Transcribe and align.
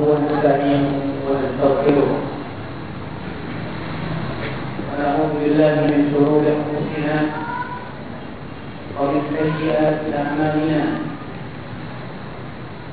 ونستعينه 0.00 0.94
ونستغفره. 1.26 2.10
ونعوذ 4.88 5.32
بالله 5.40 5.74
من 5.92 6.00
شرور 6.12 6.42
أنفسنا 6.56 7.16
ومن 8.96 9.20
سيئات 9.36 10.00
أعمالنا. 10.20 10.82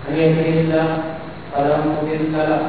من 0.05 0.13
يهده 0.15 0.49
الله 0.59 0.89
فلا 1.51 1.75
مضل 1.87 2.33
له 2.33 2.63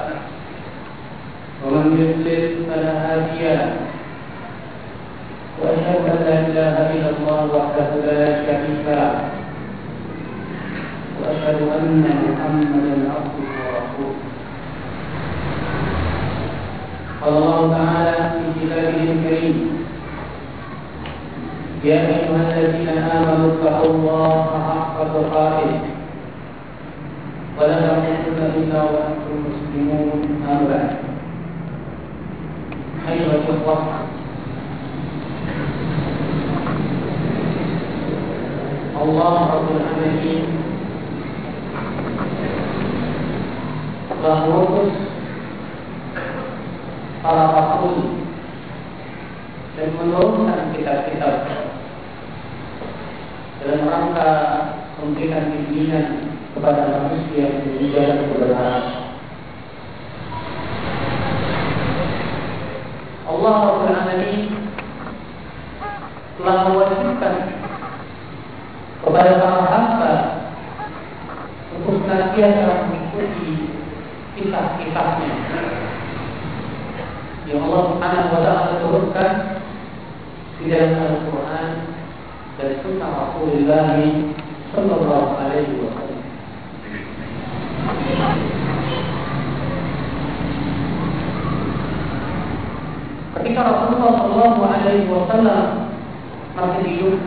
ومن 1.65 1.87
يضلل 2.01 2.45
فلا 2.71 2.93
هادي 3.05 3.43
له. 3.59 3.73
وأشهد 5.61 6.03
أن 6.09 6.19
لا 6.25 6.37
إله 6.49 6.77
إلا 6.95 7.11
الله 7.19 7.41
وحده 7.57 7.91
لا 8.07 8.23
شريك 8.47 8.87
له. 8.89 9.15
وأشهد 11.21 11.61
أن 11.77 12.05
محمدا 12.29 12.95
عبده 13.13 13.50
قال 17.21 17.33
الله 17.37 17.61
تعالى 17.73 18.31
في 18.31 18.45
كتابه 18.61 19.03
الكريم 19.13 19.59
يا 21.85 21.99
أيها 22.09 22.41
الذين 22.59 22.89
آمنوا 22.89 23.53
اتقوا 23.53 23.91
الله 23.95 24.47
حق 24.69 24.97
تقاته. 25.15 25.81
ولا 27.61 27.77
تموتن 27.81 28.41
إلا 28.57 28.83
وأنتم 28.83 29.37
مسلمون. 29.49 30.21
أما 30.49 30.65
بعد 30.71 30.91
أيها 33.09 33.35
الإخوة 33.37 33.79
الله 39.03 39.37
رب 39.55 39.69
العالمين. 39.77 40.45
فهو 44.23 44.67
para 47.21 47.53
rasul 47.53 48.25
dan 49.77 49.89
menurunkan 49.97 50.73
kitab-kitab 50.73 51.35
dalam 53.61 53.83
rangka 53.85 54.31
memberikan 55.01 55.53
bimbingan 55.53 56.07
kepada 56.57 56.81
manusia 56.89 57.45
yang 57.45 57.77
menjaga 57.77 58.25
kebenaran. 58.25 58.85
Allah 63.29 63.53
Rabbul 63.53 63.93
Alamin 63.95 64.41
telah 66.41 66.57
mewajibkan 66.73 67.35
kepada 69.05 69.31
para 69.45 69.61
hamba 69.69 70.13
untuk 71.77 72.01
senantiasa 72.05 72.89
mengikuti 72.89 73.77
kisah-kisahnya 74.41 75.31
yang 77.51 77.67
Allah 77.67 77.83
Subhanahu 77.91 78.31
wa 78.31 78.41
taala 78.47 78.79
turunkan 78.79 79.31
di 80.63 80.71
dalam 80.71 81.03
Al-Qur'an 81.03 81.69
dan 82.63 82.71
sunnah 82.79 83.11
Rasulullah 83.11 83.91
sallallahu 84.71 85.31
alaihi 85.35 85.83
wasallam. 85.83 86.23
Ketika 93.35 93.61
Rasulullah 93.67 94.11
sallallahu 94.15 94.61
alaihi 94.71 95.11
wasallam 95.11 95.65
masih 96.55 96.83
hidup 96.87 97.19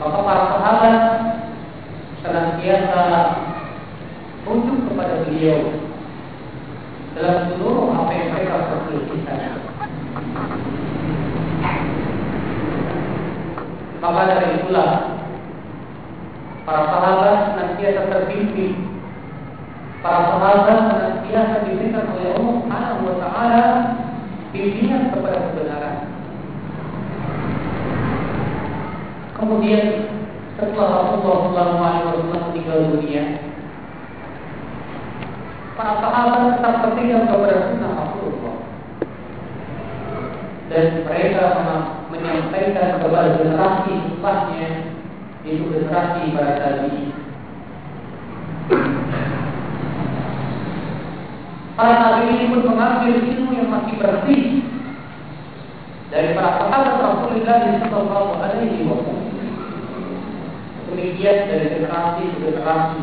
maka 0.00 0.18
para 0.24 0.44
sahabat 0.56 0.96
senantiasa 2.24 3.02
rujuk 4.48 4.78
kepada 4.88 5.26
beliau 5.28 5.87
dalam 7.18 7.50
seluruh 7.50 7.90
apa 7.98 8.14
yang 8.14 8.30
mereka 8.30 8.70
perkirakan. 8.70 9.58
Maka 13.98 14.20
dari 14.30 14.62
itulah 14.62 14.90
para 16.62 16.82
sahabat 16.86 17.36
senantiasa 17.50 18.02
terbimbing, 18.06 19.02
para 19.98 20.30
sahabat 20.30 20.78
senantiasa 20.94 21.66
diberikan 21.66 22.06
oleh 22.14 22.38
Allah 22.38 22.54
Subhanahu 22.62 23.02
wa 23.02 23.16
taala 23.18 23.64
bimbingan 24.54 25.10
kepada 25.10 25.50
kebenaran. 25.50 25.96
Kemudian 29.34 29.86
setelah 30.54 30.88
Rasulullah 31.02 31.82
SAW 31.82 32.30
meninggal 32.30 32.94
dunia, 32.94 33.47
para 35.78 36.02
sahabat 36.02 36.58
tetap 36.58 36.74
tertinggal 36.82 37.30
kepada 37.30 37.70
sunnah 37.70 37.92
Rasulullah 37.94 38.56
dan 40.66 40.84
mereka 41.06 41.44
menyampaikan 42.10 42.98
kepada 42.98 43.38
generasi 43.38 43.92
setelahnya 44.10 44.70
yaitu 45.46 45.64
generasi 45.70 46.34
para 46.34 46.52
tabi. 46.58 47.14
Para 51.78 51.94
nabi 51.94 52.22
ini 52.26 52.44
pun 52.50 52.62
mengambil 52.74 53.14
ilmu 53.22 53.50
yang 53.54 53.70
masih 53.70 53.94
bersih 54.02 54.44
dari 56.10 56.34
para 56.34 56.58
sahabat 56.58 56.94
Rasulullah 57.06 57.62
Sallallahu 57.86 58.30
Alaihi 58.34 58.82
Wasallam. 58.82 59.30
Demikian 60.90 61.46
dari 61.46 61.66
generasi 61.70 62.22
ke 62.34 62.38
generasi 62.50 63.02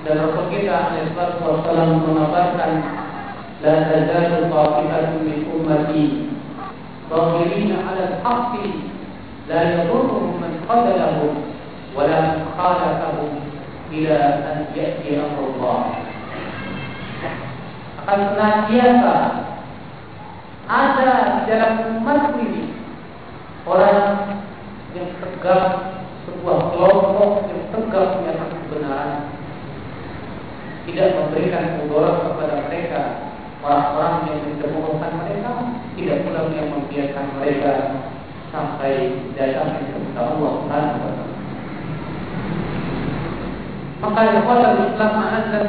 dan 0.00 0.16
Rasul 0.16 0.48
kita 0.48 0.72
Alaihissalam 0.72 2.00
mengabarkan 2.00 2.72
la 3.60 3.74
tazalu 3.84 4.48
qafilatun 4.48 5.20
min 5.28 5.38
ummati 5.44 6.04
zahirina 7.12 7.76
'ala 7.84 8.02
al-haqqi 8.16 8.96
la 9.44 9.60
yadurruhum 9.60 10.40
man 10.40 10.56
qadalahum 10.64 11.52
wa 11.92 12.08
la 12.08 12.48
khalafahum 12.56 13.44
ila 13.92 14.16
an 14.40 14.58
ya'ti 14.72 15.20
amrullah. 15.20 15.80
Akan 18.00 18.20
senantiasa 18.32 19.14
ada 20.64 21.10
di 21.36 21.40
dalam 21.50 22.00
umat 22.00 22.40
ini 22.40 22.72
orang 23.68 24.00
yang 24.96 25.12
tegak 25.20 25.64
sebuah 26.24 26.72
kelompok 26.72 27.52
yang 27.52 27.62
tegak 27.68 28.08
tidak 30.90 31.22
memberikan 31.22 31.78
mudarat 31.78 32.26
kepada 32.26 32.54
mereka. 32.66 33.00
Orang-orang 33.62 34.26
yang 34.26 34.40
mencemohkan 34.42 35.12
mereka 35.22 35.50
tidak 35.94 36.18
pula 36.26 36.50
yang 36.50 36.68
membiarkan 36.74 37.26
mereka 37.38 37.72
sampai 38.50 39.14
datang 39.38 39.78
kepada 39.78 40.20
Allah 40.34 40.50
Subhanahu 40.58 40.98
wa 40.98 41.12
taala. 41.14 41.36
Maka 44.00 44.20
ikhwatul 44.32 44.80
Islam 44.90 45.12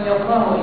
ya 0.01 0.13
Allah 0.17 0.41
wa 0.49 0.59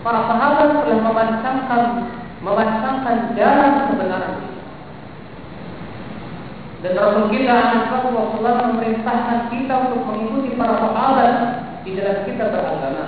Para 0.00 0.20
sahabat 0.24 0.68
telah 0.80 1.00
memancangkan 1.04 1.82
memancangkan 2.40 3.36
jalan 3.36 3.72
kebenaran 3.92 4.49
dan 6.80 6.92
Rasul 6.96 7.28
kita 7.28 7.56
Rasulullah 7.92 8.72
memerintahkan 8.72 9.52
kita 9.52 9.74
untuk 9.92 10.00
mengikuti 10.08 10.56
para 10.56 10.80
sahabat 10.80 11.34
di 11.84 11.92
dalam 11.96 12.24
kita 12.24 12.44
beragama. 12.48 13.04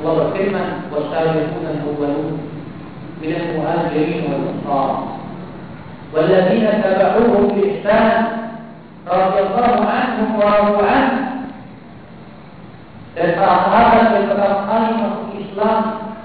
Allah 0.00 0.12
berfirman, 0.26 0.68
"Wasabiqun 0.90 1.62
al-awwalun 1.62 2.28
min 3.22 3.30
al-muhajirin 3.38 4.20
wal 4.26 4.44
ansar 4.50 4.90
والذين 6.10 6.66
تبعوهم 6.82 7.54
بإحسان 7.54 8.10
رضي 9.06 9.38
الله 9.46 9.74
عنهم 9.86 10.28
ورضوا 10.42 10.82
عنه 10.82 11.14
dan 13.14 13.38
para 13.38 13.56
sahabat 13.62 14.04
yang 14.10 14.26
pertama 14.26 15.30
Islam 15.38 15.78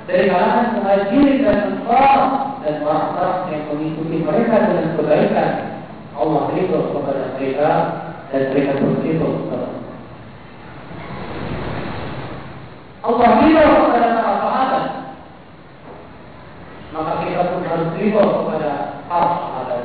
dari 0.09 0.25
kalangan 0.29 0.65
muhajirin 0.73 1.37
dan 1.45 1.57
ansar 1.69 2.17
dan 2.65 2.81
orang-orang 2.81 3.53
yang 3.53 3.63
mengikuti 3.69 4.25
mereka 4.25 4.55
dengan 4.65 4.97
kebaikan 4.97 5.49
Allah 6.17 6.49
ridho 6.57 6.79
kepada 6.89 7.37
mereka 7.37 7.69
dan 8.33 8.41
mereka 8.49 8.71
bersyukur 8.81 9.31
kepada 9.45 9.67
Allah 13.05 13.29
ridho 13.45 13.65
kepada 13.85 14.07
para 14.17 14.33
sahabat. 14.41 14.85
Maka 16.89 17.11
kita 17.21 17.43
pun 17.53 17.61
harus 17.69 17.89
ridho 18.01 18.23
kepada 18.25 18.71
para 19.05 19.27
sahabat. 19.29 19.81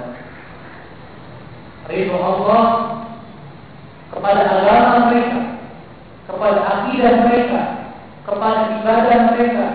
Ridho 1.93 2.17
Allah 2.17 2.65
kepada 4.09 4.43
agama 4.49 5.13
mereka 5.13 5.41
kepada 6.25 6.61
akidah 6.65 7.15
mereka 7.29 7.61
kepada 8.25 8.61
ibadah 8.81 9.19
mereka 9.35 9.67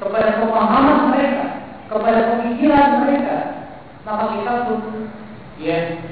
kepada 0.00 0.28
pemahaman 0.40 0.98
mereka 1.12 1.43
kepada 1.88 2.20
pemikiran 2.38 3.04
mereka 3.04 3.54
maka 4.04 4.24
kita 4.36 4.52
pun 4.68 5.08
ya 5.56 6.04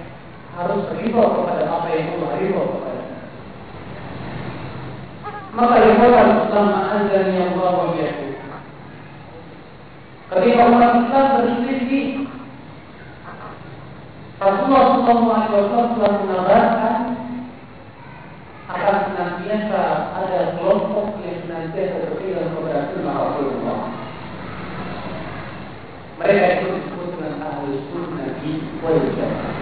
harus 0.56 0.84
ridho 0.96 1.20
kepada 1.20 1.62
apa 1.69 1.88
yang 1.92 2.16
Allah 2.16 2.30
ridho 2.40 2.62
kepada. 2.72 3.02
Maka 5.52 5.76
ikhwan 5.84 6.28
Islam 6.48 6.69
azan 6.72 7.26
yang 7.36 7.52
Allah 7.60 7.72
wa 7.84 7.92
Ketika 10.32 10.62
umat 10.72 10.92
Islam 11.04 11.26
berselisih, 11.36 12.24
Rasulullah 14.40 14.84
SAW 15.04 15.92
telah 15.92 16.12
mengabarkan 16.24 16.96
akan 18.72 18.96
senantiasa 19.12 19.82
ada 20.16 20.56
kelompok 20.56 21.20
yang 21.20 21.44
senantiasa 21.44 22.08
berpegang 22.08 22.56
kepada 22.56 22.88
sunnah 22.96 23.14
Rasulullah. 23.20 23.61
Mereka 26.22 26.46
itu 26.54 26.66
disebut 26.78 27.08
dengan 27.19 27.34
ahli 27.42 27.82
sunnah 27.90 28.30
wal 28.78 29.02
jamaah. 29.10 29.54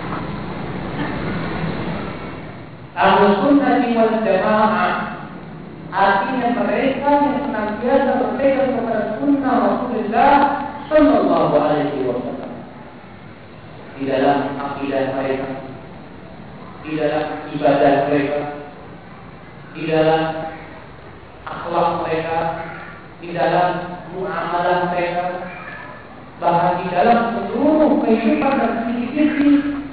Ahli 3.01 3.27
sunnah 3.41 3.81
wal 3.97 4.17
jamaah 4.21 4.93
artinya 5.91 6.49
mereka 6.55 7.09
yang 7.11 7.39
senantiasa 7.49 8.11
berpegang 8.21 8.77
kepada 8.77 9.03
sunnah 9.19 9.55
Rasulullah 9.59 10.35
Sallallahu 10.87 11.55
Alaihi 11.57 12.07
Wasallam 12.07 12.53
di 13.99 14.03
dalam 14.09 14.39
akidah 14.57 15.17
mereka, 15.17 15.49
di 16.85 16.91
dalam 16.97 17.25
ibadah 17.53 17.95
mereka, 18.09 18.41
di 19.77 19.83
dalam 19.89 20.23
akhlak 21.45 21.89
mereka, 22.05 22.39
di 23.21 23.29
dalam 23.37 23.69
muamalah 24.17 24.93
mereka, 24.95 25.25
bahkan 26.41 26.81
di 26.81 26.87
dalam 26.89 27.37
seluruh 27.37 28.01
kehidupan 28.01 28.53
dan 28.57 28.73
sisi-sisi 28.89 29.51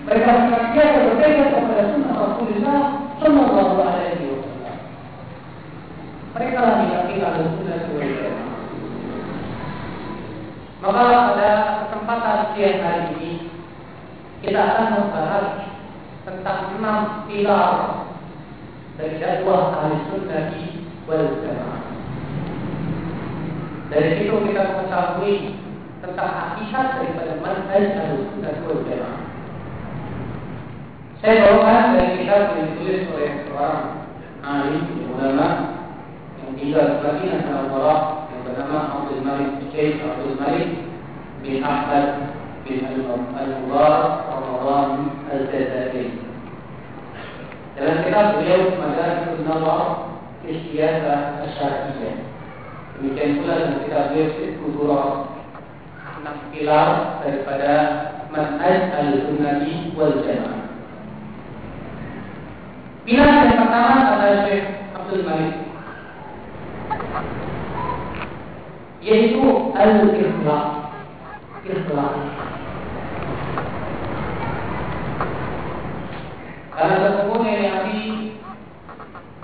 mereka 0.08 0.48
senantiasa 0.48 0.98
berpegang 1.04 1.52
kepada 1.52 1.84
sunnah 1.92 2.16
Rasulullah 2.16 2.80
Sallallahu 3.20 3.76
Alaihi 3.84 4.26
Wasallam. 4.32 4.78
Mereka 6.32 6.58
lah 6.64 6.76
diyakini 6.80 7.22
ahli 7.28 7.44
sunnah 7.60 7.80
Maka 10.78 11.04
pada 11.04 11.50
kesempatan 11.84 12.40
siang 12.56 12.80
hari 12.80 13.04
ini 13.20 13.32
kita 14.40 14.62
akan 14.64 14.88
membahas 14.96 15.48
tentang 16.24 16.80
enam 16.80 17.28
pilar 17.28 17.72
dari 18.96 19.20
dakwah 19.20 19.84
ahli 19.84 20.00
sunnah 20.08 20.56
wal 21.04 21.28
jamaah. 21.44 21.84
Dari 23.92 24.10
situ 24.16 24.36
kita 24.48 24.64
mengetahui 24.64 25.67
tentang 26.08 26.32
hakikat 26.32 26.88
daripada 27.04 27.34
manhaj 27.44 27.84
ahli 28.00 28.24
sunnah 28.32 28.56
wal 28.64 28.80
jamaah. 28.88 29.22
Saya 31.20 31.36
bawakan 31.44 32.00
dari 32.00 32.10
kitab 32.24 32.56
yang 32.56 32.66
ditulis 32.72 33.04
oleh 33.12 33.32
seorang 33.44 34.08
alim 34.40 34.84
ulama 35.12 35.48
yang 36.40 36.52
tinggal 36.56 36.86
di 36.88 36.98
Madinah 37.04 37.40
Munawwarah 37.44 38.00
yang 38.32 38.42
bernama 38.48 38.78
Abdul 38.96 39.22
Malik 39.26 39.52
Syekh 39.76 40.00
Abdul 40.00 40.40
Malik 40.40 40.70
bin 41.44 41.60
Ahmad 41.60 42.06
bin 42.64 42.88
Al-Mubarak 42.88 44.32
Ramadan 44.32 44.90
Al-Jazairi. 45.28 46.24
Dalam 47.76 47.98
kitab 48.08 48.26
beliau 48.40 48.80
Madaratul 48.80 49.44
Nazar 49.44 49.84
Isyata 50.48 51.44
Asyariyah. 51.44 52.28
Enam 56.22 56.38
pilar 56.50 57.22
daripada 57.22 57.74
manhaj 58.34 58.78
al-sunnati 58.94 59.94
wal 59.94 60.22
jamaah. 60.26 60.66
Pilar 63.08 63.30
yang 63.48 63.56
pertama 63.56 63.94
adalah 64.04 64.44
Syekh 64.50 64.66
Abdul 64.92 65.24
Malik 65.24 65.56
yaitu 69.08 69.44
al-ikhlas. 69.72 70.68
Ikhlas. 71.64 72.16
Karena 76.78 76.96
sesungguhnya 77.02 77.54
Nabi 77.74 78.00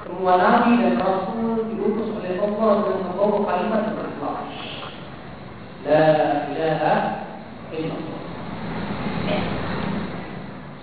semua 0.03 0.33
Nabi 0.37 0.71
dan 0.83 1.01
Rasul 1.01 1.71
diutus 1.71 2.13
oleh 2.13 2.37
Allah 2.37 2.71
dengan 2.85 3.01
membawa 3.09 3.37
kalimat 3.47 3.81
ikhlas. 3.89 4.12
La 5.83 6.47
ilaha. 6.47 6.95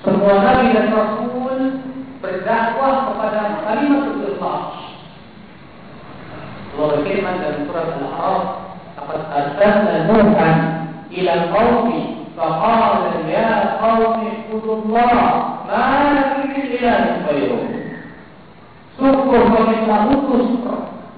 Semua 0.05 0.35
Nabi 0.45 0.77
dan 0.77 0.93
Rasul 0.93 1.57
berdakwah 2.21 3.09
kepada 3.09 3.65
kalimat 3.65 4.13
ikhlas. 4.21 4.65
Allah 6.77 6.87
berfirman 7.01 7.37
dalam 7.41 7.61
surat 7.65 7.89
Al-A'raf, 7.97 8.45
"Laqad 8.97 9.21
arsalna 9.33 9.95
Nuhan 10.09 10.57
ila 11.09 11.33
qaumi 11.49 12.01
ya 13.29 13.81
qaumi 13.81 14.29
ibudullah 14.53 15.13
ma 15.65 15.85
lakum 16.13 16.45
min 16.49 16.65
ilahin 16.77 17.25
ghairuh." 17.25 17.65
Syukur 19.01 19.43
kami 19.49 19.75
telah 19.85 20.03
utus 20.13 20.49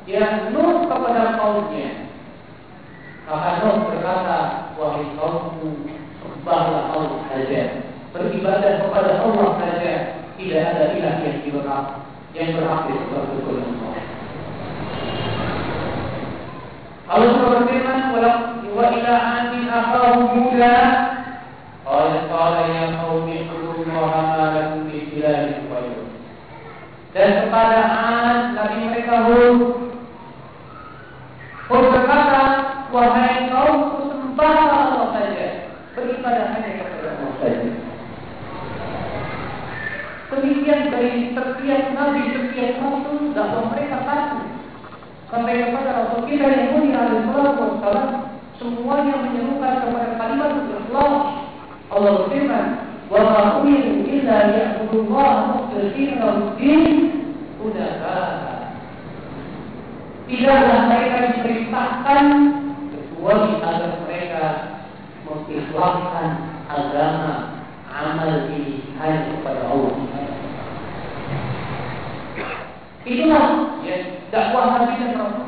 yang 0.06 0.54
Nuh 0.54 0.86
kepada 0.86 1.34
kaumnya. 1.38 2.01
Maka 3.32 3.64
Nuh 3.64 3.88
berkata, 3.88 4.38
wahai 4.76 5.08
kaumku, 5.16 5.88
sembahlah 6.20 6.92
Allah 6.92 7.24
saja. 7.32 7.80
Beribadah 8.12 8.84
kepada 8.84 9.24
Allah 9.24 9.48
saja. 9.56 9.92
Tidak 10.36 10.60
ada 10.60 10.92
ilah 10.92 11.16
yang 11.24 11.40
berhak 11.48 11.86
yang 12.36 12.60
berhak 12.60 12.92
disembah 12.92 13.24
kecuali 13.32 13.64
Allah. 13.64 13.94
Allah 17.08 17.32
berfirman, 17.40 18.00
wa 18.76 18.84
ila 19.00 19.12
adin 19.16 19.64
akhahum 19.64 20.20
Huda 20.36 20.76
qala 21.88 22.18
qala 22.28 22.62
ya 22.68 22.84
qaumi 23.00 23.48
ibudullaha 23.48 24.20
ma 24.28 24.44
lakum 24.60 24.92
min 24.92 25.08
ilahin. 25.08 25.64
Dan 27.16 27.48
kepada 27.48 27.80
Ad 27.80 28.60
Nabi 28.60 28.76
mereka 28.92 29.24
Hud 29.24 29.60
berkata 31.72 32.51
Wahai 32.92 33.48
kaum 33.48 34.04
sembah 34.04 34.56
Allah 34.68 35.16
saja 35.16 35.72
Beribadah 35.96 36.52
hanya 36.52 36.70
kepada 36.76 37.08
Allah 37.16 37.32
saja 37.40 37.68
Demikian 40.28 40.92
dari 40.92 41.32
setiap 41.32 41.82
Nabi, 41.96 42.22
setiap 42.36 42.84
Rasul 42.84 43.32
Dan 43.32 43.64
mereka 43.72 43.96
pasti 44.04 44.44
Sampai 45.32 45.72
kepada 45.72 46.04
Rasul 46.04 46.28
kita 46.28 46.44
yang 46.52 46.68
mulia 46.76 47.00
Al-Quran 47.00 48.08
Semuanya 48.60 49.14
menyerukan 49.24 49.88
kepada 49.88 50.08
kalimat 50.20 50.52
Allah 50.92 51.12
Allah 51.88 52.12
berfirman 52.28 52.66
Wa 53.08 53.64
umiru 53.64 54.04
illa 54.04 54.52
ya'budullah 54.52 55.32
Muqtasina 55.48 56.28
din 56.60 56.84
Udah 57.56 57.92
Tidaklah 60.28 60.78
mereka 60.92 61.16
diperintahkan 61.32 62.24
kecuali 63.22 63.54
agar 63.62 64.02
mereka 64.02 64.44
mengikhlaskan 65.22 66.28
agama 66.66 67.62
amal 67.86 68.50
ini 68.50 68.82
hanya 68.98 69.30
kepada 69.30 69.62
Allah. 69.70 69.94
Itulah 73.06 73.46
ya, 73.86 73.96
dakwah 74.34 74.66
Nabi 74.74 74.94
dan 74.98 75.14
Rasul. 75.22 75.46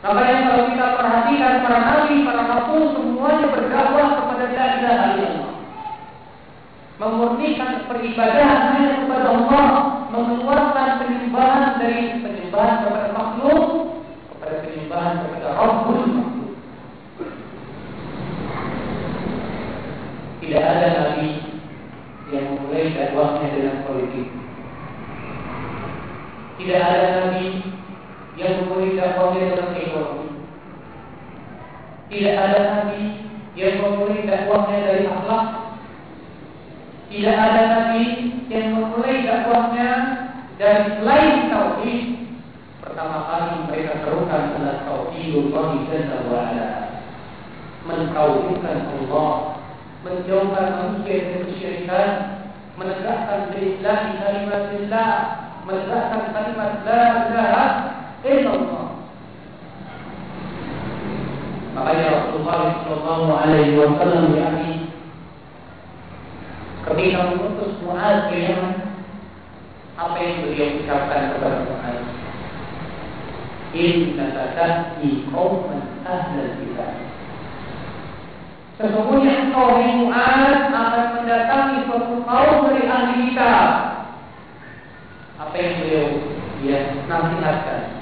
Makanya 0.00 0.38
kalau 0.46 0.62
kita 0.70 0.86
perhatikan 0.94 1.54
para 1.66 1.78
nabi, 1.82 2.14
para 2.24 2.42
rasul 2.48 2.82
semuanya 2.94 3.46
berdakwah 3.52 4.08
kepada 4.16 4.44
la 4.48 4.66
ilaha 4.78 5.06
illallah 5.12 5.52
memurnikan 7.00 7.84
peribadahan 7.84 8.78
hanya 8.78 9.04
kepada 9.04 9.28
Allah, 9.28 9.66
mengeluarkan 10.08 10.88
penyembahan 11.04 11.80
dari 11.82 12.22
penyembahan 12.22 12.76
kepada 12.86 13.09
penyembahan 14.90 15.22
kepada 15.22 15.48
Rabbul. 15.54 16.02
Tidak 20.42 20.62
ada 20.66 20.86
nabi 20.98 21.30
yang 22.34 22.44
memulai 22.50 22.90
dakwahnya 22.98 23.46
dengan 23.54 23.76
politik. 23.86 24.28
Tidak 26.58 26.80
ada 26.82 27.06
nabi 27.22 27.46
yang 28.34 28.52
memulai 28.66 28.98
dakwahnya 28.98 29.46
dengan 29.46 29.78
ekonomi. 29.78 30.28
Tidak 32.10 32.34
ada 32.34 32.58
nabi 32.66 33.02
yang 33.54 33.74
memulai 33.78 34.26
dakwahnya 34.26 34.78
dari 34.82 35.04
akhlak 35.06 35.46
tidak 37.10 37.34
ada 37.34 37.62
nabi 37.74 38.06
yang 38.46 38.70
memulai 38.70 39.26
dakwahnya 39.26 39.90
dari 40.62 40.94
selain 40.94 41.50
tauhid. 41.50 42.29
Pertama 43.00 43.32
kali 43.32 43.64
mereka 43.64 44.04
serukan 44.04 44.60
adalah 44.60 44.84
tauhidullah 44.84 45.72
jalla 45.88 46.18
wa 46.28 46.40
ala. 46.52 46.68
Mentauhidkan 47.88 48.92
Allah, 48.92 49.32
menjauhkan 50.04 50.66
manusia 50.76 51.32
dari 51.32 51.48
kesyirikan, 51.48 52.10
menegakkan 52.76 53.56
billahi 53.56 54.20
kalimatillah, 54.20 55.12
menegakkan 55.64 56.22
kalimat 56.28 56.72
la 56.84 57.04
ilaha 57.24 57.64
illallah. 58.20 58.86
Makanya 61.72 62.04
Rasulullah 62.04 62.60
Shallallahu 62.84 63.28
Alaihi 63.32 63.80
Wasallam 63.80 64.24
yakni 64.36 64.92
ketika 66.84 67.32
mengutus 67.32 67.80
Muaz 67.80 68.28
ke 68.28 68.44
apa 69.96 70.16
yang 70.20 70.44
beliau 70.44 70.84
ucapkan 70.84 71.32
kepada 71.32 71.64
Muaz? 71.64 72.09
Inna 73.70 74.34
tatati 74.34 75.30
qauman 75.30 76.02
ahlal 76.02 76.52
kitab 76.58 77.10
Sesungguhnya 78.80 79.44
engkau 79.44 79.76
hai 79.76 79.92
Mu'ad 79.92 80.72
akan 80.72 81.04
mendatangi 81.20 81.84
suatu 81.84 82.24
kaum 82.24 82.64
dari 82.64 82.88
ahli 82.88 83.28
kitab. 83.28 83.68
Apa 85.36 85.52
yang 85.52 85.74
beliau 85.84 86.08
ya 86.64 86.78
nasihatkan? 87.04 88.00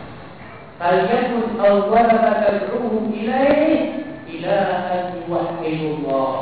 Awwala 0.79 2.15
ma 2.23 2.33
tad'uhum 2.47 3.11
ilaih 3.11 4.07
ila 4.39 4.57
an 4.87 5.03
yuwahhidullah. 5.19 6.35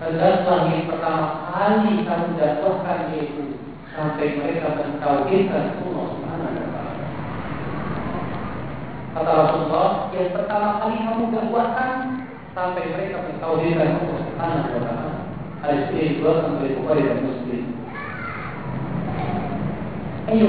Hendaklah 0.00 0.72
yang 0.72 0.88
pertama 0.88 1.52
kali 1.52 2.00
kamu 2.08 2.28
dakwahkan 2.40 3.12
yaitu 3.12 3.60
sampai 3.92 4.40
mereka 4.40 4.72
mentauhidkan 4.72 5.76
Allah 5.84 6.06
Subhanahu 6.16 6.48
wa 6.48 6.68
taala. 6.72 7.06
Kata 9.18 9.34
Rasulullah, 9.34 10.14
yang 10.14 10.30
pertama 10.30 10.78
kali 10.78 11.02
kamu 11.02 11.34
dakwahkan 11.34 12.22
sampai 12.54 12.86
mereka 12.86 13.26
mentauhidkan 13.26 13.98
Allah 13.98 14.18
Subhanahu 14.30 14.70
wa 14.78 14.82
taala. 14.86 15.14
Hadis 15.58 15.90
ini 15.90 16.14
dikeluarkan 16.14 16.62
oleh 16.62 16.78
Bukhari 16.78 17.02
dan 17.02 17.18
Muslim. 17.26 17.62
Ayo 20.30 20.48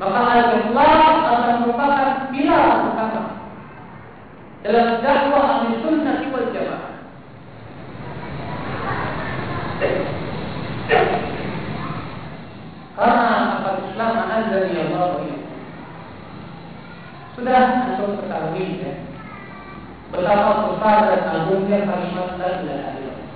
Maka 0.00 0.20
al-ikhlas 0.24 1.16
akan 1.20 1.54
merupakan 1.68 2.08
pilar 2.32 2.68
utama 2.88 3.22
dalam 4.64 4.88
dakwah 5.04 5.44
ahli 5.52 5.84
sunnah 5.84 6.16
wal 6.32 6.48
jamaah. 6.48 6.92
Karena 12.96 13.24
apa 13.60 13.68
Islam 13.84 14.12
anzali 14.32 14.80
Allah 14.80 15.44
Sudah 17.36 17.92
antum 17.92 18.16
ketahui 18.16 18.80
ya 18.80 18.92
Betapa 20.08 20.72
besar 20.72 21.12
dan 21.12 21.22
agungnya 21.28 21.84
kalimat 21.84 22.40
la 22.40 22.48
ilaha 22.64 22.88
illallah. 22.96 23.28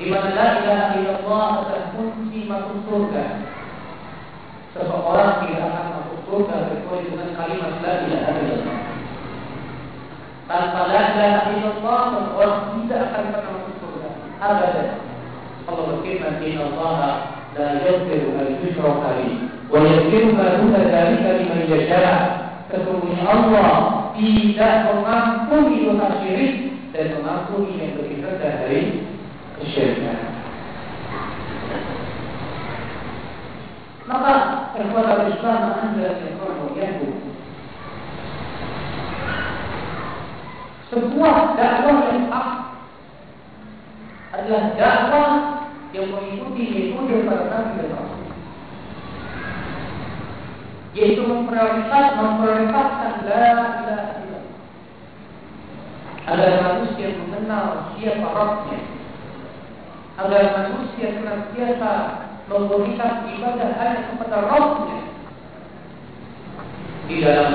Di 0.00 0.04
mana 0.08 0.28
la 0.32 0.46
ilaha 0.62 0.86
illallah 0.96 1.48
adalah 1.60 1.84
kunci 1.92 2.48
masuk 2.48 2.86
surga. 2.88 3.24
Seseorang 4.72 5.32
tidak 5.44 5.68
akan 5.68 5.86
masuk 6.00 6.18
surga 6.24 6.56
kecuali 6.72 7.04
dengan 7.10 7.30
kalimat 7.34 7.72
la 7.84 7.92
ilaha 8.06 8.30
illallah. 8.40 8.78
Tanpa 10.46 10.80
la 10.88 11.00
ilaha 11.12 11.40
illallah 11.52 12.00
seseorang 12.14 12.62
tidak 12.78 13.00
akan 13.10 13.24
pernah 13.34 13.52
masuk 13.58 13.74
surga. 13.82 14.08
Abadan. 14.40 14.88
Allah 15.66 15.84
berfirman, 15.92 16.40
Inna 16.46 16.62
Allah 16.72 16.98
la 17.58 17.68
yaghfiru 17.84 18.38
an 18.38 18.48
yushraka 18.62 19.10
bihi 19.18 19.55
wa 19.70 19.80
ma 19.82 20.46
duna 20.60 20.80
dzalika 20.86 21.28
liman 21.42 21.60
yasha'. 21.66 22.18
Sesungguhnya 22.66 23.22
Allah 23.22 23.70
tidak 24.18 24.74
mengampuni 24.90 25.86
dosa 25.86 26.18
syirik 26.18 26.54
dan 26.90 27.14
mengampuni 27.22 27.78
yang 27.78 27.94
dari. 28.42 28.82
Maka 34.06 34.34
ikhwan 34.78 35.30
Islam 35.34 35.60
sebuah 40.86 41.36
dakwah 41.58 41.98
yang 42.14 42.30
hak 42.30 42.48
adalah 44.32 44.64
dakwah 44.78 45.30
yang 45.90 46.06
mengikuti 46.14 46.62
metode 46.70 47.26
para 47.26 47.44
nabi 47.50 47.82
dan 47.82 47.90
rasul 47.98 48.25
yaitu 50.96 51.28
memprioritas 51.28 52.16
memprioritaskan 52.16 53.12
la 53.28 53.36
ilaha 53.52 53.76
agar 56.26 56.50
manusia 56.58 57.14
mengenal 57.22 57.94
siapa 57.94 58.26
Rabbnya. 58.26 58.80
Agar 60.16 60.42
manusia 60.58 61.14
senantiasa 61.14 61.92
memberikan 62.50 63.30
ibadah 63.30 63.70
hanya 63.78 64.10
kepada 64.10 64.38
Rabbnya. 64.50 65.00
Di 67.06 67.16
dalam 67.22 67.52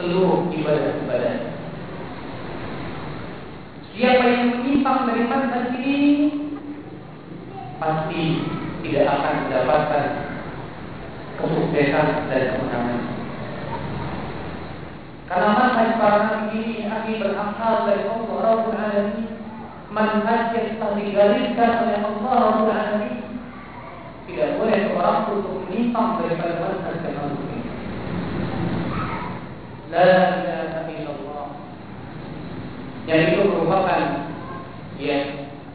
seluruh 0.00 0.48
ibadah-ibadah. 0.48 1.52
Siapa 3.92 4.24
yang 4.24 4.44
menyimpang 4.56 5.04
dari 5.04 5.24
manhaj 5.28 5.68
ini 5.76 6.12
pasti 7.76 8.24
tidak 8.80 9.04
akan 9.04 9.34
mendapatkan 9.44 10.31
kesuksesan 11.42 12.30
dan 12.30 12.42
kemenangan. 12.54 13.00
Karena 15.26 15.50
manhaj 15.56 15.90
para 15.96 16.20
ini 16.52 16.84
akan 16.86 17.14
berasal 17.18 17.74
dari 17.88 18.04
Allah 18.04 18.36
Rabbul 18.44 18.76
Alamin, 18.76 19.28
manhaj 19.88 20.52
yang 20.52 20.76
telah 20.76 20.92
digariskan 21.00 21.70
oleh 21.88 21.98
Allah 22.04 22.32
Rabbul 22.36 22.68
Alamin. 22.70 23.16
Tidak 24.28 24.48
boleh 24.60 24.78
seorang 24.86 25.18
untuk 25.34 25.54
menyimpang 25.66 26.20
daripada 26.20 26.54
manhaj 26.60 26.96
yang 27.00 27.16
Allah 27.16 27.40
ini. 27.48 27.60
La 29.88 30.04
ilaha 30.36 30.88
illallah. 30.88 31.46
Yang 33.08 33.20
itu 33.28 33.40
merupakan 33.48 34.02
ya 35.00 35.18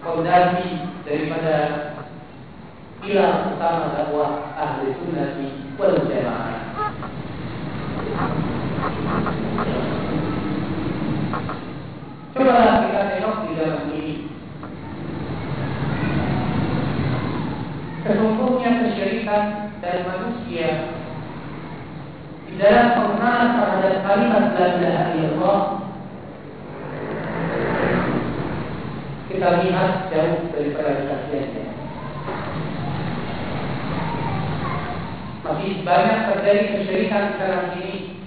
fondasi 0.06 0.70
daripada 1.04 1.56
pilar 3.08 3.56
utama 3.56 3.96
dakwah 3.96 4.52
ahli 4.60 4.92
sunnah 5.00 5.40
wal 5.80 5.96
jamaah. 6.12 6.60
Coba 12.36 12.84
kita 12.84 13.02
tengok 13.16 13.36
di 13.48 13.52
dalam 13.56 13.82
ini. 13.96 14.08
Sesungguhnya 18.04 18.72
kesyirikan 18.84 19.44
dari 19.80 20.04
manusia 20.04 20.70
di 22.44 22.54
dalam 22.60 22.88
pengenalan 22.92 23.50
terhadap 23.56 23.96
kalimat 24.04 24.46
la 24.52 24.66
ilaha 24.76 25.04
illallah 25.16 25.62
kita 29.32 29.48
lihat 29.64 29.92
jauh 30.12 30.40
daripada 30.52 30.92
kesaksiannya. 31.04 31.57
Masih 35.48 35.80
banyak 35.88 36.20
terjadi 36.28 36.62
kesyirikan 36.76 37.40
sekarang 37.40 37.80
ini 37.80 38.20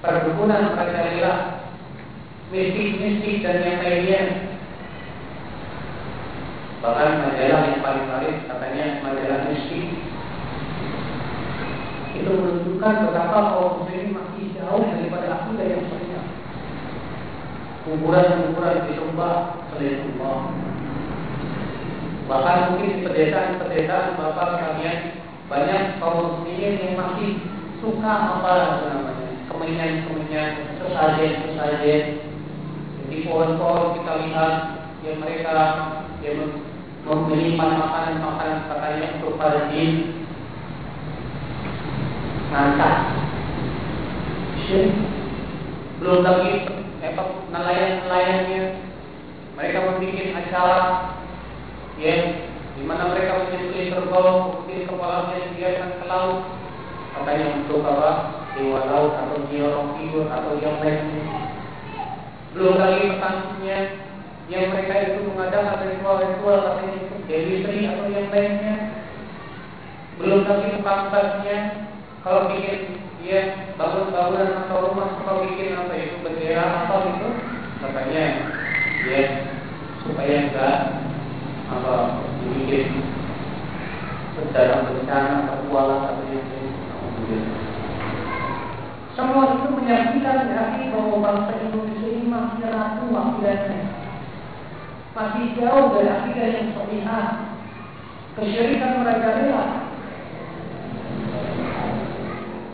Perdukunan 0.00 0.72
merajalela 0.72 1.34
Mistik-mistik 2.48 3.44
dan 3.44 3.60
yang 3.60 3.84
lainnya 3.84 4.22
Bahkan 6.80 7.10
majalah 7.20 7.60
yang 7.68 7.84
paling 7.84 8.06
laris 8.08 8.38
katanya 8.48 9.04
majalah 9.04 9.44
mistik 9.52 9.92
Itu 12.16 12.30
menunjukkan 12.32 12.94
betapa 13.12 13.38
kaum 13.52 13.84
muslimin 13.84 14.16
masih 14.16 14.56
jauh 14.56 14.88
daripada 14.88 15.26
akidah 15.36 15.66
yang 15.68 15.84
sebenarnya 15.84 16.22
Kuburan-kuburan 17.84 18.88
disembah 18.88 19.36
selain 19.68 20.00
Allah 20.16 20.38
Bahkan 22.24 22.58
mungkin 22.72 22.88
di 22.88 22.98
pedesaan-pedesaan 23.04 24.16
Bapak 24.16 24.48
kalian 24.56 25.21
banyak 25.52 26.00
kaum 26.00 26.40
muslimin 26.40 26.80
yang 26.80 26.94
masih 26.96 27.44
suka 27.84 28.40
apa 28.40 28.80
namanya 28.88 29.36
kemenyan-kemenyan 29.52 30.80
sesajen-sesajen 30.80 32.02
di 33.12 33.28
pohon-pohon 33.28 34.00
kita 34.00 34.12
lihat 34.24 34.54
yang 35.04 35.20
mereka 35.20 35.52
yang 36.24 36.56
membeli 37.04 37.52
makanan-makanan 37.60 38.64
katanya 38.72 39.06
untuk 39.20 39.36
para 39.36 39.68
jin 39.68 40.24
ngangkat 42.48 42.96
belum 46.00 46.24
lagi 46.24 46.64
apa 47.04 47.22
nelayan-nelayannya. 47.52 48.64
Mereka 49.52 49.78
membuat 49.84 50.32
acara 50.32 50.80
ya 52.00 52.16
di 52.72 52.82
mana 52.88 53.12
mereka 53.12 53.44
menyembelih 53.44 53.92
kerbau, 53.92 54.64
kemudian 54.64 54.88
kepalanya 54.88 55.36
dibiarkan 55.50 55.90
ke 56.00 56.04
laut, 56.08 56.38
katanya 57.12 57.46
untuk 57.60 57.80
apa? 57.84 58.10
Dewa 58.52 58.80
laut 58.84 59.12
atau 59.16 59.36
orang 59.48 59.88
tidur 59.96 60.26
atau 60.28 60.52
yang 60.60 60.76
lainnya. 60.84 61.24
Belum 62.52 62.76
lagi 62.76 63.16
petaninya 63.16 63.78
yang 64.52 64.68
mereka 64.68 64.94
itu 65.08 65.20
mengadakan 65.24 65.88
ritual-ritual 65.88 66.58
katanya 66.60 66.96
itu 67.00 67.14
Dewi 67.24 67.80
atau 67.88 68.06
yang 68.12 68.28
lainnya 68.28 68.74
belum 70.20 70.44
lagi 70.44 70.78
pangkatnya 70.84 71.58
kalau 72.20 72.52
bikin 72.52 73.00
dia 73.24 73.72
bangun-bangunan 73.80 74.66
atau 74.66 74.92
rumah 74.92 75.18
kalau 75.24 75.46
bikin 75.48 75.78
apa 75.78 75.94
itu 75.96 76.16
bendera 76.20 76.64
apa 76.84 76.94
itu 77.10 77.28
katanya 77.80 78.24
ya 79.08 79.22
supaya 80.04 80.34
enggak 80.46 81.01
apa 81.72 81.96
dibikin 82.44 83.00
dalam 84.52 84.92
bencana 84.92 85.48
terkuala 85.48 85.96
atau 86.12 86.24
yang 86.28 86.48
semua 89.12 89.44
itu 89.60 89.68
menyaksikan 89.76 90.52
hati 90.52 90.88
bahwa 90.88 91.20
bangsa 91.20 91.52
Indonesia 91.68 92.08
ini 92.08 92.24
masih 92.28 92.64
rapuh 92.68 93.12
akidahnya 93.12 93.80
masih 95.12 95.44
jauh 95.56 95.84
dari 95.92 96.08
akidah 96.08 96.48
yang 96.48 96.68
sahihah 96.72 97.26
kesyirikan 98.36 99.04
merajalela 99.04 99.64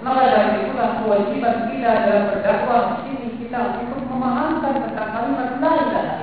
maka 0.07 0.23
dari 0.31 0.51
itulah 0.63 0.91
kewajiban 1.03 1.57
kita 1.75 1.91
dalam 2.07 2.25
berdakwah 2.31 2.83
di 2.87 2.99
sini 3.03 3.29
kita 3.43 3.83
untuk 3.83 4.07
memahamkan 4.07 4.75
tentang 4.89 5.11
kalimat 5.11 5.51
la. 5.59 6.18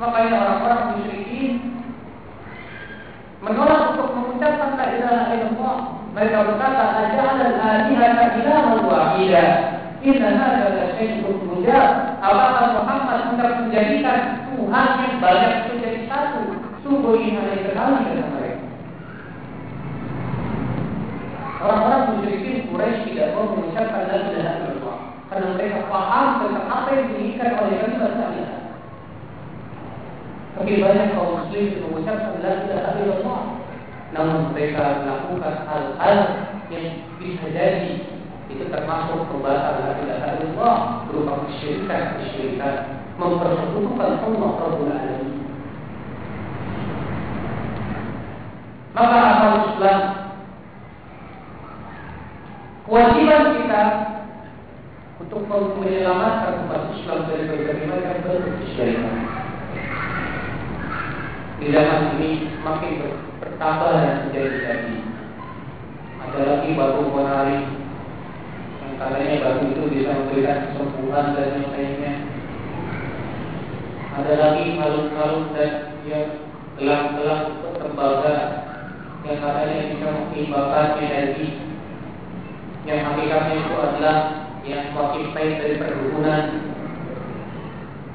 Makanya 0.00 0.32
orang-orang 0.32 0.82
musyrikin 0.96 1.60
menolak 3.44 3.92
untuk 3.92 4.16
mengucapkan 4.16 4.80
la 4.80 4.86
ilaha 4.96 5.24
illallah. 5.36 5.78
Mereka 6.16 6.38
berkata, 6.40 6.84
"Aja'al 7.04 7.36
al-alihata 7.36 8.24
ilahan 8.40 8.80
wahida." 8.80 9.44
Inna 10.00 10.32
hadza 10.40 10.68
la 10.72 10.84
syai'un 10.96 11.36
mujab. 11.44 12.16
Apakah 12.24 12.80
Muhammad 12.80 13.18
hendak 13.28 13.52
menjadikan 13.60 14.48
Tuhan 14.48 14.88
yang 15.04 15.16
banyak 15.20 15.52
itu 15.68 15.72
jadi 15.84 16.00
satu? 16.08 16.48
Sungguh 16.80 17.20
ini 17.20 17.36
hal 17.36 17.52
yang 17.52 17.62
sekali 17.68 18.00
kata 18.08 18.24
mereka. 18.32 18.64
Orang-orang 21.60 22.02
musyrikin 22.16 22.72
Quraisy 22.72 23.04
tidak 23.04 23.36
mau 23.36 23.52
mengucapkan 23.52 24.08
la 24.08 24.16
ilaha 24.16 24.52
illallah 24.64 24.98
karena 25.28 25.46
mereka 25.60 25.78
paham 25.92 26.26
tentang 26.40 26.66
apa 26.72 26.88
yang 26.88 27.04
diinginkan 27.12 27.52
oleh 27.60 27.76
ilaha. 27.84 28.59
Tapi 30.58 30.82
banyak 30.82 31.06
kaum 31.14 31.30
muslim 31.46 31.66
mengucapkan 31.86 32.42
la 32.42 32.52
ilaha 32.66 32.90
illallah 32.98 33.42
namun 34.10 34.50
mereka 34.50 35.06
melakukan 35.06 35.54
hal-hal 35.70 36.18
yang 36.74 36.86
bisa 37.22 37.46
jadi 37.54 37.94
itu 38.50 38.66
termasuk 38.66 39.30
perbuatan 39.30 39.74
la 39.86 39.92
ilaha 40.02 40.28
illallah 40.42 40.76
berupa 41.06 41.46
kesyirikan 41.46 42.18
kesyirikan 42.18 42.74
mempersekutukan 43.14 44.10
Allah 44.26 44.50
Rabbul 44.58 44.90
Alamin. 44.90 45.38
Maka 48.90 49.18
akal 49.22 49.54
Islam 49.70 50.00
Kewajiban 52.90 53.54
kita 53.54 53.82
untuk 55.22 55.46
menyelamatkan 55.46 56.66
umat 56.66 56.90
Islam 56.98 57.30
dari 57.30 57.46
berbagai 57.46 57.86
macam 57.86 58.18
bentuk 58.26 58.54
kesyirikan. 58.66 59.49
Di 61.60 61.68
zaman 61.68 62.16
ini 62.16 62.48
semakin 62.56 62.92
bertambah 63.36 63.92
dan 63.92 64.16
menjadi-jadi. 64.24 64.96
Ada 66.24 66.40
lagi 66.40 66.68
batu 66.72 67.04
menari 67.12 67.60
yang 68.80 68.92
katanya 68.96 69.44
batu 69.44 69.64
itu 69.68 69.82
bisa 69.92 70.10
memberikan 70.16 70.72
kesembuhan 70.72 71.36
dan 71.36 71.60
yang 71.60 71.68
lainnya. 71.68 72.14
Ada 74.16 74.32
lagi 74.40 74.64
kalung-kalung 74.72 75.52
dan 75.52 75.72
yang 76.08 76.28
gelang-gelang 76.80 77.60
tembaga 77.76 78.36
yang 79.28 79.38
katanya 79.44 79.76
bisa 79.92 80.08
mengimbangkan 80.16 80.96
energi 80.96 81.48
yang 82.88 83.04
hakikatnya 83.04 83.54
itu 83.60 83.74
adalah 83.76 84.16
yang 84.64 84.96
wakil 84.96 85.28
baik 85.36 85.60
dari 85.60 85.76
perdukunan. 85.76 86.44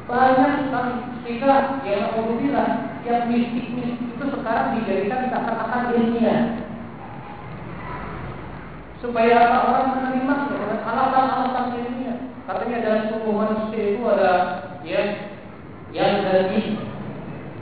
Banyak 0.09 0.51
sekali 0.65 1.14
sehingga 1.25 1.81
yang 1.81 2.13
Alhamdulillah 2.13 3.01
yang 3.01 3.25
mistik-mistik 3.33 4.13
itu 4.13 4.25
sekarang 4.29 4.77
dijadikan 4.77 5.33
seakan-akan 5.33 5.81
ilmiah. 5.97 6.41
Supaya 9.01 9.33
apa 9.33 9.57
orang 9.65 9.87
menerima 9.97 10.35
dengan 10.53 10.79
alasan-alasan 10.85 11.65
ilmiah. 11.81 12.17
Katanya 12.45 12.77
dalam 12.85 13.03
tubuh 13.09 13.33
manusia 13.33 13.81
itu 13.97 14.01
ada 14.05 14.33
ya 14.85 15.01
yang 15.89 16.21
dari 16.21 16.77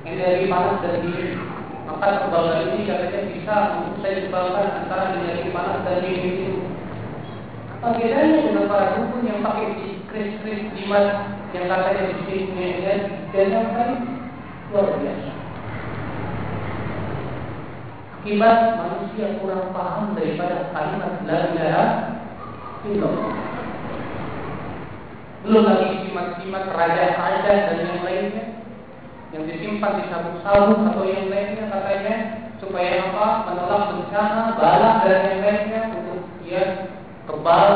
yang 0.03 0.15
dari 0.19 0.43
panas 0.51 0.83
dan 0.83 0.99
dingin. 1.07 1.39
Maka 1.87 2.27
kebal 2.27 2.67
ini 2.67 2.83
katanya 2.83 3.31
bisa 3.31 3.55
saya 4.03 4.27
sebabkan 4.27 4.67
antara 4.83 5.15
dari 5.15 5.47
panas 5.55 5.87
dan 5.87 6.03
dingin 6.03 6.35
itu 6.35 6.51
apa 7.83 7.99
bedanya 7.99 8.47
dengan 8.47 8.71
para 8.71 8.95
dukun 8.95 9.27
yang 9.27 9.43
pakai 9.43 9.75
kris-kris 10.07 10.71
jimat 10.71 11.42
yang 11.53 11.69
katanya 11.69 12.03
di 12.09 12.15
sini 12.25 12.81
dan 12.81 12.99
dan 13.29 13.45
yang 13.53 13.67
lain 13.77 13.93
luar 14.73 14.97
biasa. 14.97 15.31
Akibat 18.17 18.57
manusia 18.81 19.37
kurang 19.37 19.69
paham 19.69 20.17
daripada 20.17 20.73
kalimat 20.73 21.13
la 21.29 21.37
ilaha 21.53 21.85
illallah. 22.89 23.31
Belum 25.43 25.63
lagi 25.67 26.07
jimat-jimat 26.07 26.65
raja-raja 26.73 27.51
dan 27.69 27.77
yang 27.85 28.01
lainnya 28.01 28.43
yang 29.33 29.43
disimpan 29.49 29.97
di 30.01 30.03
sabuk-sabuk 30.09 30.79
atau 30.89 31.05
yang 31.05 31.29
lainnya 31.29 31.69
katanya 31.69 32.15
supaya 32.57 33.11
apa 33.11 33.27
menolak 33.49 33.83
bencana, 33.93 34.55
bala 34.57 34.91
dan 35.05 35.19
yang 35.29 35.41
lainnya 35.41 35.81
untuk 36.01 36.21
ya 36.47 36.63
kebal 37.29 37.69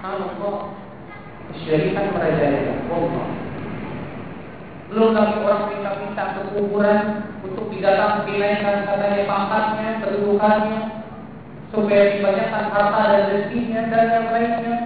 Allah 0.00 0.79
kesyirikan 1.54 2.14
merajalela 2.14 2.74
Allah 2.90 3.26
belum 4.90 5.14
lagi 5.14 5.38
orang 5.46 5.70
minta-minta 5.70 6.24
ke 6.34 6.40
kuburan 6.50 7.00
untuk 7.46 7.70
didatang 7.70 8.26
dinaikkan 8.26 8.90
katanya 8.90 9.22
pangkatnya, 9.22 9.88
kedudukannya 10.02 10.80
supaya 11.70 12.18
dibanyakan 12.18 12.64
harta 12.74 13.02
dan 13.06 13.22
rezekinya 13.30 13.80
dan 13.86 14.06
yang 14.10 14.26
lainnya. 14.34 14.76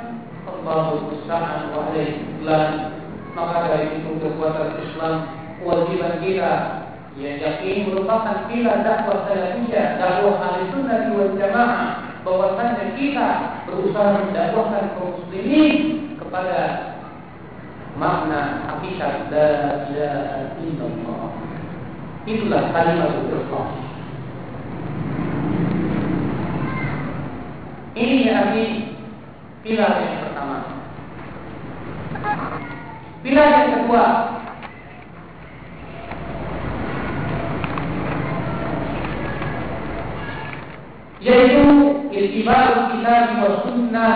Allahu 0.44 1.08
musta'an 1.08 1.72
wa 1.72 1.88
alaihi 1.88 2.20
maka 3.32 3.56
dari 3.66 3.98
itu 3.98 4.12
kekuatan 4.20 4.78
Islam 4.84 5.14
kewajiban 5.58 6.20
kita 6.20 6.52
yang 7.16 7.36
yakin 7.40 7.88
merupakan 7.88 8.46
kila 8.46 8.84
dakwah 8.84 9.24
salafiyah 9.26 9.98
dakwah 9.98 10.36
ahli 10.38 10.70
sunnah 10.70 11.08
wal 11.16 11.32
jamaah 11.34 11.82
bahwasanya 12.22 12.94
kita 12.94 13.28
berusaha 13.66 14.20
mendakwahkan 14.20 14.84
kaum 15.00 15.16
muslimin 15.18 15.74
kepada 16.34 16.98
makna 17.94 18.66
hakikat 18.66 19.30
la 19.30 19.86
ilaha 19.86 20.58
illallah. 20.66 21.30
Itulah 22.26 22.74
kalimat 22.74 23.22
ikhlas. 23.22 23.70
Ini 27.94 28.18
arti 28.34 28.66
pilar 29.62 29.94
yang 30.02 30.16
pertama. 30.26 30.58
Pilar 33.22 33.46
yang 33.54 33.70
kedua 33.78 34.06
yaitu 41.22 41.62
ittiba' 42.10 42.90
kitab 42.90 43.38
wa 43.38 43.50
sunnah 43.62 44.14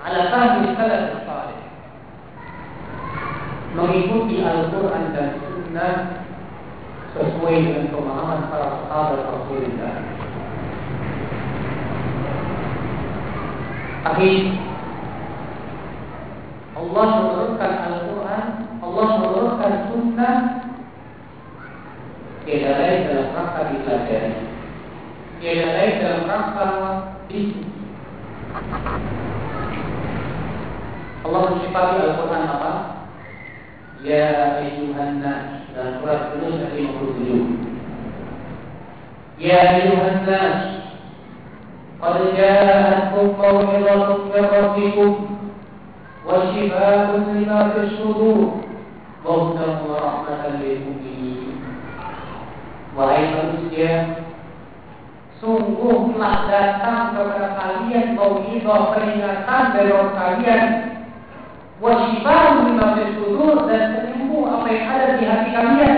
ala 0.00 0.20
fahmi 0.32 0.72
salaf 0.76 1.22
salih 1.28 1.60
mengikuti 3.76 4.42
Al-Quran 4.42 5.14
dan 5.14 5.28
Sunnah 5.38 5.94
sesuai 7.14 7.54
dengan 7.62 7.86
pemahaman 7.94 8.50
para 8.50 8.86
sahabat 8.86 9.20
Rasulullah. 9.26 9.94
Akhir 14.00 14.38
Allah 16.80 17.06
menurunkan 17.20 17.72
Al-Quran, 17.84 18.44
Allah 18.80 19.06
menurunkan 19.20 19.74
Sunnah 19.92 20.36
Tiada 22.40 22.72
lain 22.80 23.00
dalam 23.04 23.28
rangka 23.36 23.60
dipelajari 23.68 24.32
Tiada 25.38 25.66
lain 25.76 25.92
dalam 26.00 26.22
rangka 26.24 26.68
di 27.28 27.40
Allah 31.25 31.41
mensifati 31.49 31.95
Al-Quran 32.05 32.43
apa? 32.45 32.71
Ya 34.05 34.61
ayuhan 34.61 35.25
nas 35.25 35.65
dalam 35.73 35.97
surat 35.99 36.37
Yunus 36.37 36.69
ayat 36.69 36.93
57. 36.93 39.41
Ya 39.41 39.81
ayuhan 39.81 40.21
nas 40.29 40.85
qad 41.97 42.21
ja'atkum 42.37 43.33
maw'izatun 43.37 44.19
min 44.29 44.43
rabbikum 44.45 45.13
وشفاء 46.25 47.21
لما 47.21 47.69
في 47.69 47.79
الصدور 47.85 48.39
وهدى 49.25 49.69
ورحمة 49.85 50.43
للمؤمنين 50.57 51.53
Wahai 52.95 53.27
manusia, 53.27 54.23
sungguhlah 55.37 56.47
datang 56.47 57.11
kepada 57.11 57.47
kalian 57.59 57.78
mau'izah 58.14 58.94
peringatan 58.94 59.64
orang 59.74 60.14
kalian. 60.14 60.62
Wasifah 61.80 62.68
lima 62.68 62.86
sudur 63.16 63.64
dan 63.64 64.04
penyembuh 64.04 64.44
apa 64.52 64.66
yang 64.68 64.84
ada 64.84 65.06
di 65.16 65.24
hati 65.24 65.50
kalian. 65.56 65.96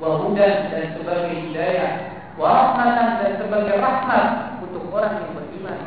Wahudan 0.00 0.72
dan 0.72 0.96
sebagai 0.96 1.34
hidayah 1.44 1.92
warahmatan 2.40 3.20
dan 3.20 3.32
sebagai 3.36 3.76
rahmat 3.76 4.26
untuk 4.64 4.88
orang 4.94 5.20
yang 5.20 5.32
beriman. 5.36 5.78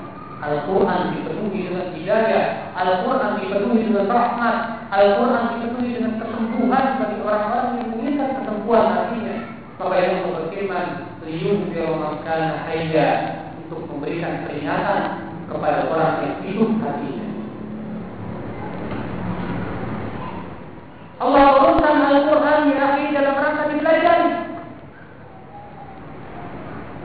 Al-Quran 0.42 1.02
dipenuhi 1.18 1.70
dengan 1.70 1.88
hidayah 1.94 2.46
Al-Quran 2.74 3.32
dipenuhi 3.40 3.82
dengan 3.88 4.06
rahmat 4.10 4.56
Al-Quran 4.90 5.44
dipenuhi 5.54 5.90
dengan 5.96 6.14
kesembuhan 6.18 6.86
bagi 6.98 7.18
orang-orang 7.24 7.68
yang 7.78 7.88
menginginkan 7.94 8.30
kesembuhan 8.42 8.86
hatinya. 8.94 9.38
Maka 9.82 9.96
yang 9.98 10.16
berfirman 10.30 10.88
liyunfiru 11.26 11.94
man 11.98 12.14
kana 12.22 12.70
hayya 12.70 13.41
memberikan 14.02 14.50
peringatan 14.50 15.02
kepada 15.46 15.86
orang 15.94 16.14
yang 16.26 16.36
hidup 16.42 16.74
hatinya. 16.82 17.28
Allah 21.22 21.44
turunkan 21.54 21.98
Al-Quran 22.10 22.62
akhir 22.82 23.08
dalam 23.14 23.36
rangka 23.38 23.64
dipelajari 23.70 24.30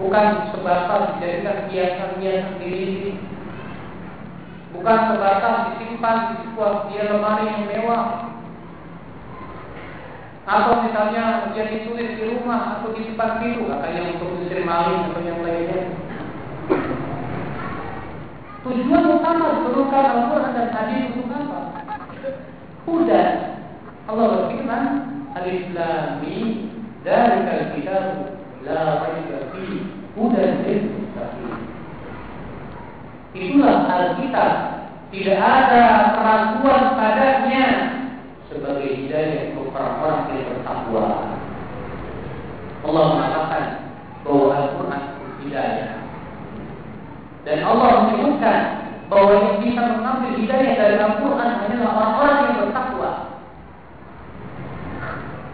bukan 0.01 0.27
sebatas 0.57 1.03
dijadikan 1.21 1.69
hiasan-hiasan 1.69 2.57
diri 2.65 3.21
bukan 4.73 4.99
sebatas 5.13 5.77
disimpan 5.77 6.17
di 6.33 6.35
sebuah 6.49 6.89
dia 6.89 7.13
lemari 7.13 7.45
yang 7.45 7.65
mewah. 7.77 8.33
Atau 10.49 10.81
misalnya 10.89 11.45
menjadi 11.45 11.85
tulis 11.85 12.17
di 12.17 12.25
rumah 12.25 12.81
atau 12.81 12.97
di 12.97 13.05
depan 13.13 13.37
pintu 13.45 13.69
yang 13.69 14.17
untuk 14.17 14.41
usir 14.41 14.65
maling 14.65 15.13
atau 15.13 15.21
yang 15.21 15.45
lainnya 15.45 15.86
tujuan 18.67 19.05
utama 19.15 19.47
diperlukan 19.63 20.05
Al-Quran 20.11 20.53
dan 20.53 20.69
hadis 20.75 21.15
untuk 21.15 21.31
apa? 21.31 21.61
Huda 22.87 23.23
Allah 24.07 24.27
berfirman 24.35 24.85
Alif 25.35 25.71
Lam 25.75 26.23
Mim 26.23 26.67
Dzalika 27.07 27.71
kitab 27.71 28.35
la 28.67 29.07
raiba 29.07 29.55
fi 29.55 29.87
hudan 30.19 30.67
lil 30.67 30.83
muttaqin. 30.91 31.55
Itulah 33.31 33.87
Alkitab. 33.87 34.53
Tidak 35.15 35.39
ada 35.39 36.19
keraguan 36.19 36.99
padanya 36.99 37.67
sebagai 38.51 38.91
hidayah 38.91 39.55
untuk 39.55 39.71
orang-orang 39.71 40.35
yang 40.35 40.47
bertakwa. 40.51 41.07
Allah 42.83 43.05
mengatakan 43.15 43.65
bahwa 44.27 44.47
Al-Quran 44.51 45.03
hidayah. 45.47 46.06
Dan 47.47 47.63
Allah 47.63 48.11
menyebutkan 48.11 48.61
bahwa 49.07 49.39
yang 49.39 49.63
bisa 49.63 49.83
mengambil 49.95 50.35
hidayah 50.35 50.73
dari 50.75 50.97
Al-Quran 50.99 51.51
hanyalah 51.63 51.91
orang-orang 51.95 52.39
yang 52.43 52.57
bertakwa. 52.59 53.11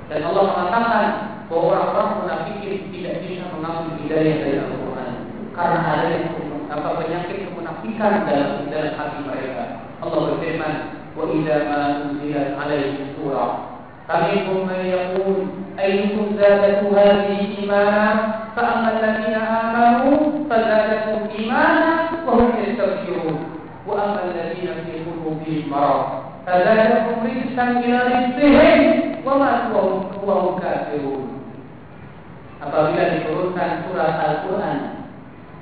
Dan 0.08 0.20
Allah 0.24 0.44
mengatakan 0.48 1.06
bahwa 1.52 1.64
orang-orang 1.68 2.08
munafikin 2.24 2.88
tidak 2.88 3.14
bisa 3.20 3.44
mengambil 3.52 3.92
hidayah 4.00 4.34
dari 4.40 4.56
Al-Quran 4.56 5.10
karena 5.52 5.78
ada 5.84 6.06
yang 6.08 6.26
apa 6.72 6.88
penyakit 7.04 7.36
kemunafikan 7.44 8.24
dalam 8.24 8.72
dalam 8.72 8.92
hati 8.96 9.18
mereka. 9.28 9.64
Allah 10.00 10.20
berfirman, 10.32 10.74
"Wa 11.12 11.28
idza 11.28 11.56
ma 11.68 11.80
unzilat 12.08 12.56
alaihi 12.56 13.12
surah 13.20 13.71
فمنهم 14.11 14.67
من 14.67 14.85
يقول 14.85 15.35
أيكم 15.79 16.25
زادته 16.39 16.87
هذه 17.01 17.37
إيمانا 17.59 18.05
فأما 18.55 18.89
الذين 18.99 19.35
آمنوا 19.35 20.17
فزادتهم 20.49 21.21
إيمانا 21.39 21.93
وهم 22.27 22.51
يستبشرون 22.63 23.37
وأما 23.87 24.19
الذين 24.23 24.69
في 24.85 24.93
قلوبهم 25.05 25.69
مرض 25.71 26.05
فزادتهم 26.47 27.15
رجسا 27.25 27.63
إلى 27.63 27.97
رجسهم 27.97 28.81
وماتوا 29.25 30.01
وهم 30.23 30.59
كافرون 30.59 31.37
apabila 32.57 33.03
diturunkan 33.13 33.85
surat 33.85 34.17
Al-Quran 34.17 34.77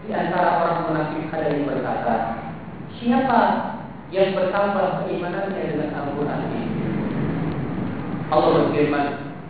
di 0.08 0.16
antara 0.16 0.64
orang 0.64 0.80
munafik 0.88 1.28
ada 1.34 1.50
yang 1.52 1.68
berkata, 1.68 2.16
siapa 2.98 3.42
yang 4.14 4.32
bertambah 4.38 5.04
keimanannya 5.04 5.64
dengan 5.76 5.92
Al-Quran 5.92 6.40
ini? 6.56 6.79
Allah 8.31 8.51
berfirman, 8.63 9.07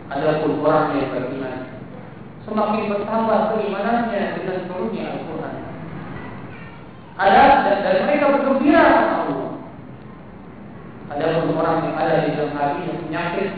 ada 0.09 0.41
pun 0.41 0.57
orang 0.65 0.97
yang 0.97 1.13
beriman 1.13 1.55
semakin 2.41 2.89
bertambah 2.89 3.39
keimanannya 3.53 4.21
dengan 4.41 4.57
turunnya 4.65 5.03
Al-Quran. 5.13 5.55
Ada 7.21 7.43
dan, 7.61 7.77
dan 7.85 7.95
mereka 8.09 8.25
bergembira 8.33 8.85
Allah. 9.21 9.53
Ada 11.13 11.25
pun 11.45 11.53
orang 11.53 11.77
yang 11.85 11.95
ada 11.95 12.13
di 12.25 12.29
dalam 12.33 12.81
yang 12.81 12.99
penyakit, 13.05 13.49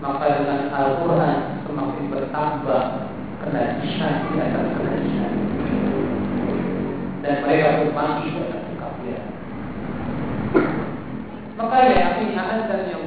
maka 0.00 0.24
dengan 0.40 0.72
Al-Quran 0.72 1.36
semakin 1.68 2.04
bertambah 2.08 2.82
kenajisan 3.44 4.14
di 4.32 4.36
atas 4.40 4.66
kenajisan 4.80 5.32
dan 7.22 7.34
mereka 7.46 7.78
pun 7.78 7.90
mati 7.94 8.34
kekafiran. 8.34 9.30
Maka 11.54 11.76
ya 11.86 11.94
yakin 11.94 12.34
dan 12.34 12.90
ya 12.90 12.98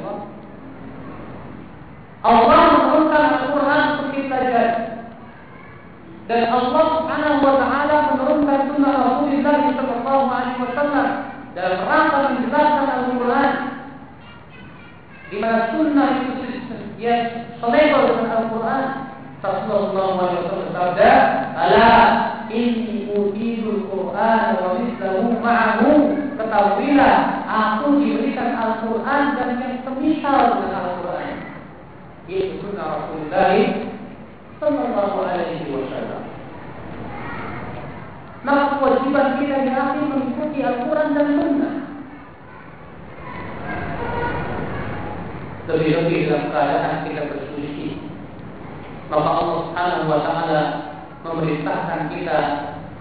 Allah. 2.25 2.61
Menurunkan 2.73 3.23
Al-Quran 3.37 3.81
untuk 3.93 4.09
kita 4.17 4.37
jadi. 4.41 4.73
Dan 6.25 6.41
Allah 6.49 6.83
Subhanahu 6.97 7.37
wa 7.45 7.55
taala 7.61 7.95
menurunkan 8.17 8.59
sunnah 8.73 8.93
Rasulullah 8.97 9.57
sallallahu 9.77 10.25
alaihi 10.33 10.61
wasallam 10.65 11.07
dalam 11.53 11.79
rangka 11.85 12.17
menjelaskan 12.33 12.87
Al-Quran 12.89 13.49
di 15.29 15.37
mana 15.37 15.69
sunnah 15.69 16.09
itu 16.25 16.33
yang 16.97 17.53
selevel 17.61 18.03
dengan 18.09 18.31
Al-Quran. 18.41 18.85
Rasulullah 19.45 20.17
SAW 20.17 20.57
bersabda, 20.57 21.11
"Ala 21.53 21.93
inni 22.49 23.13
utidul 23.13 23.85
Quran 23.85 24.45
wa 24.57 24.69
mithlahu 24.81 25.37
ma'ahu." 25.37 25.89
Ketahuilah, 26.35 27.15
aku 27.45 28.01
diberikan 28.01 28.57
Al-Quran 28.57 29.21
dan 29.37 29.49
yang 29.61 29.75
semisal 29.85 30.65
dengan 30.65 30.81
Al-Quran. 30.89 31.44
Itu 32.25 32.57
sunnah 32.61 32.87
Rasulullah 33.05 33.53
Sallallahu 34.57 35.17
Alaihi 35.21 35.69
Wasallam. 35.69 36.23
Maka 38.45 38.65
kewajiban 38.77 39.27
kita 39.41 39.55
di 39.65 39.71
akhir 39.73 40.03
mengikuti 40.05 40.59
Al-Quran 40.61 41.09
dan 41.17 41.27
Sunnah. 41.33 41.75
lebih-lebih 45.65 46.29
dalam 46.29 46.53
keadaan 46.53 46.95
kita 47.09 47.21
berselisih. 47.25 47.97
Maka 49.09 49.29
Allah 49.37 49.57
Subhanahu 49.65 50.09
wa 50.09 50.19
taala 50.21 50.61
memerintahkan 51.25 52.01
kita 52.13 52.39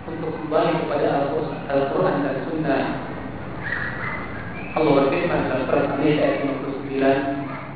untuk 0.08 0.32
kembali 0.36 0.84
kepada 0.84 1.32
Al-Qur'an 1.68 2.24
dan 2.24 2.36
Sunnah. 2.48 2.82
Allah 4.74 4.92
berfirman 5.06 5.40
dalam 5.48 5.70
An-Nisa 5.70 6.18
ayat 6.18 6.36
59, 6.50 7.33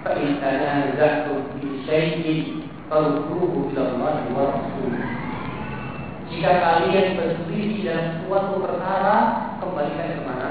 "Fa 0.08 0.16
in 0.16 0.40
tanaza'tum 0.40 1.60
fi 1.60 1.66
syai'in 1.84 2.64
farudduhu 2.88 3.68
ila 3.76 3.80
Allah 3.92 4.16
wa 4.32 4.42
Rasul." 4.56 4.96
Jika 6.32 6.50
kalian 6.64 7.20
berselisih 7.20 7.84
dalam 7.84 8.24
suatu 8.24 8.56
perkara, 8.64 9.16
kembalikan 9.60 10.16
ke 10.16 10.22
mana? 10.24 10.50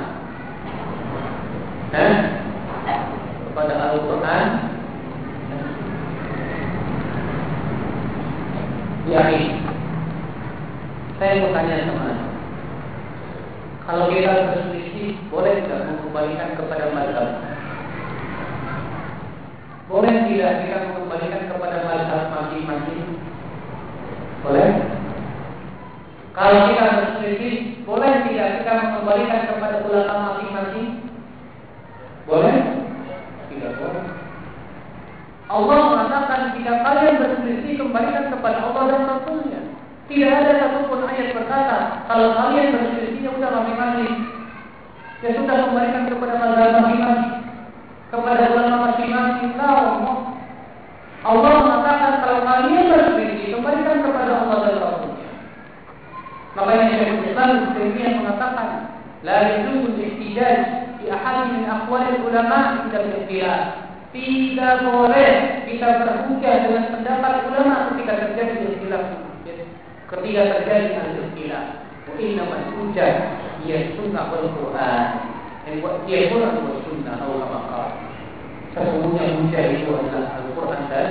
Eh? 1.98 2.38
kepada 3.58 3.74
Al-Quran 3.89 4.48
yakin 9.10 9.65
saya 11.17 11.41
mau 11.41 11.50
tanya 11.58 11.89
sama 11.89 12.12
kalau 13.89 14.13
kita 14.13 14.54
berselisih 14.54 15.17
boleh 15.34 15.65
tidak 15.65 15.89
mengembalikan 15.89 16.54
kepada 16.54 16.86
mazhab 16.93 17.47
boleh 19.88 20.13
tidak 20.28 20.52
kita 20.67 20.78
mengembalikan 20.91 21.43
kepada 21.47 21.78
mazhab 21.88 22.23
masing-masing 22.32 23.04
boleh 24.43 24.69
kalau 26.36 26.60
kita 26.69 26.84
berselisih 26.86 27.56
boleh 27.88 28.12
tidak 28.28 28.47
kita 28.62 28.73
mengembalikan 28.84 29.41
kepada 29.50 29.76
ulama 29.88 30.15
masing-masing 30.36 30.88
boleh 32.28 32.56
tidak 33.58 33.73
boleh. 33.80 34.06
Allah 35.47 35.80
mengatakan 35.80 36.41
jika 36.60 36.73
kalian 36.84 37.15
berselisih 37.23 37.73
kembalikan 37.80 38.30
kepada 38.36 38.67
Allah 38.67 38.84
dan 38.91 39.02
Rasulnya. 39.08 39.62
Tidak 40.08 40.32
ada 40.32 40.52
satupun 40.60 41.08
ayat 41.08 41.36
berkata 41.36 42.06
kalau 42.08 42.36
kalian 42.36 42.76
berselisih 42.76 43.23
ya 43.23 43.32
udah 43.32 43.50
masing-masing. 43.50 44.13
Dia 45.23 45.32
sudah 45.34 45.56
kembalikan 45.65 46.04
kepada 46.12 46.34
mazhab 46.38 46.69
masing-masing, 46.84 47.34
kepada 48.12 48.43
ulama 48.54 48.78
masing-masing. 48.91 49.37
Allah 51.28 51.52
mengatakan 51.60 52.24
kalau 52.24 52.40
kalian 52.48 52.88
berselisih, 52.88 53.60
kembalikan 53.60 54.00
kepada 54.00 54.32
Allah 54.48 54.58
dan 54.63 54.76
Rasulnya. 54.80 55.30
Makanya 56.56 56.86
Syekhul 56.88 57.28
Islam 57.28 57.52
Taimiyah 57.76 58.13
mengatakan, 58.24 58.70
la 59.28 59.38
yajuzul 59.44 60.00
ihtijaj 60.00 60.58
di 61.04 61.12
ahad 61.12 61.52
min 61.52 61.68
aqwalil 61.68 62.24
ulama 62.32 62.88
tidak 62.88 63.12
berikhtilaf. 63.12 63.62
Tidak 64.16 64.76
boleh 64.88 65.32
kita 65.68 65.88
berhujjah 66.00 66.56
dengan 66.63 66.84
pendapat 66.96 67.34
ulama 67.52 67.92
ketika 67.92 68.13
terjadi 68.24 68.56
ikhtilaf. 68.72 69.04
Ketika 70.08 70.42
terjadi 70.56 70.96
ikhtilaf. 70.96 71.66
Wa 72.08 72.13
inna 72.16 72.44
man 72.48 72.72
hujjah 72.72 73.36
ya 73.68 73.78
sunnah 74.00 74.32
wal 74.32 74.48
Quran. 74.48 75.04
Dia 76.08 76.32
Quran 76.32 76.56
wa 76.56 76.80
sunnah 76.88 77.20
atau 77.20 77.36
apa 77.44 78.07
Sesungguhnya 78.78 79.42
hujjah 79.42 79.63
itu 79.74 79.90
adalah 79.90 80.38
Al-Quran 80.38 80.82
dan 80.86 81.10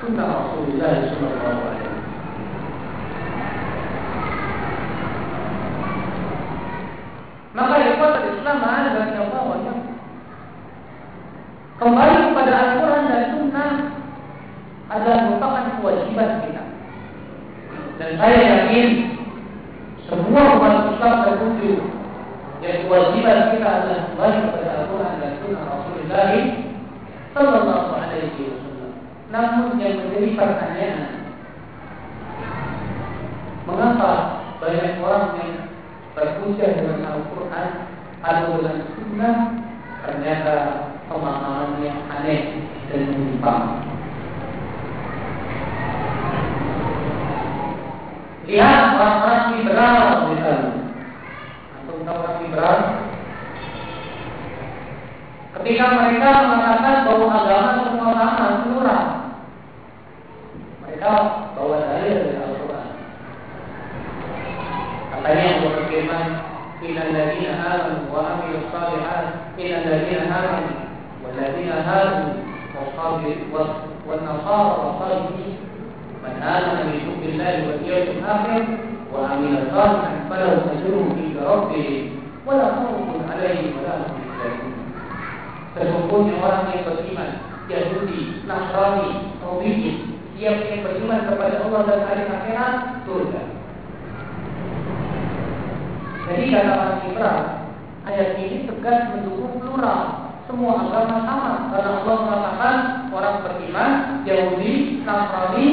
Sunnah 0.00 0.24
Rasulullah 0.24 0.92
Sallallahu 1.04 1.60
Alaihi 1.68 1.96
Maka 7.52 7.74
ikhwatul 7.92 8.28
Islam 8.40 8.58
ada 8.64 8.88
dan 8.96 9.20
Allah 9.20 9.76
Kembali 11.76 12.16
kepada 12.32 12.52
Al-Quran 12.56 13.04
dan 13.12 13.24
Sunnah 13.36 13.72
adalah 14.88 15.18
merupakan 15.28 15.64
kewajiban 15.76 16.40
kita. 16.40 16.64
Dan 18.00 18.10
saya 18.16 18.38
yakin 18.40 18.86
semua 20.08 20.56
umat 20.56 20.88
Islam 20.96 21.14
tertuju 21.28 21.84
yang 22.64 22.88
kewajiban 22.88 23.52
kita 23.52 23.68
adalah 23.68 24.00
kembali 24.08 24.38
kepada 24.48 24.68
Al-Quran 24.72 25.14
dan 25.20 25.32
Sunnah 25.44 25.64
Rasulullah 25.68 26.67
Sallallahu 27.38 27.94
Alaihi 27.94 28.50
Wasallam. 28.50 28.92
Namun 29.30 29.78
yang 29.78 30.02
menjadi 30.02 30.34
pertanyaan, 30.34 31.30
mengapa 33.62 34.12
banyak 34.58 34.98
orang 34.98 35.38
yang 35.38 35.54
berhujjah 36.18 36.70
dengan 36.82 36.98
Al-Quran 37.06 37.68
atau 38.26 38.58
dengan 38.58 38.78
Sunnah 38.90 39.36
ternyata 40.02 40.54
pemahamannya 41.06 41.92
aneh 42.10 42.42
dan 42.90 43.00
menyimpang. 43.06 43.86
Lihat 48.50 48.82
orang-orang 48.98 49.46
liberal 49.62 50.02
misalnya. 50.34 50.72
Tahu 51.86 52.02
orang 52.02 52.36
liberal? 52.42 52.78
Ketika 55.58 55.84
mereka 55.90 56.30
mengatakan 56.54 56.96
bahwa 57.02 57.26
agama 57.34 57.70
semua 57.82 58.10
sama, 58.14 58.46
plural. 58.62 59.06
Mereka 60.86 61.12
bawa 61.58 61.76
dalil 61.82 62.14
dari 62.14 62.38
Al-Quran. 62.38 62.88
Katanya 65.10 65.46
Allah 65.58 65.70
berfirman, 65.82 66.26
"Inna 66.78 67.02
alladziina 67.10 67.52
aamanu 67.58 68.06
wa 68.06 68.20
'amilus 68.22 68.70
shalihat, 68.70 69.24
inna 69.58 69.76
alladziina 69.82 70.24
aamanu 70.30 70.72
wal 71.26 71.34
ladziina 71.34 71.76
hadu 71.82 72.48
والنصارى 74.08 74.70
والصالحين 74.80 75.56
من 76.24 76.42
آمن 76.42 76.88
بالله 77.20 77.54
واليوم 77.68 78.06
الآخر 78.18 78.62
وعمل 79.14 79.54
صالحا 79.74 80.10
فله 80.30 80.52
أجرهم 80.72 81.10
عند 81.18 81.36
ربهم 81.46 82.10
ولا 82.46 82.64
خوف 82.64 83.08
عليهم 83.32 83.72
ولا 83.78 83.94
هم 83.96 84.27
Sesungguhnya 85.78 86.42
orang 86.42 86.74
yang 86.74 86.82
beriman, 86.90 87.30
Yahudi, 87.70 88.42
Nasrani, 88.50 89.38
Mu'minin, 89.38 90.18
yang 90.38 90.58
ingin 90.66 90.82
beriman 90.86 91.26
kepada 91.26 91.62
Allah 91.66 91.82
dan 91.86 92.00
hari 92.06 92.24
akhirat 92.26 92.74
surga. 93.06 93.42
Jadi 96.28 96.44
kata 96.52 96.72
Mas 96.74 97.02
Ibrahim, 97.08 97.46
ayat 98.06 98.30
ini 98.42 98.56
tegas 98.66 99.00
mendukung 99.14 99.58
plural 99.58 100.28
semua 100.44 100.80
agama 100.80 101.16
sama 101.28 101.52
karena 101.72 101.90
Allah 102.02 102.16
mengatakan 102.24 102.76
orang 103.12 103.36
beriman 103.44 103.90
Yahudi, 104.24 105.02
Nasrani, 105.04 105.68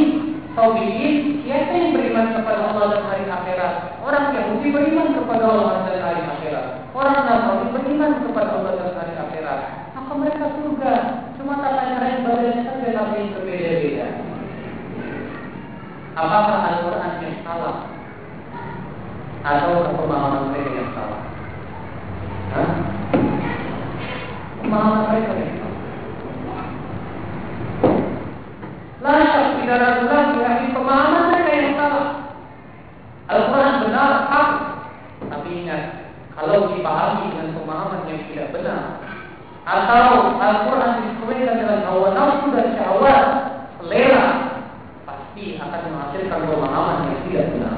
Taubiin, 0.55 1.43
siapa 1.43 1.71
yang 1.75 1.91
beriman 1.91 2.31
kepada 2.31 2.71
Allah 2.71 2.85
dan 2.95 3.03
hari 3.11 3.25
akhirat? 3.27 3.73
Orang 3.99 4.31
Yahudi 4.31 4.67
beriman 4.71 5.07
kepada 5.11 5.43
Allah 5.51 5.83
dan 5.83 5.97
hari 5.99 6.21
akhirat. 6.23 6.65
Orang 6.95 7.19
Nasrani 7.27 7.65
beriman 7.75 8.11
kepada 8.23 8.49
Allah 8.55 8.73
dan 8.79 8.91
hari 8.95 9.13
akhirat. 9.19 9.84
Maka 9.95 10.11
mereka 10.19 10.45
surga. 10.59 10.93
Cuma 11.39 11.63
tata 11.63 11.87
cara 11.87 12.19
ibadahnya 12.19 12.67
saja 12.67 12.89
tapi 12.91 13.15
yang 13.15 13.31
berbeda-beda. 13.31 14.07
Apakah 16.19 16.57
Al-Quran 16.67 17.23
yang 17.23 17.37
salah? 17.47 17.77
Atau 19.47 19.95
pemahaman 19.95 20.51
mereka 20.51 20.71
yang 20.75 20.91
salah? 20.91 21.21
Hah? 22.51 22.69
Pemahaman 24.59 25.01
mereka 25.07 25.31
yang 25.39 25.53
salah. 25.63 25.81
Lasak 28.99 29.43
tidak 29.63 29.79
ragu 29.79 30.05
lagi 30.11 30.35
yakni 30.43 30.67
pemahaman 30.75 31.23
mereka 31.31 31.51
yang 31.55 31.73
salah. 31.79 32.07
Al-Quran 33.31 33.75
benar, 33.87 34.11
hak. 34.27 34.49
Tapi 35.31 35.49
ingat, 35.63 35.83
kalau 36.35 36.75
dipahami 36.75 37.31
dengan 37.31 37.55
pemahaman 37.63 38.11
yang 38.11 38.21
tidak 38.27 38.51
benar, 38.51 39.14
atau 39.65 40.37
Al-Quran 40.37 40.91
disesuaikan 41.01 41.57
dengan 41.57 41.79
hawa 41.89 42.13
nafsu 42.13 42.53
dan 42.53 42.77
syahwat, 42.77 43.25
selera, 43.81 44.25
pasti 45.09 45.57
akan 45.57 45.81
menghasilkan 45.89 46.39
pemahaman 46.45 47.09
yang 47.09 47.19
tidak 47.25 47.45
benar. 47.49 47.77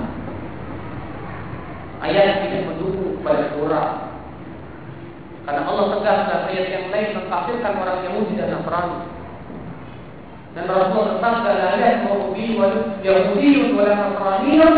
Ayat 2.03 2.43
tidak 2.43 2.61
mendukung 2.67 3.23
kepada 3.23 3.55
surah. 3.55 3.89
Karena 5.47 5.63
Allah 5.63 5.85
tegas 5.95 6.19
dalam 6.27 6.43
ayat 6.51 6.67
yang 6.75 6.85
lain 6.91 7.15
mengkafirkan 7.23 7.73
orang 7.79 7.99
Yahudi 8.03 8.33
dan 8.35 8.51
Nasrani. 8.51 8.99
Dan 10.59 10.65
Rasul 10.67 11.03
bersabda 11.15 11.51
la 11.55 11.71
yahmu 11.79 12.35
bi 12.35 12.57
wa 12.59 12.97
yahudi 12.99 13.77
wa 13.77 13.87
la 13.87 13.95
nasraniyun 13.95 14.75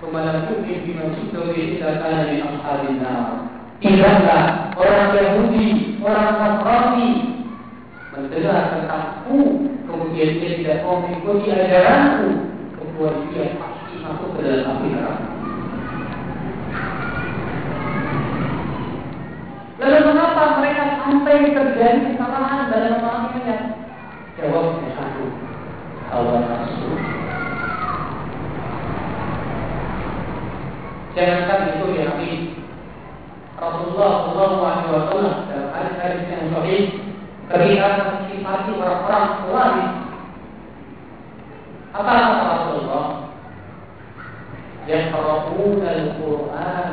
thumma 0.00 0.24
lam 0.24 0.48
yu'min 0.48 0.78
bima 0.86 1.10
jitu 1.12 1.42
bi 1.52 1.76
illa 1.76 1.90
Tidaklah 3.78 4.74
orang 4.74 5.14
Yahudi, 5.14 6.02
orang 6.02 6.34
Nasrani 6.34 7.10
mendengar 8.10 8.74
tentangku, 8.74 9.70
kemudian 9.86 10.42
dia 10.42 10.50
tidak 10.58 10.82
mau 10.82 11.06
mengikuti 11.06 11.54
ajaranku, 11.54 12.26
kecuali 12.74 13.22
dia 13.30 13.54
pasti 13.54 13.94
masuk 14.02 14.34
ke 14.34 14.40
dalam 14.42 14.66
api 14.66 14.86
neraka. 14.90 15.26
Lalu 19.78 19.98
mengapa 20.10 20.42
mereka 20.58 20.84
sampai 20.98 21.54
terjadi 21.54 21.98
kesalahan 22.10 22.66
dalam 22.74 22.98
memahaminya? 22.98 23.58
Jawabnya 24.42 24.90
satu, 24.98 25.24
awal 26.10 26.42
nafsu. 26.42 26.90
Jangankan 31.14 31.78
itu 31.78 31.86
ya 31.94 32.10
Rasulullah 33.58 34.10
Shallallahu 34.22 34.62
Alaihi 34.62 34.90
Wasallam 34.94 35.36
dalam 35.50 35.68
hadis-hadis 35.74 36.24
yang 36.30 36.46
sahih 36.54 36.82
ketika 37.50 37.86
mensifati 38.06 38.70
orang-orang 38.78 39.26
Quraisy 39.42 39.86
apa 41.88 42.12
kata 42.14 42.44
Rasulullah? 42.46 43.06
Yaqra'un 44.86 45.82
al-Qur'an 45.82 46.88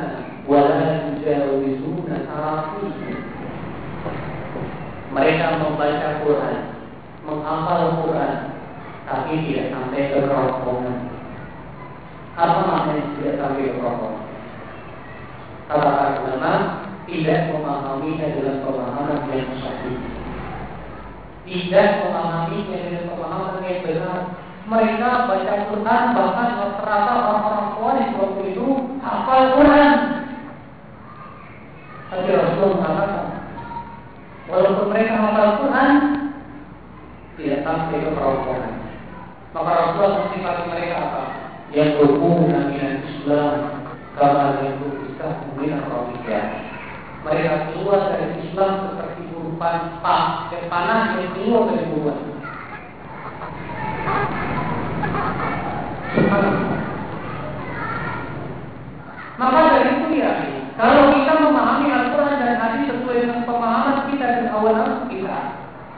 wa 0.49 0.59
la 0.65 0.81
yujawizuna 1.13 2.25
tarafihim. 2.25 3.17
Mereka 5.13 5.45
membaca 5.61 6.09
Quran, 6.25 6.57
menghafal 7.23 8.03
Quran, 8.03 8.35
tapi 9.05 9.33
tidak 9.45 9.71
sampai 9.71 10.11
ke 10.11 10.17
kerongkongan. 10.25 10.97
Apa 12.35 12.57
maknanya 12.67 13.05
tidak 13.15 13.35
sampai 13.39 13.63
ke 13.69 13.73
kerongkongan? 13.79 14.34
Para 15.65 16.21
ulama, 16.21 16.53
tidak 17.09 17.49
memahaminya 17.49 18.27
dengan 18.37 18.61
pemahaman 18.61 19.29
yang 19.33 19.49
sahih. 19.61 19.97
Tidak 21.45 21.87
memahaminya 22.05 22.77
dengan 22.85 23.03
pemahaman 23.09 23.65
yang 23.65 23.81
benar. 23.85 24.19
Mereka 24.65 25.29
baca 25.29 25.53
Quran 25.69 26.03
bahkan 26.17 26.49
rata-rata 26.57 27.13
orang-orang 27.13 27.67
tua 27.77 27.91
di 28.01 28.05
waktu 28.17 28.43
itu 28.49 28.67
hafal 29.01 29.41
Quran. 29.61 29.93
Tapi 32.09 32.29
Rasulullah 32.33 32.73
mengatakan, 32.73 33.25
walaupun 34.49 34.85
mereka 34.89 35.13
hafal 35.21 35.49
Quran, 35.61 35.91
tidak 37.37 37.59
sampai 37.61 38.01
ke 38.01 38.09
kerongkongan. 38.09 38.73
Maka 39.53 39.69
Rasulullah 39.69 40.13
mensifati 40.25 40.63
mereka 40.67 40.95
apa? 40.97 41.21
Yang 41.69 41.89
berhubungan 42.01 42.63
dengan 42.73 42.93
Islam, 43.05 43.74
Kama 44.15 44.63
yaitu 44.63 45.11
Islam 45.11 45.35
min 45.59 45.75
Mereka 47.25 47.55
keluar 47.67 48.15
dari 48.15 48.47
Islam 48.47 48.71
seperti 48.87 49.27
burukan 49.27 49.99
pak 49.99 50.55
eh, 50.55 50.71
panah 50.71 51.19
yang 51.19 51.35
keluar 51.35 51.67
dari 51.67 51.85
buruan. 51.91 52.19
Maka 59.35 59.59
dari 59.67 59.89
itu 59.99 60.07
ya, 60.15 60.31
kalau 60.79 61.11
kita 61.11 61.33
memahami 61.35 61.87
Al-Quran 61.91 62.39
dan 62.39 62.55
hadis 62.55 62.87
sesuai 62.87 63.17
dengan 63.19 63.43
pemahaman 63.43 64.07
kita 64.07 64.25
dan 64.31 64.47
awal 64.55 65.03
kita, 65.11 65.37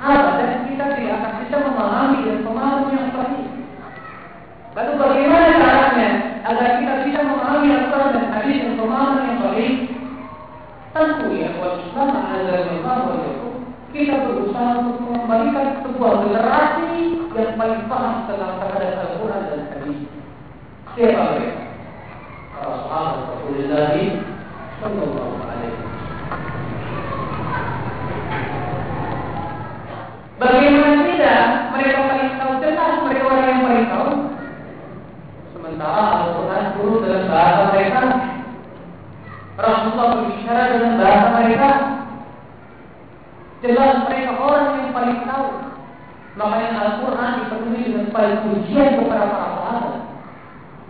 abad 0.02 0.42
dan 0.42 0.66
kita 0.66 0.86
tidak 0.98 1.14
akan 1.22 1.34
bisa 1.46 1.56
memahami 1.62 2.20
dan 2.26 2.38
pemahaman 2.42 2.90
yang 2.98 3.08
sahih 3.14 3.37
Tentu 10.98 11.30
ya, 11.38 11.54
buat 11.62 11.78
Islam 11.78 12.10
wa 12.82 13.38
kita 13.94 14.18
berusaha 14.26 14.82
untuk 14.82 14.98
mengembalikan 15.06 15.86
sebuah 15.86 16.14
generasi 16.26 17.22
yang 17.38 17.54
paling 17.54 17.86
paham 17.86 18.26
tentang 18.26 18.58
terhadap 18.58 19.06
Al-Quran 19.06 19.42
dan 19.46 19.62
hadis. 19.78 20.02
Siapa 20.98 21.22
mereka? 21.38 21.62
Para 22.50 22.78
sahabat 22.82 23.22
Rasulullah 23.30 23.94
Sallallahu 24.82 25.34
Alaihi 25.46 25.82
Bagaimana 30.42 30.98
tidak? 31.14 31.46
Mereka 31.78 31.98
paling 32.10 32.32
tahu 32.42 32.54
jelas 32.58 32.94
mereka 33.06 33.22
orang 33.30 33.46
yang 33.46 33.62
paling 33.62 33.86
tahu. 33.86 34.10
Sementara 35.54 36.02
Al-Quran 36.26 36.64
turun 36.74 37.06
dalam 37.06 37.24
bahasa 37.30 37.62
mereka. 37.70 38.27
Rasulullah 39.97 40.09
berbicara 40.21 40.63
dengan 40.77 40.93
bahasa 41.01 41.27
mereka. 41.41 41.71
Jelas 43.65 43.95
mereka 44.05 44.33
orang 44.37 44.69
yang 44.77 44.91
paling 44.93 45.21
tahu. 45.25 45.49
Makanya 46.37 46.69
Al-Quran 46.77 47.33
dipenuhi 47.41 47.85
dengan 47.89 48.09
paling 48.13 48.37
pujian 48.45 48.89
kepada 49.01 49.25
para 49.33 49.49
sahabat. 49.57 49.97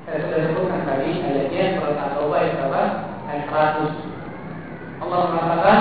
Saya 0.02 0.18
sudah 0.26 0.40
sebutkan 0.50 0.82
tadi 0.82 1.10
ayatnya 1.22 1.78
surat 1.78 1.94
At-Taubah 1.94 2.38
ayat 2.42 2.54
berapa? 2.58 2.82
Ayat 3.30 3.44
100. 3.46 5.02
Allah 5.02 5.20
mengatakan 5.30 5.80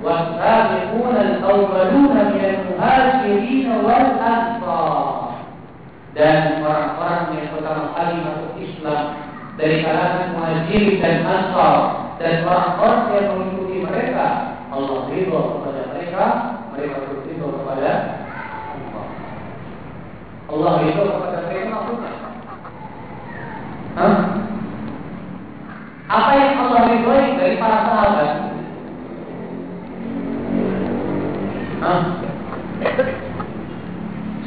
والسابقون 0.00 1.16
الأولون 1.16 2.16
من 2.32 2.40
المهاجرين 2.40 3.68
والأنصار 3.84 5.20
dan 6.16 6.64
orang-orang 6.64 7.36
yang 7.36 7.52
pertama 7.52 7.94
kali 7.94 8.16
masuk 8.24 8.52
Islam 8.58 9.04
dari 9.54 9.84
kalangan 9.84 10.34
muhajirin 10.34 10.98
dan 10.98 11.22
ansar 11.22 12.03
dan 12.15 12.47
orang-orang 12.47 13.01
yang 13.11 13.27
mengikuti 13.35 13.75
mereka 13.83 14.25
Allah 14.71 15.07
ridho 15.11 15.39
kepada 15.59 15.81
mereka 15.91 16.23
mereka 16.71 16.95
ridho 17.27 17.47
kepada 17.59 17.89
Allah 18.85 19.05
Allah 20.51 20.71
ridho 20.83 21.03
kepada 21.03 21.37
mereka 21.47 21.67
maksudnya 21.71 22.13
Hah? 23.95 24.15
apa 26.05 26.31
yang 26.37 26.53
Allah 26.59 26.81
ridhoi 26.91 27.39
dari 27.39 27.55
para 27.59 27.77
sahabat 27.87 28.31
Hah? 31.85 32.01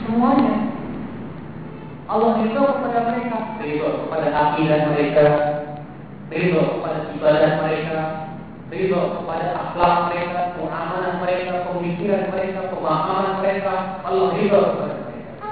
Semuanya. 0.02 0.54
Allah 2.08 2.40
ridho 2.40 2.62
kepada 2.64 2.98
mereka, 3.12 3.38
ridho 3.60 3.88
kepada 4.08 4.28
akidah 4.32 4.80
mereka, 4.88 5.24
ridho 6.28 6.60
kepada 6.76 6.98
ibadah 7.16 7.50
mereka, 7.64 8.00
ridho 8.68 9.00
kepada 9.20 9.46
akhlak 9.56 9.94
mereka, 10.12 10.40
keamanan 10.56 11.14
mereka, 11.24 11.52
pemikiran 11.72 12.22
mereka, 12.28 12.60
pemahaman 12.68 13.40
mereka. 13.40 13.74
Allah 14.04 14.28
ridho 14.36 14.60
kepada 14.60 14.94
mereka. 15.08 15.48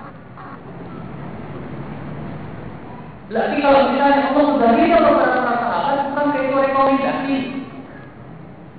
Berarti 3.27 3.57
kalau 3.59 3.81
misalnya 3.91 4.21
Allah 4.31 4.45
sudah 4.53 4.71
ridho 4.77 4.99
kepada 5.01 5.39
sahabat, 5.41 5.99
bukan 6.13 6.27
rekomendasi 6.61 7.37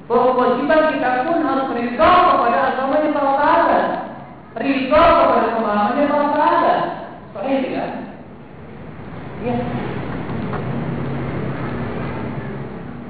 bahwa 0.07 0.27
kewajiban 0.31 0.81
kita 0.95 1.09
pun 1.27 1.37
harus 1.43 1.67
ridho 1.75 2.11
kepada 2.13 2.57
agamanya 2.71 3.09
para 3.11 3.31
sahabat, 3.41 3.85
ridho 4.61 5.01
kepada 5.01 5.47
pemahamannya 5.57 6.03
para 6.05 6.27
sahabat. 6.31 6.79
Sahih 7.33 7.57
tidak? 7.65 7.89
Ya. 9.45 9.86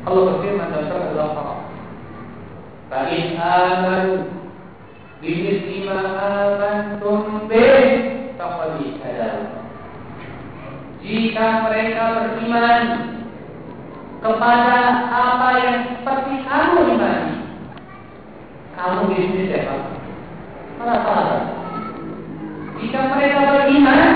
Allah 0.07 0.39
berfirman 0.39 0.71
dalam 0.71 0.87
surat 0.87 1.05
Al-Baqarah, 1.11 1.59
"Fa'in 2.87 3.35
amanu 3.35 4.15
bimithli 5.19 5.83
ma 5.83 5.99
amantum 6.15 7.51
bih 7.51 7.83
faqad 8.39 8.79
ihtadaw." 8.87 9.39
Jika 11.03 11.45
mereka 11.67 12.03
beriman 12.23 12.83
kepada 14.23 14.75
apa 15.11 15.49
yang 15.59 15.77
seperti 15.99 16.33
kamu 16.47 16.79
imani. 16.95 17.35
Kamu 18.79 19.11
di 19.11 19.15
sini 19.27 19.43
siapa? 19.51 19.75
Para 20.79 20.95
sahabat. 21.03 21.43
Jika 22.79 22.99
mereka 23.11 23.39
beriman 23.43 24.11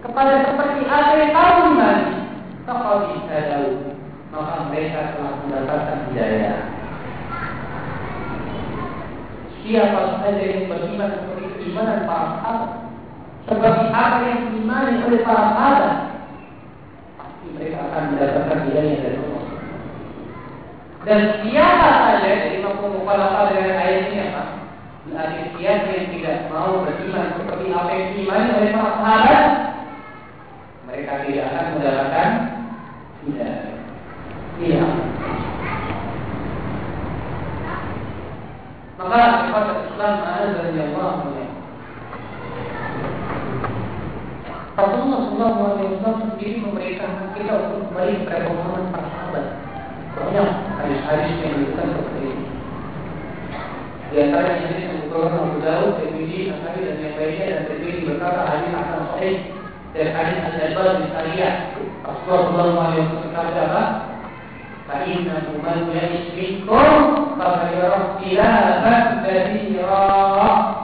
kepada 0.00 0.34
seperti 0.48 0.80
apa 0.88 1.12
yang 1.20 1.32
kamu 1.36 1.60
imani, 1.76 2.14
bisa 2.64 3.50
tahu 3.50 3.93
maka 4.34 4.66
mereka 4.68 5.14
telah 5.14 5.32
mendapatkan 5.46 5.98
hidayah. 6.10 6.58
Siapa 9.62 10.20
saja 10.20 10.44
yang 10.44 10.68
beriman 10.68 11.10
seperti 11.14 11.44
keimanan 11.56 12.04
para 12.04 12.26
sahabat, 12.36 12.70
seperti 13.48 13.84
apa 13.94 14.18
yang 14.28 14.40
diimani 14.52 15.00
oleh 15.06 15.20
para 15.24 15.44
sahabat, 15.54 15.92
mereka 17.54 17.78
akan 17.88 18.02
mendapatkan 18.12 18.58
hidayah 18.68 18.96
dari 19.00 19.18
Allah. 19.22 19.44
Dan 21.04 21.20
siapa 21.40 21.88
saja 21.88 22.28
dari 22.28 22.58
mampu 22.60 22.84
mukhalafah 22.90 23.54
dengan 23.54 23.76
ayat 23.78 24.00
ini 24.10 24.18
apa? 24.28 24.42
Siapa 25.54 25.88
yang 25.94 26.08
tidak 26.12 26.36
mau 26.52 26.84
beriman 26.84 27.38
seperti 27.40 27.66
apa 27.72 27.90
yang 27.94 28.08
diimani 28.18 28.48
oleh 28.52 28.70
para 28.74 28.92
sahabat, 29.00 29.42
mereka 30.90 31.12
tidak 31.24 31.44
akan 31.48 31.66
mendapatkan 31.78 32.28
hidayah. 33.24 33.73
Tidak. 34.54 34.92
Maka 38.94 39.20
kepada 39.50 39.72
Islam 39.84 40.14
azza 40.22 40.60
wa 40.62 40.70
jalla 40.70 41.08
Rasulullah 44.74 45.78
SAW 45.78 46.34
sendiri 46.34 46.58
memerintahkan 46.66 47.30
kita 47.38 47.52
untuk 47.62 47.94
kembali 47.94 48.26
kepada 48.26 48.42
pemahaman 48.50 48.90
para 48.90 49.06
sahabat. 49.06 49.46
Banyak 50.18 50.48
hadis-hadis 50.82 51.34
yang 51.42 51.50
menunjukkan 51.54 51.86
seperti 51.94 52.26
ini. 52.26 52.46
Di 54.10 54.16
antara 54.18 54.46
hadis 54.50 54.82
yang 54.82 54.98
dikeluarkan 55.06 55.42
Abu 55.46 55.58
Dawud, 55.62 55.92
Tirmidzi, 56.02 56.38
Nasai 56.50 56.82
dan 56.82 56.96
yang 56.98 57.14
lainnya 57.14 57.44
dan 57.54 57.62
Tirmidzi 57.70 58.02
berkata 58.02 58.40
hadis 58.50 58.70
akan 58.74 59.00
sahih 59.14 59.36
dari 59.94 60.10
hadis 60.10 60.38
Al-Jabal 60.42 60.88
bin 60.98 61.08
Sariyah. 61.14 61.54
Rasulullah 62.02 62.66
SAW 62.74 63.22
berkata 63.30 63.60
apa? 63.62 63.82
فإنه 64.93 65.45
من 65.63 65.79
يعش 65.95 66.25
منكم 66.37 67.15
فسيرى 67.39 67.87
اختلافا 67.87 69.23
كثيرا 69.25 70.07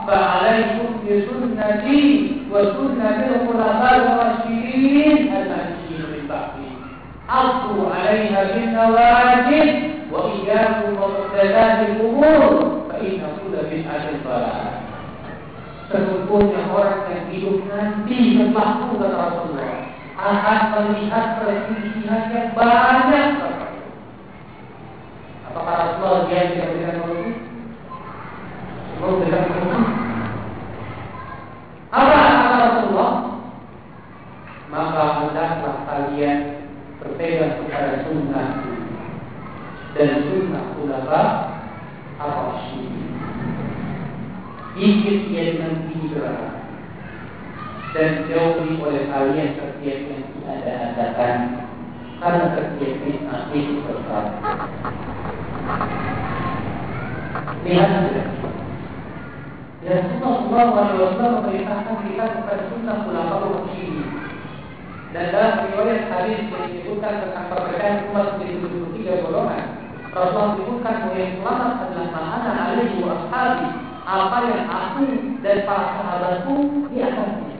فعليكم 0.06 0.88
بسنتي 1.04 2.32
وسنة 2.50 3.26
الخلفاء 3.34 3.96
الراشدين 3.96 5.16
المهديين 5.36 6.02
من 6.12 6.28
بعدي 6.28 6.70
عضوا 7.28 7.90
عليها 7.94 8.44
بالنواجذ 8.44 9.74
وإياكم 10.12 10.92
ومحدثات 11.02 11.88
الأمور 11.88 12.82
فإن 12.90 13.18
كل 13.18 13.54
بدعة 13.70 14.06
ضلالة 14.24 14.76
Sesungguhnya 15.86 16.66
orang 16.74 17.06
yang 17.14 17.30
hidup 17.30 17.62
nanti 17.70 18.34
setelah 18.34 18.90
kata 18.90 19.06
Rasulullah 19.06 19.86
akan 20.18 20.58
melihat 20.82 21.38
perselisihan 21.38 22.26
yang 22.34 22.50
banyak 22.58 23.26
Apakah 25.51 25.75
Rasulullah 25.83 26.31
dia 26.31 26.47
tidak 26.47 26.67
memberikan 26.71 26.95
solusi? 27.03 27.31
Memberikan 29.03 29.43
solusi? 29.51 29.83
Apa 31.91 32.15
kata 32.15 32.55
Rasulullah? 32.55 33.13
Maka 34.71 35.03
hendaklah 35.19 35.75
kalian 35.83 36.39
berpegang 37.03 37.59
kepada 37.59 38.07
sunnah 38.07 38.49
dan 39.91 40.11
sunnah 40.23 40.65
ulama 40.79 41.21
ar-rasyidin. 42.15 43.11
Ikut 44.79 45.19
hijrah 45.91 46.63
dan 47.91 48.23
jauhi 48.31 48.79
oleh 48.79 49.03
kalian 49.11 49.59
setiap 49.59 49.99
yang 50.07 50.23
diada-adakan 50.31 51.37
karena 52.21 52.45
setiap 52.55 52.93
bid'ah 53.03 53.41
itu 53.51 53.83
sesat. 53.83 54.25
Lihat 57.61 57.87
saja. 57.93 58.23
Ya 59.81 59.93
Rasulullah 60.21 60.93
SAW 60.93 61.41
memerintahkan 61.41 61.95
kita 62.05 62.25
kepada 62.37 62.61
sunnah 62.69 63.01
ulama 63.05 63.65
ini. 63.73 64.05
Dan 65.11 65.33
dalam 65.35 65.67
riwayat 65.67 66.07
hadis 66.07 66.47
disebutkan 66.47 67.27
tentang 67.27 67.45
perbedaan 67.51 68.07
umat 68.13 68.39
menjadi 68.39 68.77
tiga 68.95 69.13
golongan, 69.25 69.65
Rasulullah 70.11 70.47
menyebutkan 70.55 70.95
bahwa 71.01 71.17
yang 71.17 71.33
selamat 71.41 71.71
adalah 71.81 72.07
ma'ana 72.13 72.51
alaihi 72.71 73.03
wa 73.03 73.13
ashabi 73.25 73.67
apa 74.01 74.37
yang 74.49 74.63
aku 74.67 75.05
dan 75.43 75.57
para 75.63 75.87
sahabatku 75.97 76.55
di 76.91 76.97
atasnya. 77.01 77.57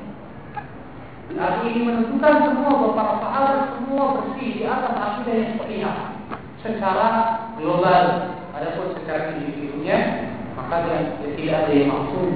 Arti 1.31 1.63
ini 1.71 1.79
menentukan 1.87 2.35
semua 2.43 2.71
bahwa 2.75 2.91
para 2.93 3.13
sahabat 3.23 3.59
semua 3.79 4.03
bersih 4.19 4.49
di 4.59 4.63
atas 4.67 4.93
akidah 4.93 5.35
yang 5.35 5.51
sepihak 5.57 6.20
secara 6.61 7.09
global. 7.57 8.05
Adapun 8.51 8.93
secara 8.99 9.33
individunya 9.37 10.29
maka 10.53 10.85
dia, 10.85 10.97
dia 11.17 11.29
tidak 11.35 11.57
ada 11.65 11.73
yang 11.73 11.89
maksud. 11.89 12.29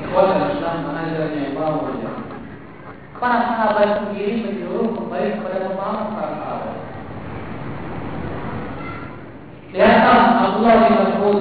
Ikhwan 0.00 0.50
Islam 0.56 0.76
Allah 0.90 2.08
Para 3.20 3.38
sahabat 3.52 3.88
sendiri 4.00 4.48
menyuruh 4.48 4.96
kembali 4.96 5.28
kepada 5.36 5.58
pemahaman 5.68 6.06
para 6.16 6.32
sahabat. 6.40 6.76
Lihatlah 9.70 10.20
Abdullah 10.40 10.74
bin 10.80 10.94
Mas'ud 10.96 11.38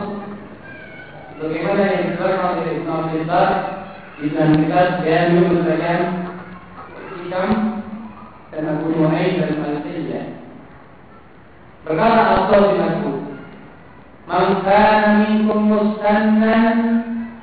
bagaimana 1.40 1.82
yang 1.88 2.04
dikatakan 2.14 2.62
oleh 2.62 2.74
Ibn 2.84 2.90
Abdul 2.92 3.26
Bar 3.26 3.50
Ibn 4.20 4.38
Mikad 4.60 4.90
Jami'ul 5.08 5.64
Bayan 5.64 6.02
Hikam 7.16 7.79
dan 8.53 8.65
Abu 8.71 8.87
Nu'ayn 8.95 9.41
dan 9.41 9.53
Al-Sijah 9.61 10.27
Berkata 11.85 12.23
Abdullah 12.23 12.71
bin 12.71 12.81
Mas'ud 12.81 13.21
Man 14.25 14.47
kana 14.65 15.11
minkum 15.27 15.61
mustannan 15.69 16.77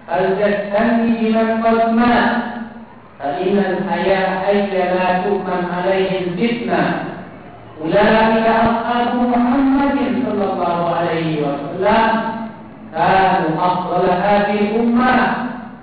Al-Jassani 0.10 1.12
biman 1.20 1.50
qad 1.62 1.82
mat 1.94 2.30
فإن 3.22 3.58
الحياة 3.58 4.30
حي 4.50 4.74
لا 4.74 5.22
تؤمن 5.22 5.62
عليه 5.78 6.10
الفتنة 6.26 6.82
أولئك 7.82 8.48
أصحاب 8.50 9.14
محمد 9.14 9.98
صلى 10.26 10.46
الله 10.54 10.96
عليه 10.96 11.30
وسلم 11.46 12.10
كانوا 12.94 13.52
أفضل 13.62 14.04
هذه 14.10 14.58
الأمة 14.60 15.14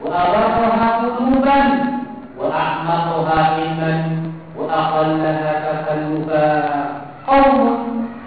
وأبرها 0.03 0.89
قلوبا 0.99 1.61
وأعمقها 2.39 3.39
علما 3.55 3.93
وأقلها 4.73 5.53
تكلفا 5.67 6.49
قوم 7.27 7.59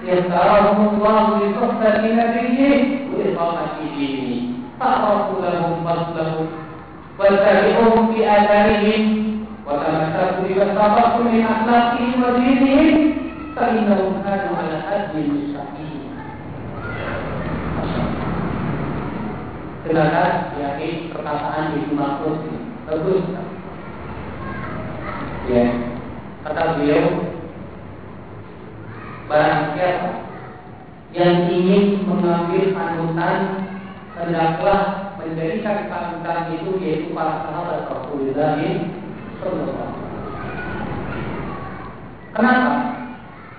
يختارهم 0.04 0.80
الله 0.94 1.26
لصحبة 1.40 2.02
نبيه 2.14 2.98
وإقامة 3.14 3.76
دينه 3.98 4.42
فأعرفوا 4.80 5.42
لهم 5.42 5.74
فضلهم 5.86 6.48
واتبعوهم 7.20 8.14
في 8.14 8.20
آثارهم 8.32 9.04
وتمسكوا 9.68 10.42
بما 10.50 10.66
سبقوا 10.76 11.24
من 11.24 11.46
أخلاقهم 11.46 12.24
ودينهم 12.24 13.14
فإنهم 13.56 14.12
كانوا 14.26 14.54
على 14.58 14.76
حد 14.88 15.14
مستقيم 15.16 16.02
Silakan 19.82 20.62
yakni 20.62 21.10
perkataan 21.10 21.74
Ibu 21.74 21.98
Mahfud 21.98 22.38
bagus. 22.86 23.26
Ya, 25.50 25.66
kata 26.47 26.79
beliau 26.79 27.07
Barang 29.27 29.75
siapa 29.75 30.11
yang 31.11 31.51
ingin 31.51 32.07
mengambil 32.07 32.71
panutan 32.71 33.39
hendaklah 34.15 34.83
menjadikan 35.19 35.91
panutan 35.91 36.55
itu 36.55 36.79
yaitu 36.79 37.11
para 37.11 37.43
sahabat 37.51 37.91
Rasulullah 37.91 38.55
Sallallahu 39.43 39.95
Kenapa? 42.37 42.73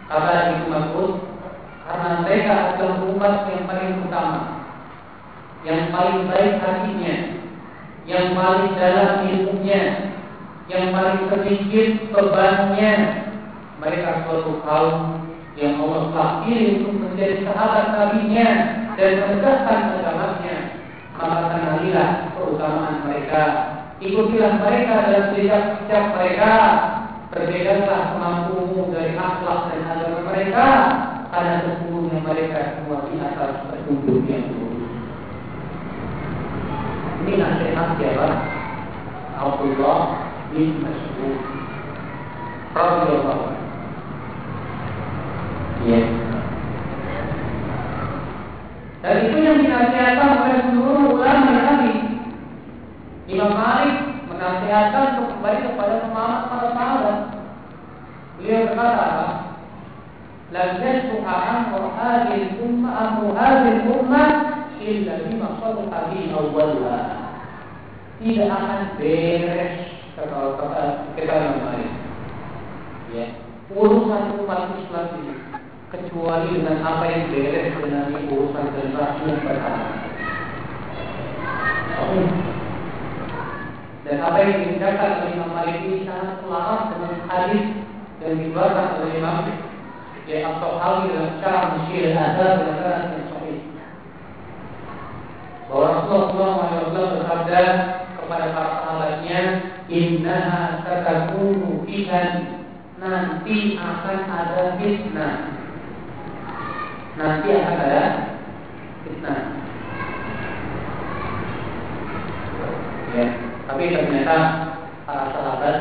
Kata 0.07 0.33
Ibnu 0.55 0.67
Mas'ud 0.71 1.11
karena 1.87 2.09
mereka 2.23 2.53
adalah 2.77 2.99
umat 3.09 3.35
yang 3.49 3.63
paling 3.65 3.91
utama, 4.05 4.41
yang 5.65 5.89
paling 5.89 6.29
baik 6.29 6.61
hatinya, 6.61 7.15
yang 8.05 8.37
paling 8.37 8.77
dalam 8.77 9.25
ilmunya, 9.25 10.06
yang 10.67 10.91
paling 10.91 11.31
sedikit 11.31 12.11
bebannya. 12.11 12.93
Mereka 13.77 14.25
suatu 14.25 14.57
kaum 14.65 15.27
yang 15.57 15.81
Allah 15.81 16.45
pilih 16.45 16.85
untuk 16.85 16.93
menjadi 17.01 17.41
sahabat 17.41 17.85
nabinya 17.97 18.47
dan 18.93 19.11
menegakkan 19.25 19.79
agamanya 19.97 20.57
maka 21.17 21.39
kenalilah 21.49 22.09
keutamaan 22.37 22.95
mereka 23.09 23.43
ikutilah 23.97 24.61
mereka 24.61 24.93
dalam 25.09 25.25
setiap 25.33 26.05
mereka 26.13 26.53
berbedaklah 27.33 28.01
kemampuanmu 28.13 28.93
dari 28.93 29.17
akhlak 29.17 29.59
dan 29.73 29.81
agama 29.89 30.19
mereka 30.29 30.67
karena 31.33 31.53
sesungguhnya 31.65 32.17
mereka 32.21 32.59
semua 32.77 32.97
di 33.09 33.17
atas 33.17 33.65
petunjuk 33.73 34.29
yang 34.29 34.45
lurus 34.53 34.93
ini 37.25 37.33
nasihat 37.41 37.87
siapa? 37.97 38.29
Abdullah 39.37 40.26
bin 40.51 40.83
Mas'ud 40.83 41.39
radhiyallahu 42.75 43.57
Ya. 45.87 46.01
Dan 49.05 49.15
itu 49.29 49.37
yang 49.39 49.61
dinasihatkan 49.61 50.31
oleh 50.41 50.59
seluruh 50.67 51.15
ulama 51.15 51.53
tadi. 51.53 51.95
Imam 53.29 53.53
Malik 53.55 53.95
menasihatkan 54.27 55.15
untuk 55.15 55.37
kembali 55.37 55.59
kepada 55.69 55.95
pemahaman 56.03 56.43
para 56.49 56.67
sahabat. 56.75 57.17
Beliau 58.41 58.67
berkata? 58.67 59.29
Lam 60.51 60.69
yasbuha 60.81 61.35
amru 61.55 61.91
hadhihi 61.93 62.57
ummah 62.63 62.93
amru 62.95 63.27
hadhihi 63.37 63.87
ummah 63.87 64.29
illa 64.81 65.13
bima 65.23 65.49
sadaqa 65.61 65.99
bihi 66.11 66.33
awwalha. 66.35 66.99
Tidak 68.17 68.49
akan 68.49 68.81
beres 68.97 69.96
kalau 70.25 70.57
kita 71.13 71.35
Malik. 71.61 71.93
Ya, 73.13 73.37
urusan 73.69 74.41
umat 74.41 74.73
Islam 74.81 75.05
ini 75.21 75.33
kecuali 75.93 76.57
dengan 76.57 76.81
apa 76.81 77.05
yang 77.05 77.29
beres 77.29 77.77
dengan 77.77 78.09
urusan 78.25 78.65
generasi 78.73 79.21
yang 79.29 79.45
pertama. 79.45 79.87
Dan 84.07 84.17
apa 84.23 84.37
yang 84.41 84.51
dikerjakan 84.63 85.11
oleh 85.21 85.31
Imam 85.37 85.51
Malik 85.53 85.77
ini 85.85 86.07
sangat 86.07 86.41
selaras 86.41 86.81
dengan 86.95 87.13
hadis 87.29 87.65
yang 88.25 88.33
dikeluarkan 88.41 88.87
oleh 88.97 89.11
Imam 89.21 89.37
ya 90.27 90.37
Al-Tahawi 90.43 91.15
dalam 91.15 91.33
cara 91.39 91.59
Musyir 91.77 92.11
Azhar 92.11 92.51
dan 92.59 92.75
cara 92.83 92.95
sahih. 93.31 93.59
Bahwa 95.71 95.87
Rasulullah 96.03 96.51
SAW 96.91 97.15
bersabda 97.15 97.61
kepada 98.19 98.45
para 98.51 98.71
sahabatnya, 98.83 99.39
Innaha 99.87 100.83
satakunu 100.83 101.87
fitan 101.87 102.59
nanti 102.99 103.79
akan 103.79 104.19
ada 104.27 104.75
fitnah 104.75 105.57
nanti 107.17 107.49
akan 107.49 107.77
ada 107.81 108.03
fitnah. 109.01 109.41
Ya, 113.17 113.27
tapi 113.65 113.83
ternyata 113.89 114.37
para 115.09 115.25
sahabat 115.33 115.77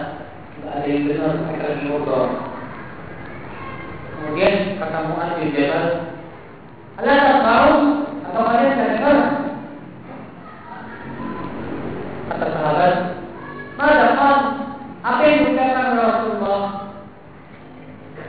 tidak 0.56 0.72
ada 0.72 0.86
yang 0.88 1.04
benar 1.04 1.32
mereka 1.44 1.66
ngobrol. 1.84 2.26
Kemudian 4.16 4.80
kata 4.80 4.98
Mu'ad 5.12 5.30
bin 5.36 5.52
Jabal, 5.52 5.86
Allah 6.96 7.16
tak 7.20 7.38
tahu 7.44 7.72
atau 8.24 8.42
kalian 8.48 8.72
tidak 8.72 8.90
dengar? 8.96 9.18
Kata 12.32 12.46
sahabat, 12.48 12.94
Mada 13.76 14.06
kan? 14.16 14.38
Apa 15.04 15.20
yang 15.22 15.52
dikatakan 15.52 16.00
Rasulullah? 16.00 16.62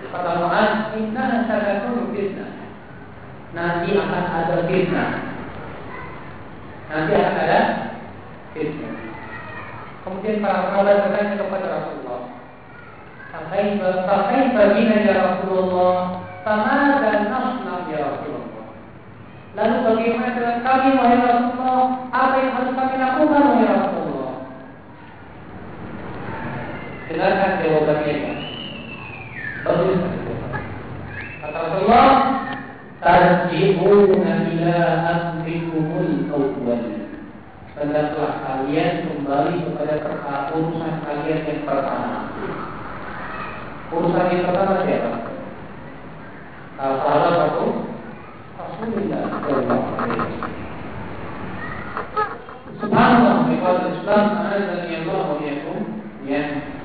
Kata 0.08 0.32
Mu'ad, 0.40 0.72
Inna 1.00 1.24
nasabakun 1.26 2.16
fitnah 2.16 2.58
nanti 3.58 3.90
akan 3.98 4.24
ada 4.28 4.56
fitnah. 4.70 5.12
Nanti 6.88 7.12
akan 7.18 7.36
ada 7.42 7.62
fitnah. 8.54 8.96
Kemudian 10.06 10.40
para 10.40 10.72
sahabat 10.72 11.04
bertanya 11.04 11.36
kepada 11.36 11.68
Rasulullah, 11.68 12.22
sampai 13.34 13.76
sampai 13.82 14.56
bagi 14.56 14.84
ya 14.88 15.16
Rasulullah, 15.20 16.24
sama 16.48 17.04
dan 17.04 17.28
nasnam 17.28 17.92
ya 17.92 18.00
Rasulullah. 18.08 18.66
Lalu 19.58 19.76
bagaimana 19.84 20.32
dengan 20.38 20.58
kami 20.64 20.90
wahai 20.96 21.20
Rasulullah? 21.28 21.82
Apa 22.14 22.36
yang 22.40 22.52
harus 22.56 22.72
kami 22.78 22.96
lakukan 22.96 23.42
wahai 23.52 23.68
Rasulullah? 23.68 23.97
Dengarkan 27.08 27.64
jawabannya. 27.64 28.16
Bagus. 29.64 30.00
Kata 31.40 31.58
Rasulullah, 31.58 32.10
tarji'una 33.00 34.34
ila 34.52 34.76
amrikumul 35.08 36.28
awwal 36.28 36.84
hendaklah 37.78 38.42
kalian 38.42 39.06
kembali 39.06 39.70
kepada 39.70 40.02
perkara 40.02 40.50
urusan 40.58 40.94
kalian 41.06 41.46
yang 41.46 41.62
pertama. 41.62 42.34
Urusan 43.94 44.34
yang 44.34 44.44
pertama 44.50 44.74
siapa? 44.84 45.12
Atau 46.78 47.08
Rasulullah 47.08 47.86
Subhanallah, 52.78 53.50
ikhwan 53.50 53.90
Islam, 53.90 54.26
azan 54.54 54.86
ya 54.86 55.02
Allah. 55.10 56.77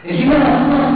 Di 0.00 0.14
sini 0.14 0.87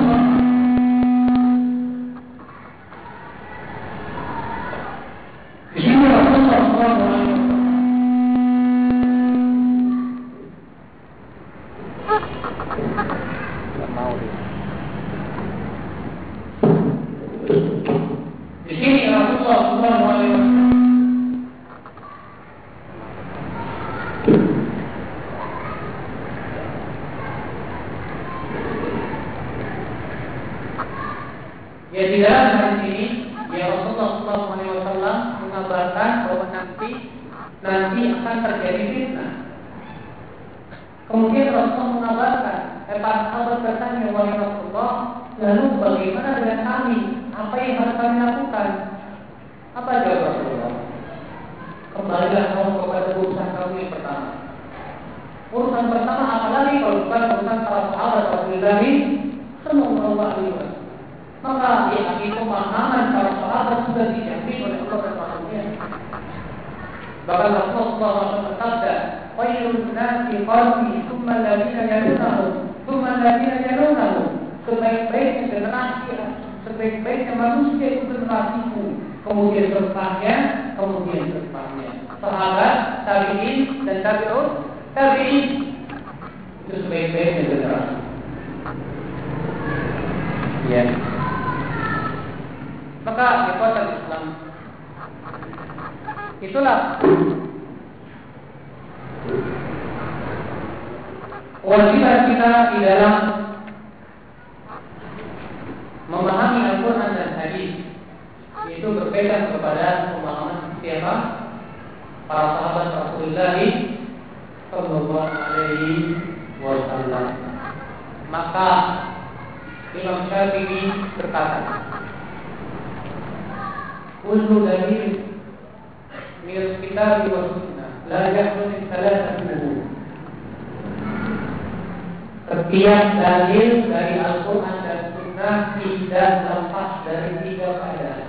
dalil 133.23 133.87
dari 133.87 134.19
Al-Quran 134.19 134.77
dan 134.83 135.01
Sunnah 135.15 135.79
tidak 135.79 136.31
lepas 136.51 136.91
dari 137.07 137.31
tiga 137.47 137.69
keadaan. 137.79 138.29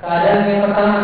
Keadaan 0.00 0.48
yang 0.50 0.62
pertama, 0.66 0.98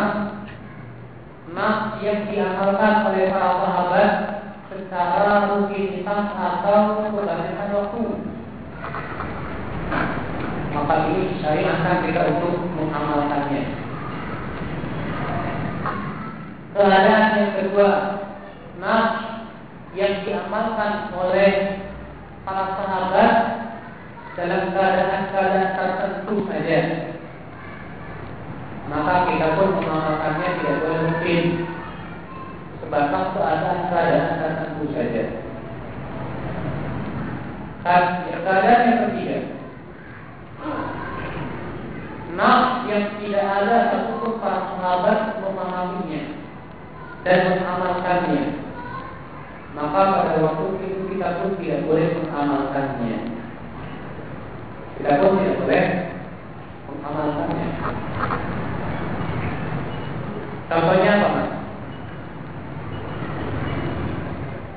Contohnya 60.66 61.10
apa 61.16 61.28
mas? 61.30 61.50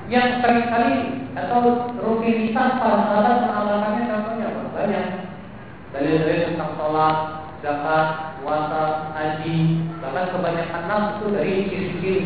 Yang 0.09 0.27
sering 0.41 0.65
kali 0.69 0.93
atau 1.37 1.59
rutinitas 2.01 2.81
para 2.81 2.97
sahabat 3.05 3.35
mengamalkannya 3.45 4.03
contohnya 4.09 4.45
apa? 4.49 4.61
Banyak 4.73 5.05
dari-dari 5.89 6.53
tentang 6.53 6.77
sholat, 6.77 7.17
zakat, 7.65 8.07
puasa, 8.41 9.13
haji 9.13 9.57
Bahkan 9.99 10.25
kebanyakan 10.31 10.83
nas 10.87 11.05
itu 11.17 11.25
dari 11.33 11.53
ciri-ciri 11.67 12.17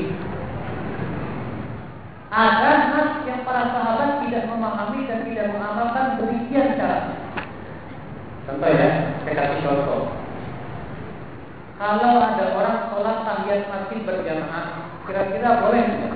Ada 2.29 2.71
nas 2.93 3.11
yang 3.25 3.41
para 3.47 3.63
sahabat 3.71 4.23
tidak 4.25 4.47
memahami 4.49 4.99
dan 5.07 5.19
tidak 5.27 5.47
mengamalkan 5.53 6.05
demikian 6.21 6.77
cara 6.77 6.99
Contoh 8.43 8.69
ya, 8.69 8.89
saya 9.23 9.33
kasih 9.39 9.59
contoh 9.63 10.02
kalau 11.83 12.15
ada 12.15 12.55
orang 12.55 12.79
sholat 12.95 13.17
tahiyat 13.27 13.67
masih 13.67 14.07
berjamaah, 14.07 14.87
kira-kira 15.03 15.59
boleh 15.59 15.83
nggak? 15.83 16.15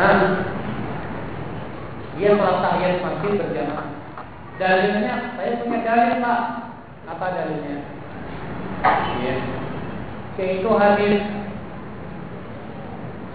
Hah? 0.00 0.16
Dia 2.16 2.30
sholat 2.40 2.58
tahiyat 2.64 3.04
masjid 3.04 3.32
berjamaah. 3.36 3.88
Dalilnya, 4.56 5.36
saya 5.36 5.60
punya 5.60 5.78
dalil 5.84 6.24
pak. 6.24 6.40
Apa 7.04 7.26
dalilnya? 7.36 7.84
Ya. 9.20 9.36
Yaitu 10.40 10.70
hadis 10.72 11.20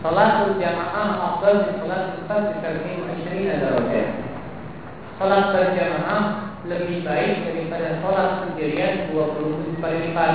Sholat 0.01 0.29
berjamaah 0.41 1.37
afdal 1.37 1.77
sholat 1.77 2.17
salatul 2.25 2.81
di 2.81 2.97
bi 2.97 3.21
ini 3.29 3.53
20 3.53 5.21
Sholat 5.21 5.43
berjamaah 5.53 6.40
lebih 6.69 7.01
baik 7.01 7.49
daripada 7.49 7.97
sholat 8.05 8.29
sendirian 8.45 9.09
27 9.09 9.81
kali 9.81 9.97
lipat. 10.09 10.33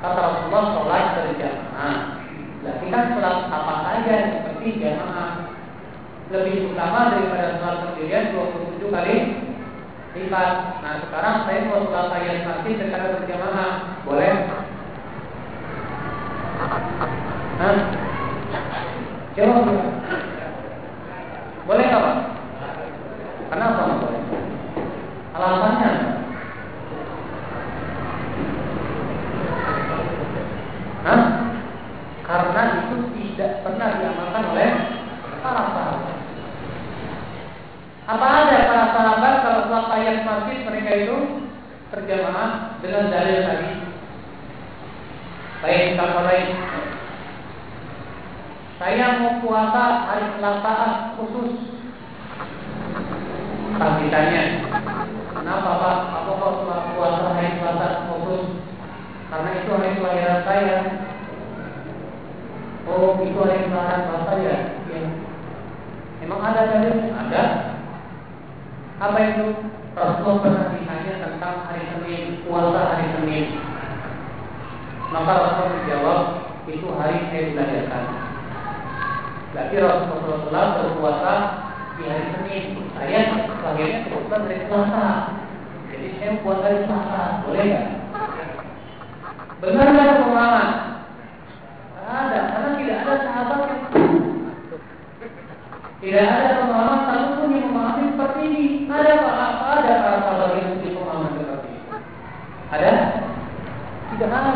Kata 0.00 0.16
Rasulullah 0.16 0.64
sholat 0.72 1.04
berjamaah. 1.20 1.96
Nah, 2.64 2.74
kita 2.80 2.98
sholat 3.12 3.36
apa 3.52 3.74
saja 3.84 4.14
seperti 4.32 4.80
jamaah 4.80 5.52
lebih 6.32 6.72
utama 6.72 7.12
daripada 7.12 7.60
sholat 7.60 7.78
sendirian 7.92 8.32
27 8.32 8.88
kali 8.88 9.16
lipat. 10.16 10.50
Nah 10.80 10.94
sekarang 11.04 11.36
saya 11.44 11.68
mau 11.68 11.84
sholat 11.84 12.06
tayyat 12.16 12.38
masjid 12.48 12.74
secara 12.80 13.20
berjamaah 13.20 13.70
boleh? 14.08 14.32
Hah? 17.60 17.76
Jawab 19.36 19.68
boleh 21.68 21.84
nggak 21.86 22.02
pak? 22.02 22.16
Kenapa 23.52 23.80
nggak 23.86 24.00
boleh? 24.02 24.49
Alasannya? 25.40 25.92
Hah? 31.00 31.22
Karena 32.28 32.62
itu 32.84 32.96
tidak 33.16 33.64
pernah 33.64 33.88
diamalkan 33.96 34.44
oleh 34.52 34.70
para 35.40 35.62
sahabat. 35.72 36.16
Apa 38.04 38.26
ada 38.26 38.58
para 38.68 38.86
sahabat 38.92 39.34
kalau 39.40 39.60
sholat 39.64 39.86
ayat 39.96 40.16
masjid 40.28 40.58
mereka 40.68 40.90
itu 41.08 41.16
berjamaah 41.88 42.76
dengan 42.84 43.08
dalil 43.08 43.38
tadi? 43.40 43.72
Baik, 45.64 45.96
kalau 45.96 46.20
lain. 46.28 46.48
Saya 48.76 49.20
mau 49.20 49.40
puasa 49.40 49.84
hari 50.04 50.26
Selasa 50.36 50.76
khusus. 51.16 51.79
Pas 53.78 54.02
ditanya, 54.02 54.42
kenapa 55.30 55.70
Pak? 55.78 55.96
Apa 56.10 56.30
kok 56.34 56.54
puasa 56.96 57.22
hari 57.36 57.54
Selasa 57.60 58.10
khusus? 58.10 58.58
Karena 59.30 59.50
itu 59.62 59.70
hari 59.70 59.90
kelahiran 59.94 60.40
saya. 60.42 60.78
Oh, 62.90 63.14
itu 63.22 63.38
hari 63.38 63.70
kelahiran 63.70 64.10
bapak 64.10 64.36
ya? 64.42 64.56
Ya. 64.90 65.00
Emang 66.26 66.42
ada 66.42 66.66
dalil? 66.66 67.14
Ada. 67.14 67.42
Apa 68.98 69.18
itu? 69.30 69.46
Rasulullah 69.94 70.42
pernah 70.42 70.66
ditanya 70.74 71.14
tentang 71.18 71.66
hari 71.66 71.82
Senin, 71.94 72.42
puasa 72.46 72.94
hari 72.94 73.06
Senin. 73.14 73.58
Maka 75.10 75.32
Rasul 75.34 75.66
menjawab, 75.74 76.20
itu 76.70 76.86
hari 76.94 77.26
saya 77.30 77.50
dilahirkan. 77.50 78.04
Berarti 79.50 79.76
Rasulullah 79.82 80.66
berpuasa 80.78 81.34
di 82.00 82.08
hari 82.08 82.24
Senin. 82.32 82.64
Saya 82.96 83.20
lahirnya 83.60 83.98
kebetulan 84.08 84.42
hari 84.48 84.58
Selasa. 84.64 85.08
Jadi 85.92 86.08
saya 86.16 86.40
puasa 86.40 86.64
hari 86.64 86.78
Selasa, 86.88 87.20
boleh 87.44 87.62
nggak? 87.68 87.86
Benar 89.60 89.86
nggak 89.92 90.18
pemahaman? 90.24 90.68
Ada, 92.10 92.38
karena 92.50 92.70
tidak 92.80 92.96
ada 93.06 93.14
sahabat 93.22 93.60
yang 93.70 93.82
tidak 96.00 96.26
ada 96.26 96.52
pemahaman 96.64 97.00
satupun 97.06 97.54
yang 97.54 97.64
memahami 97.68 98.04
seperti 98.16 98.40
ini. 98.48 98.64
Ada 98.88 99.10
apa? 99.20 99.32
Ada 99.78 99.92
para 100.00 100.18
sahabat 100.24 100.48
yang 100.56 100.66
memiliki 100.72 100.96
pemahaman 100.96 101.32
seperti 101.36 101.68
ini? 101.68 101.80
Ada? 102.72 102.92
Tidak 104.10 104.30
ada. 104.32 104.52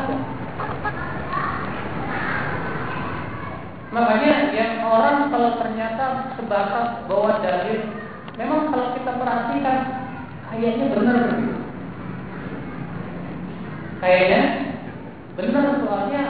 Makanya 3.95 4.51
yang 4.51 4.83
orang 4.83 5.31
kalau 5.31 5.55
ternyata 5.63 6.35
sebatas 6.35 7.07
bawa 7.07 7.39
dalil, 7.47 7.95
memang 8.35 8.67
kalau 8.75 8.91
kita 8.99 9.13
perhatikan 9.15 9.79
kayaknya 10.51 10.87
benar 10.99 11.17
begitu. 11.31 11.59
Kayaknya 14.03 14.41
benar 15.39 15.79
soalnya 15.79 16.23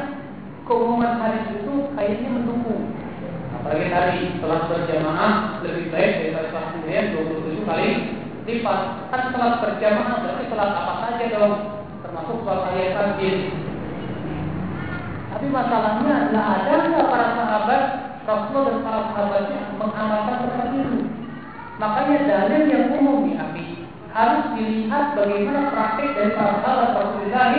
keumuman 0.68 1.16
hadis 1.16 1.56
itu 1.56 1.88
kayaknya 1.96 2.36
mendukung. 2.36 2.92
Apalagi 3.56 3.88
tadi 3.88 4.20
sholat 4.44 4.68
berjamaah 4.68 5.64
lebih 5.64 5.88
baik 5.88 6.12
daripada 6.20 6.52
sholat 6.52 6.68
sendirian 6.76 7.16
27 7.16 7.64
kali 7.64 7.88
lipat. 8.44 8.80
Kan 9.08 9.22
sholat 9.32 9.54
berjamaah 9.64 10.20
berarti 10.20 10.44
sholat 10.52 10.68
apa 10.68 10.94
saja 11.00 11.24
dong, 11.32 11.54
termasuk 12.04 12.36
sholat 12.44 12.62
ayat. 12.76 12.92
Tapi 15.34 15.50
masalahnya 15.50 16.30
adalah 16.30 16.46
ada 16.62 16.74
nggak 16.94 17.10
para 17.10 17.26
sahabat 17.34 17.82
Rasul 18.22 18.70
dan 18.70 18.86
para 18.86 19.02
sahabatnya 19.10 19.60
mengamalkan 19.82 20.46
seperti 20.46 20.76
itu. 20.78 21.10
Makanya 21.82 22.18
dalil 22.22 22.62
yang 22.70 22.94
umum 22.94 23.26
nih 23.26 23.42
Abi 23.42 23.82
harus 24.14 24.54
dilihat 24.54 25.18
bagaimana 25.18 25.74
praktek 25.74 26.14
dari 26.14 26.38
para 26.38 26.62
sahabat 26.62 26.90
Rasulullah 26.94 27.50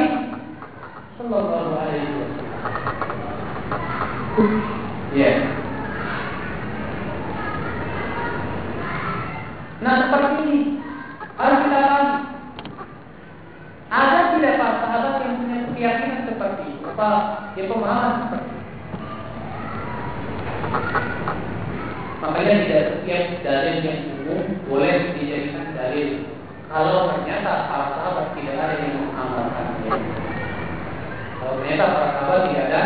Sallallahu 1.20 1.72
Alaihi 1.76 2.16
Wasallam. 2.16 2.48
Ya. 5.12 5.32
Nah 9.84 9.94
seperti 10.00 10.32
ini 10.48 10.80
harus 11.36 11.60
kita 11.60 11.78
pahami. 11.84 12.24
Ada 13.92 14.20
tidak 14.32 14.64
para 14.64 14.76
sahabat 14.80 15.28
yang 15.28 15.36
punya 15.44 15.58
keyakinan 15.76 16.26
Apa 17.06 17.54
ya 17.54 17.70
pemahaman? 17.70 18.42
Makanya 22.18 22.54
tidak 22.66 22.84
setiap 22.98 23.24
dalil 23.46 23.78
yang 23.86 24.00
umum 24.10 24.42
boleh 24.66 25.14
dijadikan 25.14 25.78
dalil. 25.78 26.34
Kalau 26.66 27.14
ternyata 27.14 27.70
para 27.70 27.86
sahabat 27.94 28.34
tidak 28.34 28.58
ada 28.58 28.76
yang 28.82 29.06
mengamalkannya. 29.06 29.94
Kalau 31.38 31.54
ternyata 31.62 31.86
para 31.94 32.08
sahabat 32.10 32.42
tidak 32.50 32.66
ada 32.74 32.84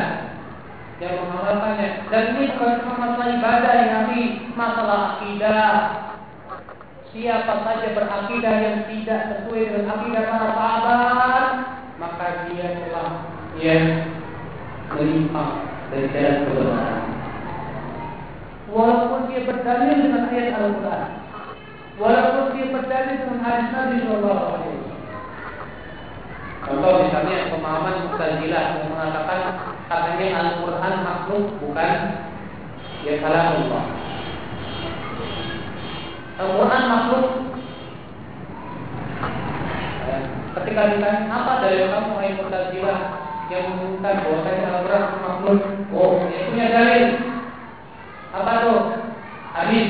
yang 0.99 1.15
mengamalkannya. 1.23 1.87
Dan 2.11 2.23
ini 2.35 2.43
bukan 2.59 2.75
cuma 2.83 2.95
masalah 2.99 3.27
ibadah 3.39 3.71
yang 3.71 3.91
nanti 4.03 4.19
masalah 4.51 4.99
akidah. 5.15 5.71
Siapa 7.15 7.53
saja 7.63 7.87
berakidah 7.95 8.55
yang 8.67 8.79
tidak 8.91 9.21
sesuai 9.31 9.63
dengan 9.63 9.95
akidah 9.95 10.23
para 10.27 10.49
sahabat, 10.59 11.45
maka 11.95 12.25
dia 12.51 12.67
telah 12.83 13.28
ya 13.59 14.07
menyimpang 14.95 15.67
dari 15.91 16.07
jalan 16.15 16.35
kebenaran. 16.47 17.03
Walaupun 18.69 19.19
dia 19.27 19.41
berdalil 19.49 19.97
dengan 19.97 20.29
ayat 20.29 20.53
Al-Quran, 20.55 21.09
walaupun 21.97 22.45
dia 22.53 22.67
berdalil 22.69 23.15
dengan 23.17 23.39
hadis 23.41 23.67
Nabi 23.73 23.95
Shallallahu 24.05 24.45
Alaihi 24.45 24.77
Wasallam. 24.77 24.97
Contoh 26.59 26.91
misalnya 27.01 27.49
pemahaman 27.49 27.95
Mu'tazilah 28.05 28.63
yang 28.77 28.87
mengatakan 28.93 29.41
katanya 29.89 30.27
Al-Quran 30.37 30.95
makhluk 31.01 31.45
bukan 31.65 31.93
ya 33.03 33.13
kalam 33.25 33.47
Allah. 33.65 33.85
Al-Quran 36.39 36.83
makhluk. 36.87 37.27
Ketika 40.49 40.81
ditanya 40.93 41.25
apa 41.29 41.53
dari 41.65 41.89
kamu 41.89 42.21
yang 42.21 42.37
Mu'tazilah 42.37 43.28
yang 43.49 43.63
mengumumkan 43.73 44.21
bahwa 44.21 44.39
saya 44.45 44.61
Al-Quran 44.69 45.03
makhluk, 45.25 45.59
oh 45.93 46.11
dia 46.29 46.47
punya 46.49 46.67
dalil. 46.69 47.05
Apa 48.29 48.51
tuh? 48.61 48.79
Hadis. 49.57 49.87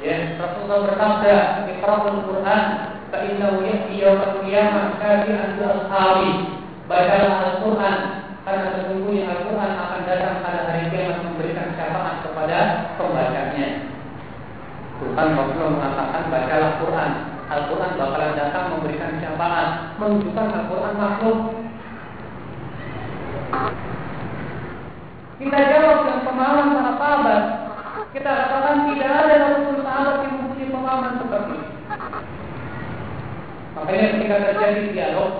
Ya, 0.00 0.36
Rasulullah 0.40 0.88
bersabda, 0.88 1.36
"Iqra'ul 1.68 2.24
Qur'an 2.28 2.62
fa 3.08 3.18
innahu 3.24 3.64
ya'ti 3.64 4.00
yawmal 4.00 4.40
qiyamah 4.44 4.96
kafi'an 5.00 5.60
bi 5.60 5.62
ashabi." 5.64 6.30
Bacalah 6.84 7.32
Al-Qur'an 7.48 7.96
karena 8.44 8.66
sesungguhnya 8.76 9.24
Al-Qur'an 9.32 9.72
akan 9.72 10.00
datang 10.04 10.36
pada 10.44 10.60
hari 10.68 10.92
kiamat 10.92 11.24
memberikan 11.24 11.72
syafaat 11.76 12.24
kepada 12.24 12.58
pembacanya. 13.00 13.68
Tuhan 15.00 15.28
Rasulullah 15.36 15.72
mengatakan 15.76 16.22
bacalah 16.32 16.72
Quran. 16.80 17.10
Al-Quran 17.44 17.92
bakalan 18.00 18.32
datang 18.40 18.64
memberikan 18.72 19.12
syafaat, 19.20 19.68
menunjukkan 20.00 20.46
Al-Quran 20.48 20.94
makhluk. 20.96 21.38
Kita 25.34 25.58
jawab 25.58 25.96
dengan 26.06 26.20
pemahaman 26.24 26.68
para 26.72 26.92
sahabat. 26.96 27.42
Kita 28.14 28.30
katakan 28.30 28.76
tidak 28.94 29.10
ada 29.10 29.34
satupun 29.42 29.78
sahabat 29.82 30.16
yang 30.22 30.34
mempunyai 30.38 30.70
pemahaman 30.70 31.12
seperti 31.18 31.52
ini. 31.58 31.68
Makanya 33.74 34.06
ketika 34.14 34.36
terjadi 34.38 34.82
dialog, 34.94 35.30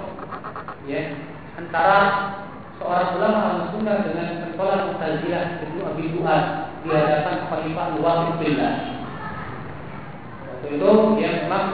ya, 0.90 1.02
antara 1.54 2.00
seorang 2.82 3.08
ulama 3.14 3.40
al-sunnah 3.54 3.96
dengan 4.02 4.28
sekolah 4.50 4.90
Mu'tazilah 4.90 5.62
Ibnu 5.62 5.80
Abi 5.86 6.04
Du'ad 6.18 6.44
di 6.82 6.88
hadapan 6.90 7.36
Khalifah 7.46 7.86
Al-Waqid 7.94 8.34
Billah. 8.42 8.74
Waktu 10.50 10.66
itu 10.74 10.90
dia 11.16 11.30
memang 11.46 11.66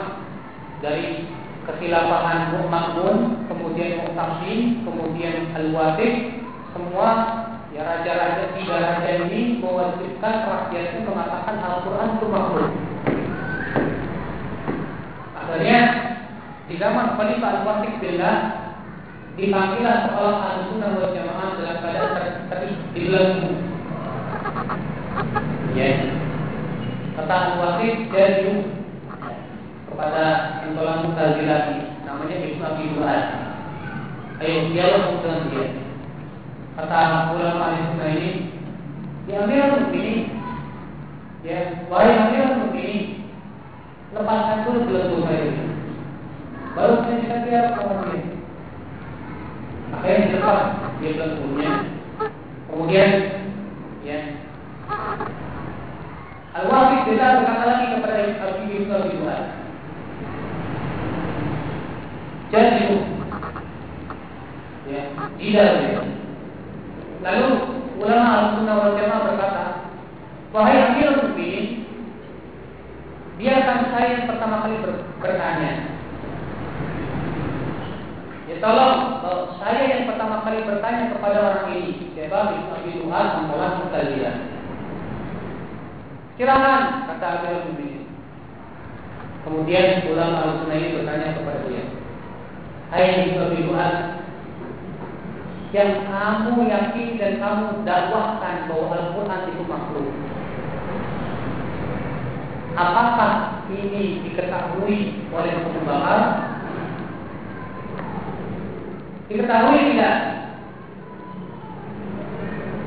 dari 0.85 1.25
kesilapahan 1.69 2.57
Mu'makmun, 2.57 3.45
kemudian 3.45 4.01
Mu'tasim, 4.05 4.81
kemudian 4.81 5.53
Al-Waqid, 5.53 6.41
semua 6.73 7.09
ya 7.71 7.87
raja-raja 7.87 8.51
tiga 8.57 8.75
raja 8.81 9.11
ini 9.27 9.61
mewajibkan 9.63 10.35
rakyatnya 10.47 11.07
mengatakan 11.07 11.55
Al-Quran 11.61 12.09
itu 12.17 12.27
makhluk. 12.27 12.69
Akhirnya 15.37 15.79
di 16.67 16.75
zaman 16.79 17.15
Khalifah 17.15 17.49
Al-Waqid 17.61 17.93
Billah 18.01 18.37
dipanggillah 19.39 19.95
sekolah 20.11 20.35
al-sunnah 20.43 20.89
wal 20.99 21.11
jamaah 21.15 21.47
dalam 21.55 21.77
keadaan 21.79 22.33
terbelenggu. 22.51 23.51
Ya, 25.71 25.89
kata 27.15 27.35
Al-Wahid 27.55 28.11
jadi 28.11 28.80
kepada 30.01 30.65
intolan 30.65 31.13
lagi 31.13 31.93
namanya 32.09 32.35
Ibnu 32.41 32.63
Abi 32.65 32.89
Duhan. 32.89 33.23
Ayo 34.41 34.73
dialog 34.73 35.21
dengan 35.21 35.45
dia. 35.53 35.65
Kata 36.73 37.29
ulama 37.37 37.69
ahli 37.69 38.09
ini, 38.17 38.31
ya 39.29 39.45
Amirul 39.45 39.85
Mukminin, 39.85 40.33
ya 41.45 41.85
wahai 41.85 42.17
Amirul 42.17 42.65
Mukminin, 42.65 43.29
lepaskan 44.17 44.65
dulu 44.65 44.89
belenggu 44.89 45.17
saya 45.21 45.41
ini. 45.53 45.65
Baru 46.73 47.05
saya 47.05 47.21
bisa 47.21 47.45
biar 47.45 47.65
kamu 47.77 47.95
dia. 48.01 48.21
Akhirnya 49.93 50.25
dilepas 50.33 50.61
dia 50.97 51.11
belenggunya. 51.13 51.73
Kemudian, 52.73 53.11
ya 54.01 54.17
Al-Wahid 56.57 56.99
kita 57.05 57.45
berkata 57.45 57.63
lagi 57.69 57.85
kepada 57.93 58.21
Abi 58.49 58.81
Duhan. 58.89 59.61
Jadi, 62.51 62.83
ya, 64.91 65.01
tidak. 65.39 66.03
Lalu 67.23 67.47
ulama 67.95 68.27
Al-Sunnah 68.27 68.75
wal 68.75 68.97
Jamaah 68.99 69.23
berkata, 69.23 69.63
wahai 70.51 70.83
Amirul 70.83 71.31
Mukminin, 71.31 71.87
biarkan 73.39 73.93
saya 73.95 74.07
yang 74.19 74.27
pertama 74.27 74.67
kali 74.67 74.83
ber 74.83 74.99
bertanya. 75.23 75.95
Ya 78.51 78.55
tolong, 78.59 79.23
saya 79.63 79.81
yang 79.87 80.11
pertama 80.11 80.43
kali 80.43 80.67
bertanya 80.67 81.15
kepada 81.15 81.37
orang 81.39 81.71
ini, 81.71 82.11
siapa 82.11 82.51
Ibnu 82.51 82.73
Abi 82.75 82.91
Duhan 82.99 83.27
Ampolan 83.47 83.79
Mutazila. 83.85 84.33
Silakan, 86.35 86.81
kata 87.07 87.27
Amirul 87.31 87.63
Mukminin. 87.71 88.11
Kemudian 89.47 90.03
ulama 90.09 90.37
Al-Sunnah 90.51 90.77
ini 90.77 90.99
bertanya 90.99 91.37
kepada 91.37 91.63
dia, 91.69 91.85
Hai 92.91 93.23
Ibnu 93.23 93.39
Abi 93.39 93.63
Duhan, 93.63 94.19
yang 95.71 96.03
kamu 96.11 96.67
yakin 96.67 97.15
dan 97.15 97.39
kamu 97.39 97.87
dakwahkan 97.87 98.67
bahwa 98.67 98.91
Al-Quran 98.91 99.41
itu 99.47 99.63
makhluk. 99.63 100.11
Apakah 102.75 103.63
ini 103.71 104.27
diketahui 104.27 105.23
oleh 105.31 105.51
hukum 105.63 105.87
bakar? 105.87 106.21
Diketahui 109.31 109.95
tidak? 109.95 110.17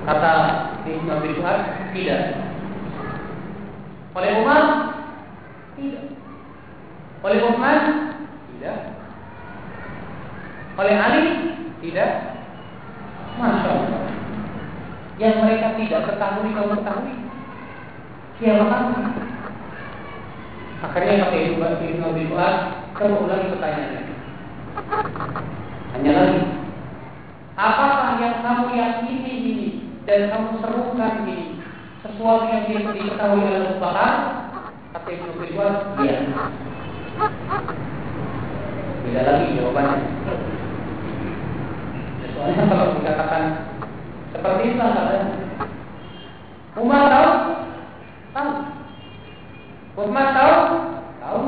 Kata 0.04 0.32
Ibn 0.84 1.08
Abi 1.16 1.28
Tuhar, 1.32 1.58
tidak. 1.96 2.22
Oleh 4.12 4.30
Umar? 4.44 4.62
Tidak. 5.80 6.04
Oleh 7.24 7.38
Uthman? 7.40 7.80
Tidak. 8.52 8.93
Oleh 10.74 10.96
Ali? 10.98 11.22
Tidak. 11.78 12.10
Masya 13.38 13.70
Allah. 13.70 14.02
Yang 15.14 15.34
mereka 15.46 15.68
tidak 15.78 16.02
ketahui 16.10 16.50
kalau 16.50 16.74
ketahui. 16.74 17.14
Siapa 18.42 18.64
kamu? 18.66 18.94
Akhirnya 20.84 21.22
kata 21.22 21.36
Ibu 21.38 21.62
Ibn 21.62 22.02
Abi 22.02 22.24
Fuad, 22.26 22.56
kamu 22.98 23.16
ulangi 23.22 23.52
pertanyaannya. 23.54 24.02
Hanya 25.94 26.10
lagi. 26.18 26.42
Apakah 27.54 28.18
yang 28.18 28.42
kamu 28.42 28.66
yakini 28.74 29.32
ini 29.38 29.68
dan 30.02 30.34
kamu 30.34 30.58
serukan 30.58 31.22
ini 31.22 31.62
sesuatu 32.02 32.50
yang 32.50 32.66
dia 32.66 32.90
diketahui 32.90 33.46
oleh 33.46 33.70
Abu 33.70 33.78
Bakar? 33.78 34.12
Kata 34.90 35.08
Ibn 35.14 35.26
Abi 35.30 35.46
Fuad, 35.54 35.74
iya. 36.02 36.16
Tidak 39.04 39.22
lagi 39.22 39.46
jawabannya. 39.54 39.98
Soalnya 42.34 42.66
kalau 42.66 42.98
dikatakan 42.98 43.42
seperti 44.34 44.62
itu 44.74 44.82
katanya. 44.82 45.28
Umar 46.74 47.02
tahu? 47.06 47.30
Tahu. 48.34 48.50
Uthman 49.94 50.28
tahu? 50.34 50.54
Tahu. 51.22 51.42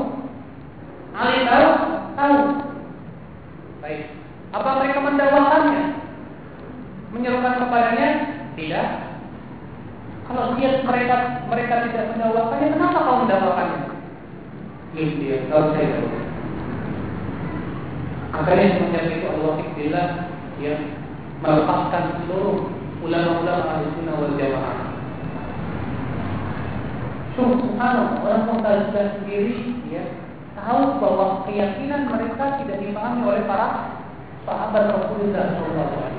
Ali 1.11 1.43
tahu? 1.43 1.67
Tahu. 2.15 2.37
Baik. 3.83 4.01
Apa 4.55 4.69
mereka 4.79 4.99
mendakwakannya? 5.03 5.83
Menyerukan 7.11 7.59
kepadanya? 7.59 8.07
Tidak. 8.55 8.87
Kalau 10.27 10.55
dia 10.55 10.83
mereka 10.83 11.43
mereka 11.51 11.87
tidak 11.87 12.05
mendakwakannya, 12.15 12.67
kenapa 12.71 12.99
kau 13.03 13.21
mendakwakannya? 13.27 13.81
Ini 14.95 15.11
dia, 15.19 15.37
kalau 15.51 15.75
saya 15.75 15.87
tahu. 15.91 16.07
Akhirnya 18.27 18.75
semenjak 18.75 19.07
itu 19.11 19.27
Allah 19.27 19.55
Billah 19.75 20.07
ya 20.57 20.75
melepaskan 21.41 22.25
seluruh 22.25 22.73
ulama-ulama 23.05 23.63
ahli 23.77 23.93
sunnah 23.93 24.15
wal 24.17 24.35
jamaah. 24.35 24.77
Subhanallah, 27.37 28.25
orang 28.25 28.43
Mu'tazilah 28.49 29.07
sendiri 29.21 29.77
ya 29.93 30.03
tahu 30.57 30.97
bahwa 30.97 31.45
keyakinan 31.45 32.09
mereka 32.09 32.57
tidak 32.65 32.81
dipahami 32.81 33.21
oleh 33.21 33.43
para 33.45 34.01
sahabat 34.49 34.83
Rasulullah 34.89 35.61
SAW. 35.61 36.17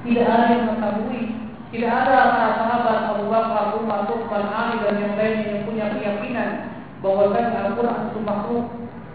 Tidak 0.00 0.26
ada 0.26 0.46
yang 0.50 0.64
mengetahui, 0.74 1.22
tidak 1.70 1.92
ada 1.92 2.16
para 2.34 2.50
sahabat 2.58 2.98
Abu 3.14 3.24
Bakar, 3.30 3.64
Umar, 3.78 4.00
Utsman, 4.10 4.44
Ali 4.50 4.76
dan 4.82 4.96
yang 4.98 5.14
lain 5.14 5.38
yang 5.46 5.60
punya 5.68 5.86
keyakinan 5.94 6.50
bahwa 6.98 7.30
Al-Quran 7.30 8.00
itu 8.10 8.20
makhluk 8.26 8.66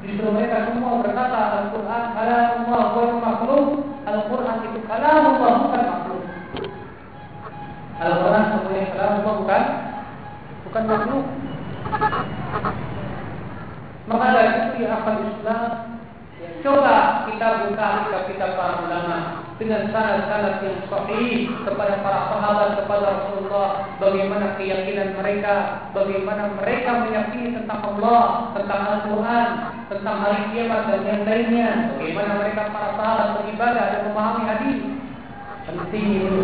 Justru 0.05 0.29
mereka 0.29 0.69
semua 0.69 1.01
berkata 1.01 1.39
Al-Quran 1.65 2.03
kalamullah 2.13 2.83
bukan 2.93 3.17
makhluk. 3.25 3.65
Al-Quran 4.05 4.57
itu 4.69 4.79
kalamullah 4.85 5.53
bukan 5.65 5.81
makhluk. 5.81 6.23
Al-Quran 7.97 8.43
semuanya 8.53 8.85
kalamullah 8.93 9.35
bukan? 9.41 9.63
Bukan 10.69 10.83
makhluk. 10.85 11.25
Maka 14.05 14.25
dari 14.37 14.53
itu 14.53 14.73
ya 14.85 14.89
akal 14.93 15.17
Islam 15.25 15.94
Coba 16.65 17.29
kita 17.29 17.69
buka 17.69 17.87
kitab-kitab 18.09 18.51
para 18.57 18.73
ulama 18.89 19.17
dengan 19.61 19.87
sanad-sanad 19.93 20.65
yang 20.65 20.81
sahih 20.89 21.47
kepada 21.63 22.01
para 22.01 22.19
sahabat 22.27 22.69
kepada 22.81 23.05
Rasulullah. 23.21 23.69
Bagaimana 24.01 24.57
keyakinan 24.57 25.15
mereka? 25.15 25.55
Bagaimana 25.93 26.57
mereka 26.57 27.05
meyakini 27.05 27.53
tentang 27.53 27.79
Allah 27.85 28.51
tentang 28.57 28.81
Al-Qur'an 28.81 29.47
tentang 29.87 30.17
hari 30.25 30.41
kiamat 30.51 30.81
dan 30.89 31.01
yang 31.05 31.21
lainnya? 31.23 31.69
Bagaimana 31.95 32.31
mereka 32.41 32.61
para 32.73 32.89
sahabat 32.97 33.29
beribadah 33.39 33.85
dan 33.93 34.01
memahami 34.09 34.43
hadis? 34.49 34.79
Penting 35.65 36.05
itu 36.17 36.39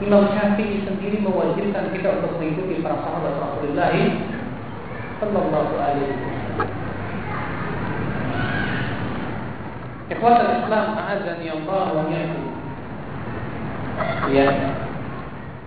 Imam 0.00 0.32
Syafi'i 0.32 0.80
sendiri 0.88 1.20
mewajibkan 1.20 1.92
kita 1.92 2.08
untuk 2.20 2.40
mengikuti 2.40 2.80
para 2.80 2.96
sahabat 3.04 3.36
Rasulullah 3.36 3.92
sallallahu 5.20 5.76
alaihi 5.76 6.16
wasallam 6.16 6.40
Ikhwatul 10.10 10.52
Islam 10.58 10.86
a'azani 10.98 11.46
Allah 11.54 11.84
wa 11.94 12.02
iyyakum. 12.10 12.44
Ya. 14.34 14.48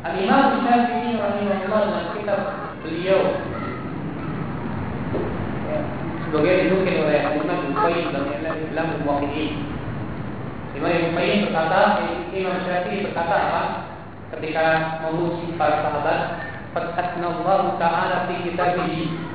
Al-Imam 0.03 0.67
Syafi'i 0.67 1.15
rahimahullah 1.15 1.81
dalam 1.87 2.07
kitab 2.11 2.41
beliau 2.83 3.39
ya, 5.71 5.79
sebagai 6.27 6.67
dinukil 6.67 7.07
oleh 7.07 7.23
Imam 7.23 7.55
Ibnu 7.55 7.71
Qayyim 7.71 8.11
dalam 8.11 8.35
Islam 8.35 8.87
Al-Muwaqqi'in. 8.99 9.53
Imam 10.75 10.91
Ibnu 10.91 11.15
Qayyim 11.15 11.39
berkata, 11.47 11.81
Imam 12.35 12.57
Syafi'i 12.67 13.07
berkata 13.07 13.35
apa? 13.39 13.63
Ketika 14.35 14.65
memuji 15.07 15.55
para 15.55 15.87
sahabat, 15.87 16.19
"Fatatna 16.75 17.31
Allah 17.31 17.79
Ta'ala 17.79 18.17
fi 18.27 18.43
kitabih." 18.43 19.32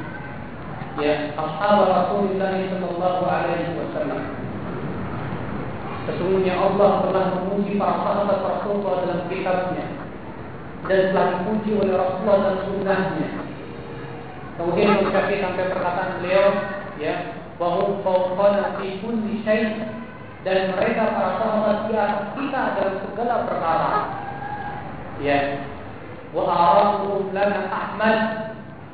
Ya, 0.99 1.31
ashab 1.39 1.87
Rasulullah 1.87 2.59
sallallahu 2.59 3.23
alaihi 3.23 3.71
wasallam 3.79 4.23
Sesungguhnya 6.11 6.59
Allah 6.59 7.05
telah 7.07 7.25
memuji 7.39 7.79
para 7.79 8.03
sahabat 8.03 8.41
Rasulullah 8.43 9.07
dalam 9.07 9.21
kitabnya 9.31 9.87
dan 10.89 11.01
telah 11.13 11.27
dipuji 11.37 11.71
oleh 11.77 11.95
Rasulullah 11.95 12.39
dan 12.49 12.57
sunnahnya. 12.65 13.29
Kemudian 14.57 15.05
mencapai 15.05 15.39
sampai 15.39 15.71
perkataan 15.71 16.19
beliau, 16.19 16.47
ya, 16.97 17.15
bahwa 17.61 18.01
fawqana 18.03 18.81
fi 18.81 18.99
kulli 19.05 19.45
syai' 19.45 19.85
dan 20.49 20.73
mereka 20.73 21.13
para 21.13 21.31
sahabat 21.45 21.79
di 21.91 21.95
atas 21.95 22.27
kita 22.35 22.63
dalam 22.79 22.95
segala 23.05 23.35
perkara. 23.45 23.93
Ya. 25.21 25.39
Wa 26.33 26.45
arahu 26.49 27.29
lana 27.37 27.69
Ahmad 27.69 28.48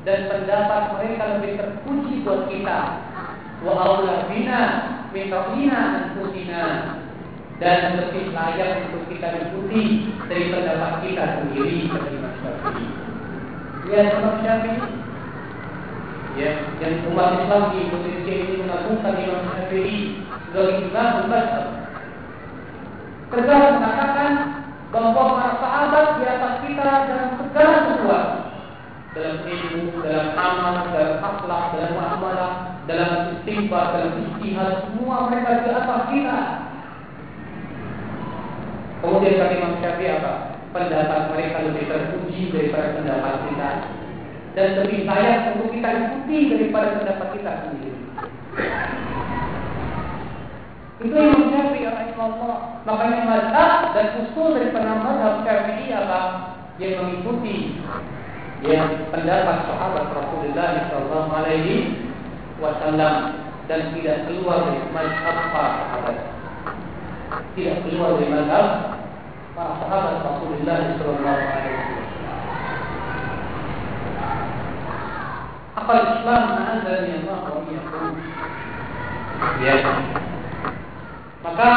dan 0.05 0.29
pendapat 0.29 0.83
mereka 1.01 1.25
lebih 1.41 1.53
terpuji 1.57 2.15
buat 2.23 2.47
kita. 2.53 2.81
Wa 3.65 3.73
aula 3.81 4.29
bina 4.29 4.63
min 5.17 5.33
anfusina 5.33 6.65
dan 7.57 7.97
lebih 7.97 8.37
layak 8.37 8.93
untuk 8.93 9.09
kita 9.09 9.49
ikuti 9.49 10.13
dari 10.29 10.53
pendapat 10.53 10.93
kita 11.09 11.25
sendiri 11.41 11.89
Imam 11.89 12.05
Syafi'i. 12.45 12.87
Ya, 13.89 14.01
Imam 14.21 14.37
Syafi'i. 14.45 14.89
Ya, 16.35 16.51
yang 16.83 17.07
umat 17.15 17.47
Islam 17.47 17.63
di 17.71 17.79
Indonesia 17.89 18.35
ini 18.35 18.55
mengagungkan 18.61 19.15
Imam 19.17 19.43
Syafi'i 19.57 19.99
sebagai 20.53 20.77
imam 20.93 21.31
mazhab. 21.33 21.67
Tegas 23.33 23.65
mengatakan 23.81 24.33
bahwa 24.93 25.41
para 25.41 25.53
sahabat 25.59 26.07
di 26.21 26.25
atas 26.29 26.55
kita 26.63 26.87
dalam 27.09 27.31
segala 27.41 27.77
sesuatu 27.89 28.44
dalam 29.15 29.47
ilmu, 29.47 30.03
dalam 30.03 30.29
amal, 30.35 30.91
dalam 30.91 31.23
akhlak, 31.23 31.65
dalam 31.79 31.91
muamalah, 31.95 32.53
dalam 32.91 33.39
istighfar, 33.39 33.95
dalam 33.95 34.12
istihad, 34.27 34.91
semua 34.91 35.31
mereka 35.31 35.62
di 35.62 35.71
atas 35.71 36.03
kita. 36.11 36.39
Kemudian 38.99 39.39
kata 39.39 39.55
Imam 39.55 39.75
apa? 39.79 40.33
Pendapat 40.75 41.21
mereka 41.31 41.57
lebih 41.62 41.85
terpuji 41.87 42.51
daripada 42.51 42.99
pendapat 42.99 43.35
kita 43.47 43.71
dan 44.59 44.69
lebih 44.83 45.07
layak 45.07 45.55
untuk 45.55 45.71
kita 45.71 45.89
ikuti 45.95 46.39
daripada 46.51 46.99
pendapat 46.99 47.29
kita 47.39 47.53
sendiri. 47.71 48.01
Itu 51.05 51.15
Imam 51.15 51.43
Syafi'i 51.55 51.87
rahimahullah. 51.87 52.61
Makanya 52.83 53.21
mazhab 53.29 53.95
dan 53.95 54.07
usul 54.27 54.59
dari 54.59 54.75
penambahan 54.75 55.47
Syafi'i 55.47 55.87
apa? 55.95 56.21
Yang 56.83 56.95
mengikuti 56.99 57.79
yang 58.65 59.12
pendapat 59.12 59.69
sahabat 59.69 60.05
Rasulullah 60.17 60.89
Sallallahu 60.89 61.31
Alaihi 61.37 62.01
Wasallam 62.57 63.17
dan 63.69 63.93
tidak 63.93 64.25
keluar 64.25 64.73
dari 64.73 64.89
mazhab 64.89 65.37
para 65.53 65.71
sahabat. 65.85 66.17
Tidak 67.53 67.77
keluar 67.85 68.17
dari 68.17 68.29
mazhab 68.33 68.67
para 69.53 69.73
sahabat 69.85 70.15
Rasulullah 70.25 70.79
Sallallahu 70.97 71.29
Alaihi 71.29 71.77
Wasallam. 71.77 72.03
Akal 75.75 76.01
Islam 76.17 76.43
adalah 76.57 77.03
yang 77.05 77.25
Ya. 79.65 79.77
Maka 81.45 81.71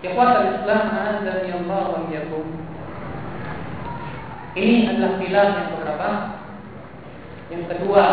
Ikhwatul 0.00 0.48
Islam 0.56 0.82
adalah 0.96 1.44
yang 1.44 1.68
Allah 1.68 2.08
ini 4.58 4.90
adalah 4.90 5.14
pilar 5.22 5.46
yang 5.54 5.68
berapa? 5.78 6.10
Yang 7.54 7.64
kedua, 7.70 8.04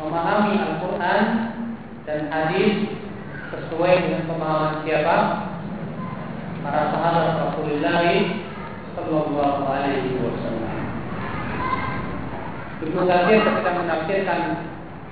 memahami 0.00 0.56
Al-Quran 0.56 1.22
dan 2.08 2.20
hadis 2.32 2.88
sesuai 3.52 3.92
dengan 4.08 4.22
pemahaman 4.24 4.80
siapa? 4.88 5.16
Para 6.64 6.92
sahabat 6.92 7.28
Rasulullah 7.44 8.04
Sallallahu 8.96 9.60
Alaihi 9.68 10.16
Wasallam. 10.20 10.78
Ibnu 12.80 13.00
Katsir 13.04 13.38
ketika 13.44 13.70
menafsirkan 13.76 14.40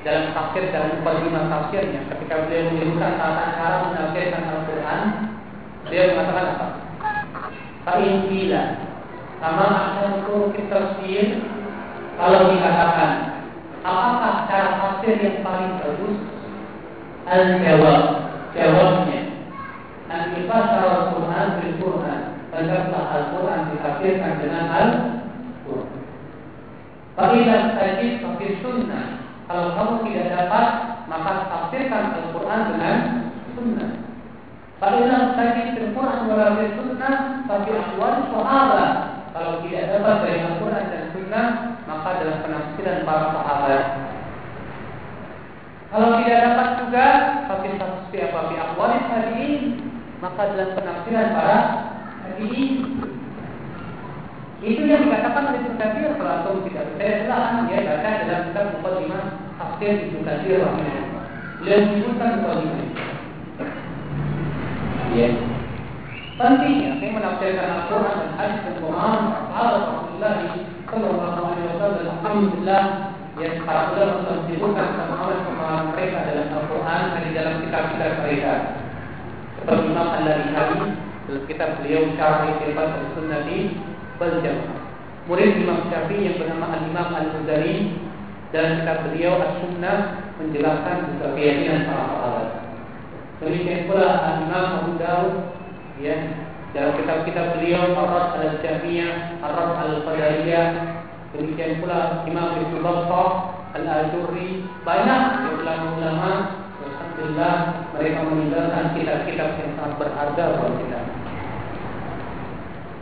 dalam 0.01 0.25
tafsir 0.33 0.73
dalam 0.73 1.05
lima 1.05 1.41
tafsirnya, 1.53 2.01
ketika 2.09 2.49
beliau 2.49 2.73
menyebutkan 2.73 3.21
tata 3.21 3.45
cara 3.53 3.77
menafsirkan 3.93 4.43
Al-Quran, 4.49 5.01
beliau 5.85 6.05
mengatakan 6.17 6.47
apa? 6.57 6.69
Fa'in 7.85 8.17
sama 9.39 9.66
kita 10.51 10.66
tafsir 10.66 11.26
kalau 12.18 12.51
dikatakan 12.51 13.11
apakah 13.86 14.34
cara 14.51 14.70
tafsir 14.82 15.14
yang 15.22 15.47
paling 15.47 15.78
bagus? 15.78 16.18
Al-jawab, 17.28 18.03
jawabnya 18.57 19.20
Al-ifasar 20.09 20.80
Al-Quran 20.89 21.47
bil-Quran 21.61 22.20
Hendaklah 22.49 23.05
Al-Quran 23.12 23.61
ditafsirkan 23.68 24.32
dengan 24.41 24.64
Al-Quran 24.72 26.01
Fa'ilah 27.12 27.76
tajid 27.76 28.24
tafsir 28.24 28.57
sunnah 28.64 29.28
Kalau 29.45 29.76
kamu 29.76 29.95
tidak 30.09 30.26
dapat 30.32 30.66
Maka 31.05 31.32
tafsirkan 31.53 32.05
Al-Quran 32.16 32.61
dengan 32.72 32.97
sunnah 33.53 33.91
Fa'ilah 34.80 35.22
tajid 35.36 35.68
Al-Quran 35.76 36.20
wala 36.32 36.49
sunnah 36.80 37.14
Tapi 37.45 37.70
akwal 37.76 38.14
sahabat 38.32 39.18
kalau 39.39 39.62
tidak 39.62 39.86
dapat 39.95 40.14
dari 40.26 40.39
Al-Quran 40.43 40.84
dan 40.91 41.05
Sunnah 41.14 41.49
maka 41.86 42.09
dalam 42.18 42.39
penafsiran 42.43 43.07
para 43.07 43.24
sahabat 43.30 43.82
kalau 45.95 46.09
tidak 46.18 46.39
dapat 46.43 46.68
juga 46.82 47.07
tapi 47.47 47.68
tafsir 47.78 48.22
apa 48.34 48.41
bi 48.51 48.57
aqwalis 48.59 49.07
tabi'in 49.07 49.62
maka 50.18 50.43
dalam 50.51 50.70
penafsiran 50.74 51.28
para 51.39 51.59
tabi'in 52.26 52.72
itu 54.59 54.91
yang 54.91 55.07
dikatakan 55.07 55.55
oleh 55.55 55.62
Ibnu 55.62 55.78
Katsir 55.78 56.18
kalau 56.18 56.34
antum 56.34 56.66
tidak 56.66 56.91
percaya 56.91 57.22
silahkan 57.22 57.70
dia 57.70 57.78
baca 57.86 58.11
dalam 58.26 58.43
kitab 58.51 58.66
Muqaddimah 58.74 59.24
tafsir 59.55 59.93
Ibnu 60.03 60.20
Katsir 60.26 60.59
rahimahullah. 60.66 61.24
Beliau 61.62 61.78
menyebutkan 61.86 62.30
Muqaddimah. 62.43 62.86
Ya. 65.14 65.48
Pentingnya 66.39 67.03
saya 67.03 67.11
menafsirkan 67.18 67.66
Al-Quran 67.66 68.14
dan 68.14 68.30
hadis 68.39 68.62
dan 68.62 68.74
Quran 68.78 69.18
sahabat 69.51 69.82
Rasulullah 69.91 70.34
Sallallahu 70.86 71.43
Alaihi 71.51 71.66
Wasallam. 71.66 72.07
Alhamdulillah 72.14 72.84
yang 73.43 73.66
para 73.66 73.82
ulama 73.91 74.22
telah 74.22 74.39
menyebutkan 74.47 74.89
pemahaman-pemahaman 74.95 75.86
mereka 75.99 76.18
dalam 76.30 76.47
Al-Quran 76.55 77.03
dan 77.11 77.22
di 77.26 77.32
dalam 77.34 77.55
kitab-kitab 77.59 78.12
mereka. 78.22 78.53
Seperti 79.59 79.82
Imam 79.91 80.09
Al-Lari 80.14 80.47
dalam 80.55 81.43
kitab 81.51 81.70
beliau 81.82 82.03
Syarah 82.14 82.43
Ikhtifat 82.55 82.86
al-Sunnah 82.86 83.41
di 83.43 83.59
Baljam. 84.22 84.59
Murid 85.26 85.51
Imam 85.59 85.91
Syafi'i 85.91 86.22
yang 86.22 86.36
bernama 86.39 86.66
Al-Imam 86.70 87.09
Al-Muzari 87.18 87.99
dalam 88.55 88.72
kitab 88.78 88.99
beliau 89.11 89.43
As-Sunnah 89.43 89.99
menjelaskan 90.39 90.97
juga 91.18 91.34
keyakinan 91.34 91.91
para 91.91 92.05
sahabat. 92.14 92.49
Demikian 93.43 93.91
pula 93.91 94.09
Al-Imam 94.22 94.66
Abu 94.86 94.93
Dawud 95.03 95.58
ya 95.99 96.17
dalam 96.77 97.01
kitab-kitab 97.01 97.59
beliau 97.59 97.97
Ar-Rad 97.97 98.39
al-Jami'ah, 98.39 99.41
Ar-Rad 99.41 99.79
al-Qadariyah, 99.89 100.67
demikian 101.33 101.81
pula 101.81 102.23
Imam 102.29 102.61
Ibnu 102.61 102.85
Battah, 102.85 103.31
Al-Ajurri, 103.73 104.69
banyak 104.85 105.23
ulama-ulama 105.59 106.33
Alhamdulillah 106.79 107.55
mereka 107.97 108.21
meninggalkan 108.31 108.85
kitab-kitab 108.95 109.49
yang 109.59 109.71
sangat 109.75 109.95
berharga 109.99 110.45
buat 110.61 110.75
kita. 110.79 111.01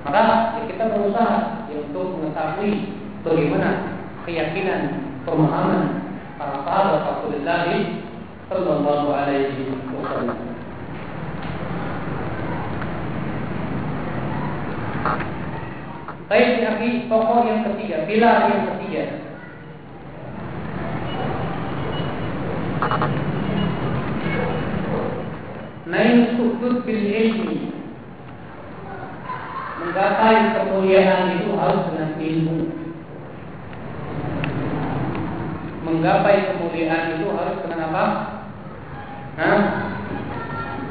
Maka 0.07 0.23
ya 0.57 0.63
kita 0.71 0.85
berusaha 0.89 1.37
ya, 1.69 1.77
untuk 1.83 2.07
mengetahui 2.17 2.73
bagaimana 3.27 3.99
keyakinan 4.25 4.81
pemahaman 5.27 5.83
para 6.39 6.63
sahabat 6.63 7.03
Rasulullah 7.03 7.67
Sallallahu 8.47 9.09
Alaihi 9.11 9.75
Wasallam. 9.91 10.56
Baik 16.27 16.59
lagi 16.59 17.07
pokok 17.07 17.47
yang 17.47 17.61
ketiga, 17.71 18.03
pilar 18.03 18.51
yang 18.51 18.65
ketiga. 18.75 19.05
Naik 25.87 26.35
sudut 26.35 26.83
bil 26.83 26.99
ilmi 26.99 27.71
Menggapai 29.79 30.59
kemuliaan 30.59 31.39
itu 31.39 31.55
harus 31.55 31.83
dengan 31.95 32.11
ilmu 32.19 32.59
Menggapai 35.87 36.51
kemuliaan 36.51 37.23
itu 37.23 37.31
harus 37.31 37.57
dengan 37.63 37.87
apa? 37.87 38.05
Nah, 39.39 39.63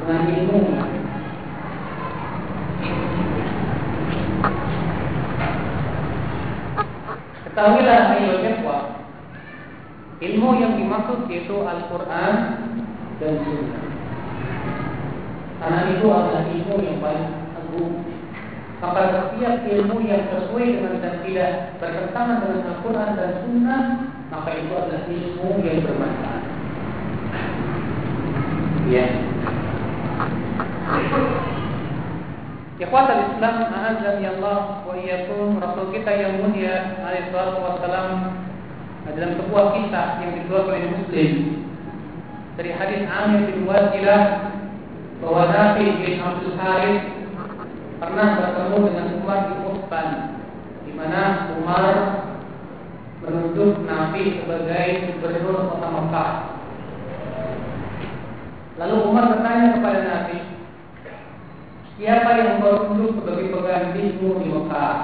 dengan 0.00 0.22
ilmu 0.32 0.60
Ketahuilah 7.56 8.20
ayo 8.20 8.36
ikhwah. 8.44 9.00
Ilmu 10.20 10.60
yang 10.60 10.76
dimaksud 10.76 11.24
yaitu 11.24 11.56
Al-Quran 11.56 12.34
dan 13.16 13.32
Sunnah. 13.48 13.84
Karena 15.56 15.80
itu 15.88 16.04
adalah 16.04 16.44
ilmu 16.52 16.76
yang 16.84 17.00
paling 17.00 17.32
agung. 17.56 18.04
Maka 18.84 19.32
setiap 19.32 19.64
ilmu 19.72 20.04
yang 20.04 20.28
sesuai 20.28 20.68
dengan 20.68 21.00
dan 21.00 21.14
tidak 21.24 21.80
bertentangan 21.80 22.44
dengan 22.44 22.60
Al-Quran 22.76 23.10
dan 23.16 23.30
Sunnah 23.40 23.82
Maka 24.28 24.50
itu 24.52 24.72
adalah 24.76 25.08
ilmu 25.08 25.48
yang 25.64 25.80
bermanfaat. 25.80 26.44
Ya 28.92 29.06
Ikhwatal 32.76 33.32
Islam 33.32 33.72
a'azani 33.72 34.24
Allah 34.36 34.84
wa 34.84 34.92
iyyakum 34.92 35.56
Rasul 35.56 35.96
kita 35.96 36.12
yang 36.12 36.44
mulia 36.44 37.00
alaihi 37.00 37.32
salatu 37.32 37.64
wasalam 37.64 38.36
dalam 39.16 39.32
sebuah 39.40 39.64
kisah 39.72 40.20
yang 40.20 40.30
dikeluarkan 40.36 40.76
oleh 40.76 40.90
Muslim 40.92 41.30
dari 42.60 42.70
hadis 42.76 43.08
Amir 43.08 43.48
bin 43.48 43.64
Wasilah 43.64 44.52
bahwa 45.24 45.42
Nabi 45.48 45.86
bin 46.04 46.20
Abdul 46.20 46.56
Harith 46.60 47.04
pernah 47.96 48.28
bertemu 48.44 48.78
dengan 48.92 49.06
Umar 49.24 49.38
di 49.48 49.54
Uthman 49.72 50.08
di 50.84 50.92
mana 50.92 51.22
Umar 51.56 51.86
menunjuk 53.24 53.88
Nabi 53.88 54.44
sebagai 54.44 55.16
gubernur 55.16 55.72
kota 55.72 55.88
Mekah. 55.88 56.32
Lalu 58.76 58.96
Umar 59.08 59.24
bertanya 59.32 59.80
kepada 59.80 60.00
Nabi, 60.04 60.36
siapa 61.96 62.30
yang 62.36 62.60
kau 62.60 62.92
tunjuk 62.92 63.24
sebagai 63.24 63.48
penggantimu 63.56 64.28
di 64.44 64.46
Mekah? 64.52 64.96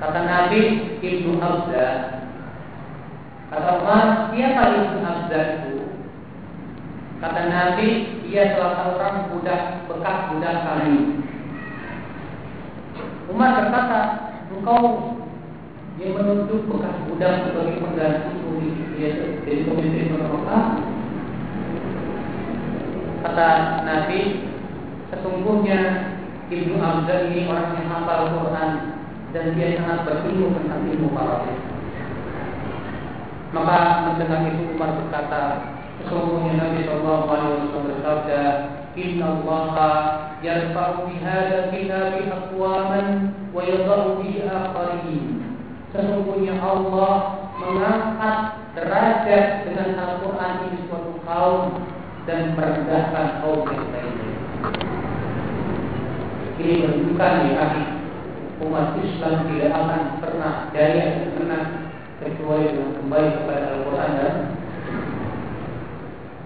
Kata 0.00 0.20
Nabi, 0.24 0.60
Ibnu 1.00 1.40
Abda. 1.40 1.88
Kata 3.52 3.70
Umar, 3.84 4.32
siapa 4.32 4.62
Ibnu 4.76 5.00
Abda 5.04 5.40
itu? 5.60 5.76
Kata 7.20 7.40
Nabi, 7.48 7.88
ia 8.28 8.56
salah 8.56 8.80
seorang 8.80 9.16
budak 9.32 9.84
bekas 9.88 10.18
budak 10.32 10.56
kami. 10.64 11.20
Umar 13.28 13.60
berkata, 13.60 14.00
engkau 14.52 15.16
yang 16.00 16.16
menunjuk 16.16 16.64
bekas 16.64 16.96
budak 17.08 17.44
sebagai 17.44 17.76
pengganti 17.84 18.40
dia 19.00 19.16
jadi 19.48 19.64
pemimpin 19.64 20.12
Mekah. 20.12 20.64
Kata 23.20 23.48
Nabi, 23.84 24.49
sesungguhnya 25.10 25.80
Ibnu 26.50 26.82
Abdul 26.82 27.30
ini 27.30 27.46
orang 27.46 27.78
yang 27.78 27.86
hafal 27.90 28.34
Quran 28.34 28.70
dan 29.30 29.54
dia 29.54 29.78
sangat 29.78 30.02
berilmu 30.02 30.50
tentang 30.58 30.82
ilmu 30.90 31.08
para 31.14 31.46
Maka 33.50 33.78
mendengar 34.06 34.46
itu 34.46 34.74
Umar 34.74 34.94
berkata, 34.94 35.42
sesungguhnya 36.02 36.54
Nabi 36.58 36.86
Shallallahu 36.86 37.26
Alaihi 37.30 37.50
Wasallam 37.66 37.86
bersabda, 37.90 38.42
Inna 38.98 39.26
Allah 39.26 39.74
yarfa'u 40.42 41.06
bihada 41.06 41.70
kitabi 41.70 42.30
aqwaman 42.30 43.06
wa 43.54 43.62
yadha'u 43.62 44.22
akharin. 44.22 45.26
Sesungguhnya 45.90 46.58
Allah 46.62 47.14
mengangkat 47.58 48.38
derajat 48.78 49.46
dengan 49.66 49.88
Al-Quran 49.98 50.52
ini 50.70 50.78
suatu 50.86 51.18
kaum 51.26 51.82
dan 52.26 52.54
merendahkan 52.54 53.42
kaum 53.42 53.66
yang 53.66 53.86
lainnya. 53.90 54.99
Ini 56.60 56.76
menunjukkan 56.84 57.56
ya 57.56 57.66
umat 58.60 58.92
Islam 59.00 59.48
tidak 59.48 59.72
akan 59.72 60.02
pernah 60.20 60.68
jaya 60.76 61.32
menang 61.32 61.96
kecuali 62.20 62.68
dengan 62.68 63.00
kembali 63.00 63.28
kepada 63.32 63.64
Al-Quran 63.72 64.10
dan 64.20 64.34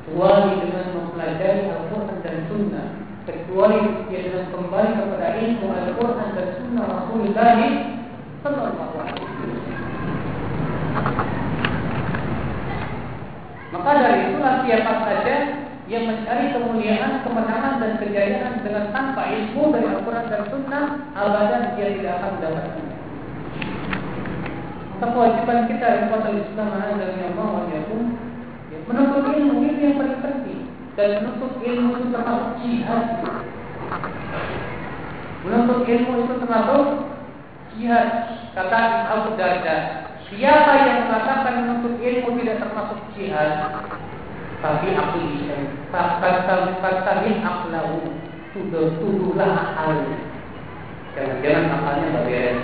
kecuali 0.07 0.51
dengan 0.62 0.87
mempelajari 0.95 1.61
Al-Quran 1.67 2.19
dan 2.23 2.37
Sunnah. 2.47 2.87
Kecuali 3.27 4.07
dengan 4.07 4.55
kembali 4.55 4.91
kepada 5.03 5.27
ilmu 5.35 5.67
Al-Quran 5.67 6.29
dan 6.39 6.49
Sunnah 6.62 6.85
Rasulullah 6.87 7.59
Sallallahu 8.47 8.95
Alaihi. 8.95 9.27
Maka 13.75 13.91
dari 13.99 14.21
itulah 14.31 14.55
siapa 14.62 14.93
saja 15.11 15.35
yang 15.85 16.09
mencari 16.09 16.57
kemuliaan, 16.57 17.20
kemenangan 17.28 17.76
dan 17.76 17.93
kejayaan 18.01 18.64
dengan 18.64 18.89
tanpa 18.89 19.28
ilmu 19.28 19.68
dari 19.68 19.85
Al-Quran 19.85 20.26
dan 20.32 20.43
Sunnah, 20.49 20.85
abadan 21.12 21.76
dia 21.76 21.93
tidak 21.93 22.12
akan 22.20 22.30
mendapatkan. 22.41 22.87
Maka 24.95 25.07
kewajiban 25.12 25.61
kita 25.68 25.87
di 25.93 26.05
kota 26.09 26.30
Islam 26.32 26.68
dan 26.72 27.12
yang 27.20 27.35
mau 27.37 27.68
pun 27.68 28.16
Menuntut 28.85 29.32
ilmu 29.32 29.64
itu 29.64 29.80
yang 29.80 29.97
paling 29.97 30.20
penting 30.20 30.61
dan 30.93 31.24
menuntut 31.24 31.57
ilmu 31.57 31.89
itu 31.97 32.07
termasuk 32.12 32.51
jihad. 32.61 33.05
Menuntut 35.41 35.89
ilmu 35.89 36.12
itu 36.20 36.35
termasuk 36.45 36.85
jihad. 37.76 38.09
Kata 38.53 38.80
Abu 39.09 39.41
Darda, 39.41 39.76
siapa 40.28 40.72
yang 40.85 41.09
mengatakan 41.09 41.64
menuntut 41.64 41.97
ilmu 41.97 42.28
tidak 42.39 42.61
termasuk 42.61 43.01
jihad, 43.16 43.51
tapi 44.65 44.97
aku 44.97 45.21
bisa. 45.29 45.61
Kata 45.93 47.12
aklahu 47.21 48.01
sudah 48.57 48.97
tuduhlah 48.97 49.53
akal. 49.77 49.93
Jangan-jangan 51.12 51.65
akalnya 51.69 52.09
beres. 52.25 52.59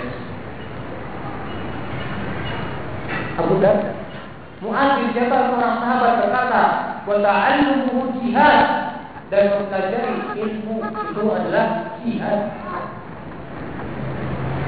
Abu 3.37 3.61
Darda 3.61 4.01
Mu'ad 4.61 4.89
bin 5.01 5.09
Jabal 5.17 5.41
seorang 5.49 5.75
sahabat 5.81 6.13
berkata, 6.21 6.63
"Wa 7.05 7.15
ta'allumuhu 7.21 8.17
jihad." 8.17 8.59
Dan 9.31 9.63
mempelajari 9.63 10.35
ilmu 10.43 10.83
itu 10.83 11.23
adalah 11.31 11.95
jihad. 12.03 12.39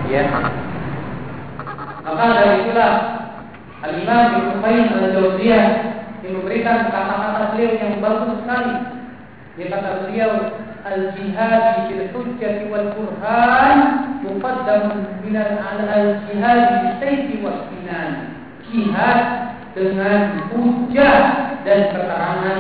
Ya. 0.08 0.24
Maka 2.04 2.26
dari 2.32 2.56
itulah 2.64 2.94
Al-Imam 3.84 4.24
Ibnu 4.40 4.54
Qayyim 4.64 4.88
al-Jauziyah 4.96 5.66
yang 6.24 6.40
memberikan 6.40 6.88
kata-kata 6.88 7.52
beliau 7.52 7.72
yang 7.76 7.94
bagus 8.00 8.32
sekali. 8.40 8.76
Dia 9.54 9.66
kata 9.70 9.90
beliau, 10.08 10.32
al-jihad 10.88 11.92
fil 11.92 12.06
hujjah 12.16 12.64
wal 12.72 12.90
burhan 12.96 13.78
muqaddam 14.24 14.84
min 15.20 15.36
al-jihad 15.36 16.60
bi 16.80 16.90
sayfi 17.04 17.44
was 17.44 17.68
sinan. 17.70 18.40
Jihad 18.72 19.20
dengan 19.76 20.48
hujah 20.50 21.18
dan 21.68 21.80
keterangan 21.92 22.60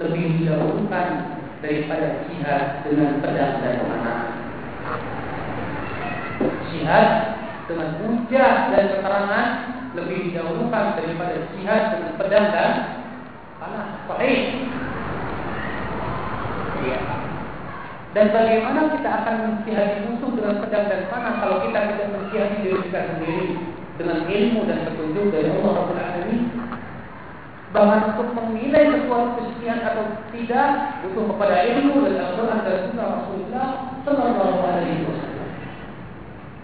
lebih 0.00 0.40
didahulukan 0.40 1.08
daripada 1.60 2.24
jihad 2.30 2.86
dengan 2.86 3.20
pedang 3.20 3.54
dan 3.60 3.76
panah. 3.84 4.22
Jihad 6.70 7.08
dengan 7.68 7.90
hujah 8.00 8.52
dan 8.72 8.84
keterangan 8.96 9.46
lebih 10.04 10.18
didahulukan 10.30 10.84
daripada 10.98 11.34
jihad 11.52 11.82
dengan 11.96 12.12
pedang 12.16 12.46
dan 12.52 12.72
panah. 13.60 13.86
Sahih. 14.08 14.40
Ya. 16.80 17.00
Dan 18.10 18.26
bagaimana 18.34 18.80
kita 18.96 19.10
akan 19.22 19.36
menjihadi 19.46 19.96
musuh 20.08 20.30
dengan 20.34 20.56
pedang 20.64 20.86
dan 20.88 21.00
panah 21.12 21.34
kalau 21.38 21.56
kita 21.68 21.78
tidak 21.94 22.08
menjihadi 22.10 22.56
diri 22.64 22.78
kita 22.88 23.00
sendiri? 23.14 23.70
dengan 24.00 24.24
ilmu 24.24 24.64
dan 24.64 24.88
petunjuk 24.88 25.28
dari 25.28 25.52
Allah 25.52 25.72
Rabbul 25.76 26.00
Alamin. 26.00 26.42
Bahkan 27.70 28.00
untuk 28.16 28.28
menilai 28.34 28.82
sesuatu 28.96 29.28
kesucian 29.38 29.78
atau 29.84 30.04
tidak 30.32 30.68
butuh 31.04 31.24
kepada 31.36 31.56
ilmu 31.70 32.02
dan 32.08 32.16
Al-Quran 32.18 32.60
dan 32.66 32.76
Sunnah 32.88 33.08
Rasulullah 33.14 33.68
Sallallahu 34.02 34.58
Alaihi 34.64 35.04
Wasallam. 35.06 35.48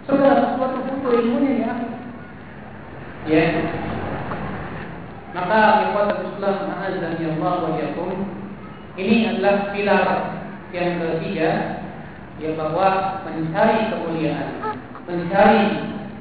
Segala 0.09 0.34
sesuatu 0.51 0.78
butuh 0.82 1.12
ilmunya 1.20 1.53
ya. 1.62 1.72
Ya. 3.27 3.43
Maka 5.35 5.61
ikhwan 5.83 6.14
Islam 6.31 6.59
Azza 6.79 7.11
Allah 7.18 7.55
wa 7.59 7.74
yakum 7.74 8.12
ini 8.95 9.29
adalah 9.29 9.74
pilar 9.74 10.07
yang 10.70 11.03
ketiga 11.03 11.83
ya 12.39 12.55
bahwa 12.55 13.20
mencari 13.27 13.91
kemuliaan, 13.91 14.79
mencari 15.11 15.64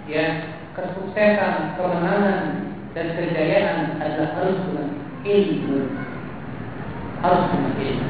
ya 0.09 0.49
kesuksesan, 0.73 1.77
kemenangan 1.77 2.73
dan 2.97 3.07
kejayaan 3.13 4.01
adalah 4.01 4.29
harus 4.41 4.57
dengan 4.65 4.89
ilmu. 5.23 5.79
Harus 7.21 7.43
dengan 7.53 7.73
ilmu. 7.79 8.09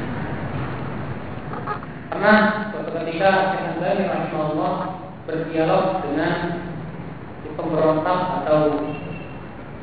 Pernah 2.10 2.38
suatu 2.72 2.90
ketika 2.96 3.30
Syekh 3.52 3.66
Albani 3.76 4.02
rahimahullah 4.08 4.74
berdialog 5.28 6.00
dengan 6.00 6.36
pemberontak 7.56 8.20
atau 8.44 8.60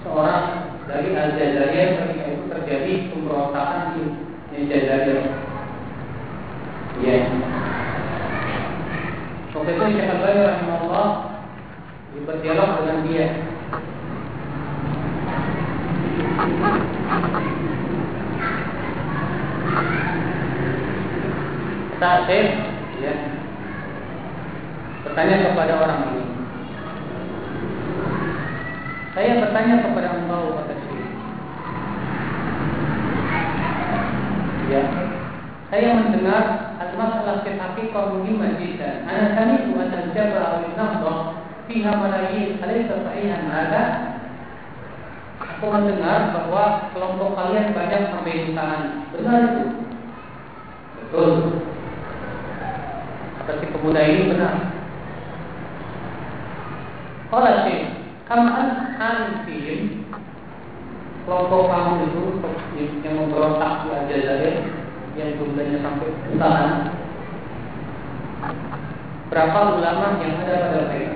seorang 0.05 0.78
dari 0.86 1.09
Al-Jazair 1.17 1.89
ketika 1.97 2.26
itu 2.30 2.43
terjadi 2.53 2.93
pemberontakan 3.11 3.97
di 3.97 4.03
Al-Jazair. 4.53 5.19
Ya. 7.01 7.17
Waktu 9.53 9.69
itu 9.74 9.86
Syekh 9.97 10.09
Albani 10.13 10.41
rahimahullah 10.45 11.09
berdialog 12.24 12.69
dengan 12.80 12.99
dia. 13.09 13.28
Tasir, 22.03 22.45
ya, 22.99 23.13
bertanya 25.07 25.36
kepada 25.39 25.74
orang 25.80 25.99
ini. 26.11 26.22
Saya 29.14 29.38
bertanya 29.45 29.86
kepada 29.86 30.09
engkau 30.18 30.57
kata 30.57 30.74
Syekh. 30.74 31.09
Ya, 34.74 34.84
saya 35.70 35.89
mendengar 36.01 36.43
al-masalah 36.82 37.45
fil 37.45 37.61
haqiqah 37.61 38.03
muhimmah 38.09 38.57
jiddan. 38.57 39.05
Ana 39.05 39.38
sami'tu 39.38 39.78
an 39.78 39.89
al-jabra 39.93 40.66
al-nahdah 40.66 41.18
fiha 41.70 41.91
malayin 41.93 42.57
alaysa 42.59 43.05
sahihan 43.05 43.47
ada 43.53 43.84
aku 45.39 45.66
mendengar 45.72 46.36
bahwa 46.36 46.91
kelompok 46.91 47.39
kalian 47.39 47.72
banyak 47.72 48.01
tangan 48.11 48.82
benar 49.16 49.39
itu 49.47 49.66
Betul. 51.14 51.61
Kata 53.38 53.61
si 53.61 53.66
pemuda 53.70 54.01
ini 54.01 54.34
benar. 54.34 54.55
Kalau 57.30 57.53
sih, 57.70 58.03
kamu 58.34 58.49
anfihim 58.97 60.09
kelompok 61.21 61.69
kamu 61.69 61.91
itu 62.09 62.23
yang 63.05 63.15
memberontak 63.21 63.86
di 63.86 63.88
Aljazair 63.93 64.57
yang 65.13 65.38
jumlahnya 65.38 65.77
sampai 65.86 66.09
jutaan. 66.25 66.69
Berapa 69.29 69.77
ulama 69.77 70.17
yang 70.25 70.41
ada 70.41 70.65
pada 70.65 70.79
mereka? 70.89 71.13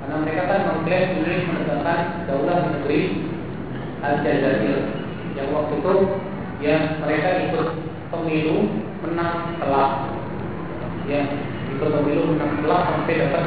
Karena 0.00 0.14
mereka 0.24 0.42
kan 0.48 0.60
mengklaim 0.64 1.08
Inggris 1.20 1.44
menegakkan 1.44 2.00
daulah 2.24 2.72
negeri 2.72 3.00
Aljazair 4.00 4.80
yang 5.36 5.52
waktu 5.52 5.74
itu 5.76 5.94
yang 6.64 7.04
mereka 7.04 7.28
ikut 7.52 7.68
pemilu 8.08 8.72
menang 9.04 9.60
telak. 9.60 10.08
Yang 11.04 11.52
ikut 11.76 11.88
pemilu 11.92 12.32
menang 12.32 12.64
telak 12.64 12.80
sampai 12.88 13.20
dapat 13.28 13.44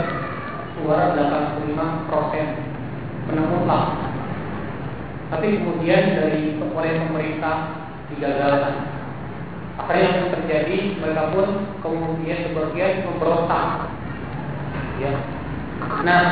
suara 0.78 1.18
85 1.18 2.06
persen 2.06 2.67
menang 3.28 4.08
tapi 5.28 5.60
kemudian 5.60 6.16
dari 6.16 6.56
oleh 6.56 7.04
pemerintah 7.04 7.56
digagalkan. 8.08 8.76
Akhirnya 9.78 10.08
yang 10.10 10.30
terjadi 10.34 10.78
mereka 11.04 11.36
pun 11.36 11.48
kemudian 11.84 12.50
sebagian 12.50 13.04
memberontak. 13.06 13.92
Ya. 15.04 15.14
Nah, 16.02 16.24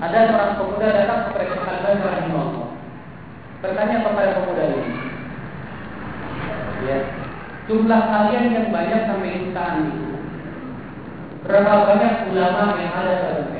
ada 0.00 0.18
seorang 0.30 0.54
pemuda 0.56 0.86
datang 0.88 1.20
Syekh 1.34 1.52
Al-Albani 1.52 2.00
rahimahullah. 2.00 2.70
Bertanya 3.60 3.96
kepada 4.06 4.34
pemuda 4.40 4.64
ini. 4.70 4.92
Ya. 6.86 6.98
Jumlah 7.66 8.02
kalian 8.06 8.54
yang 8.54 8.68
banyak 8.70 9.00
sampai 9.10 9.42
itu. 9.42 10.14
Berapa 11.42 11.72
banyak 11.90 12.12
ulama 12.30 12.78
yang 12.78 12.94
ada 12.94 13.14
mereka? 13.18 13.55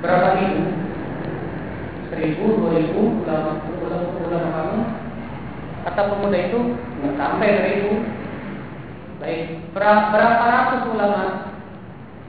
Berapa 0.00 0.28
ribu? 0.40 0.80
seribu, 2.10 2.58
dua 2.58 2.72
ribu 2.74 3.02
ulama 4.26 4.48
kamu 4.50 4.78
kata 5.86 6.00
pemuda 6.12 6.38
itu? 6.50 6.60
Nggak 7.00 7.14
sampai 7.16 7.48
seribu. 7.56 7.92
Baik 9.20 9.40
berapa, 9.76 10.04
berapa 10.12 10.44
ratus 10.44 10.82
ulama 10.90 11.22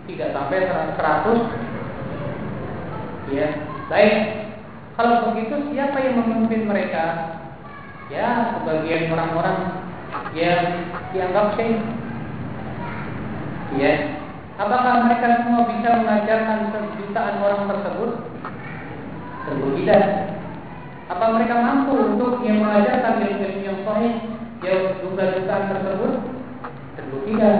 tidak 0.05 0.29
sampai 0.31 0.57
seratus. 0.95 1.41
Ya 3.31 3.47
baik. 3.89 4.15
Kalau 4.99 5.31
begitu 5.31 5.55
siapa 5.71 5.97
yang 6.03 6.19
memimpin 6.19 6.67
mereka? 6.67 7.35
Ya 8.11 8.59
sebagian 8.59 9.07
orang-orang 9.11 9.59
yang 10.35 10.87
dianggap 11.15 11.55
syekh. 11.55 11.79
Ya 13.79 14.19
apakah 14.61 15.09
mereka 15.09 15.41
semua 15.41 15.65
bisa 15.65 15.89
mengajarkan 16.05 16.57
jutaan 17.01 17.35
orang 17.41 17.63
tersebut 17.65 18.11
Tentu 19.41 19.67
tidak. 19.81 20.03
Apa 21.11 21.35
mereka 21.35 21.59
mampu 21.59 22.15
untuk 22.15 22.39
yang 22.45 22.63
mengajarkan 22.63 23.19
ilmu-ilmu 23.19 23.61
yang 23.67 23.79
sahih 23.83 24.13
yang 24.63 24.81
jutaan 25.03 25.65
tersebut? 25.75 26.13
Tentu 26.95 27.17
tidak. 27.27 27.57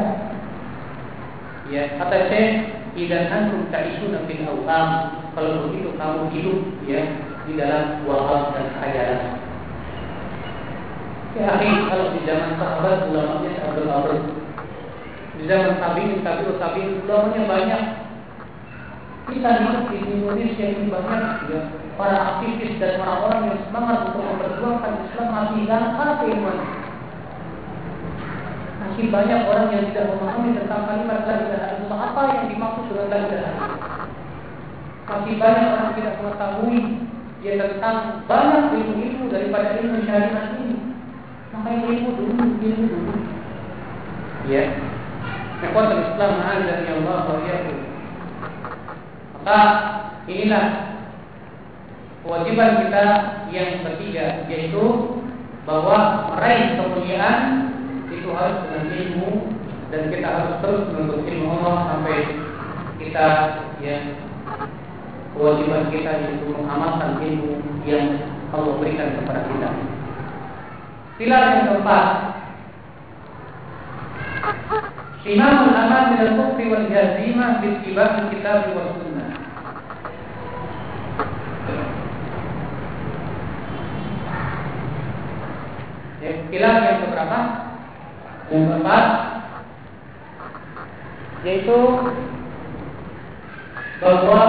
Ya, 1.67 1.83
kata 1.99 2.17
Syekh, 2.31 2.51
"Idan 2.95 3.27
antum 3.27 3.67
ta'ishuna 3.73 4.23
fil 4.23 4.43
awham." 4.47 4.87
Kalau 5.35 5.67
begitu 5.67 5.95
kamu 5.95 6.31
hidup 6.31 6.59
ya 6.87 7.01
di 7.47 7.59
dalam 7.59 8.03
waham 8.07 8.55
dan 8.55 8.67
khayalan. 8.79 9.21
Ya, 11.31 11.47
kalau 11.87 12.11
di 12.11 12.19
zaman 12.27 12.59
sahabat 12.59 13.07
ulamanya 13.07 13.51
Abdul 13.67 13.87
Abdul 13.87 14.40
di 15.41 15.49
zaman 15.49 15.81
tabiin, 15.81 16.21
tabiut 16.21 16.61
tabiin 16.61 17.01
ulamanya 17.01 17.41
banyak 17.49 17.83
kita 19.25 19.49
hidup 19.57 19.89
di 19.89 19.97
Indonesia 20.05 20.65
ini 20.69 20.85
banyak 20.85 21.23
ya, 21.49 21.59
para 21.97 22.17
aktivis 22.37 22.77
dan 22.77 23.01
orang-orang 23.01 23.49
yang 23.49 23.59
semangat 23.65 23.97
untuk 24.13 24.21
memperjuangkan 24.21 24.93
Islam 25.09 25.27
masih 25.33 25.57
hilang 25.65 25.85
apa 25.97 26.25
iman. 26.29 26.57
Masih 28.85 29.05
banyak 29.09 29.39
orang 29.49 29.67
yang 29.73 29.83
tidak 29.89 30.05
memahami 30.13 30.49
tentang 30.61 30.81
kalimat 30.85 31.19
la 31.25 31.35
ilaha 31.41 31.67
illallah 31.73 31.99
apa 32.05 32.21
yang 32.29 32.45
dimaksud 32.45 32.85
dengan 32.85 33.07
la 33.09 33.19
ilaha 33.25 33.67
Masih 35.09 35.33
banyak 35.41 35.65
orang 35.73 35.85
yang 35.89 35.97
tidak 35.97 36.15
mengetahui 36.21 36.81
ya 37.41 37.51
tentang 37.57 37.97
banyak 38.29 38.63
ilmu-ilmu 38.77 39.25
daripada 39.33 39.69
ilmu 39.81 39.97
syariat 40.05 40.53
ini. 40.61 40.77
Makanya 41.49 41.87
ilmu 41.97 42.09
dulu, 42.13 42.45
ilmu 42.61 42.85
dulu. 42.93 43.13
Ya. 44.45 44.65
Ikhwatul 45.61 46.01
Islam 46.09 46.41
azza 46.41 46.73
Allah 46.89 47.17
wa 47.29 47.37
maka 49.41 49.59
inilah 50.29 50.65
kewajiban 52.21 52.85
kita 52.85 53.05
yang 53.49 53.81
ketiga 53.85 54.45
yaitu 54.49 54.85
bahwa 55.65 56.29
meraih 56.33 56.77
kemuliaan 56.77 57.73
itu 58.09 58.29
harus 58.33 58.57
dengan 58.69 58.85
ilmu 58.89 59.29
dan 59.89 60.01
kita 60.13 60.27
harus 60.29 60.53
terus 60.61 60.83
menuntut 60.93 61.25
ilmu 61.25 61.47
Allah 61.61 61.75
sampai 61.93 62.17
kita 63.01 63.27
yang 63.81 64.17
kewajiban 65.33 65.89
kita 65.89 66.11
yaitu 66.21 66.47
mengamalkan 66.53 67.17
ilmu 67.21 67.61
yang 67.85 68.21
Allah 68.53 68.77
berikan 68.77 69.17
kepada 69.17 69.41
kita. 69.49 69.69
Pilar 71.17 71.41
yang 71.53 71.63
keempat 71.69 72.05
Imamul 75.21 75.69
aman 75.77 76.03
min 76.17 76.19
al-kufri 76.25 76.65
wal 76.65 76.89
jazimah 76.89 77.61
bi 77.61 77.77
kitab 77.85 78.73
wa 78.73 78.97
sunnah 78.97 79.29
Pilar 86.51 86.75
yang 86.83 86.99
keberapa? 87.07 87.39
Yang 88.51 88.63
keempat 88.67 89.05
yaitu 91.41 91.77
bahwa 93.97 94.41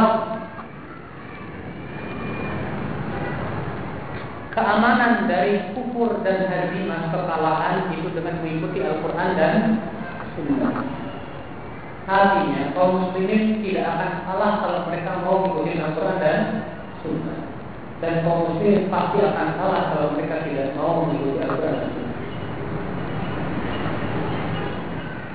keamanan 4.53 5.25
dari 5.25 5.73
kufur 5.73 6.21
dan 6.21 6.53
hazimah 6.53 7.09
kekalahan 7.09 7.89
itu 7.97 8.09
dengan 8.13 8.45
mengikuti 8.45 8.85
Al-Quran 8.85 9.31
dan 9.41 9.57
Sunnah. 10.35 10.75
Artinya 12.03 12.75
kaum 12.75 13.09
muslimin 13.09 13.63
tidak 13.63 13.87
akan 13.87 14.11
kalah 14.27 14.53
kalau 14.61 14.81
mereka 14.91 15.23
mau 15.23 15.47
mengikuti 15.47 15.79
Al-Quran 15.79 16.19
dan 16.19 16.39
Sunnah 17.01 17.41
dan 18.03 18.27
kaum 18.27 18.51
muslim 18.51 18.91
pasti 18.91 19.19
akan 19.23 19.49
salah 19.55 19.83
kalau 19.95 20.19
mereka 20.19 20.43
tidak 20.43 20.75
mau 20.75 21.07
mengikuti 21.07 21.39
Al-Quran 21.39 21.79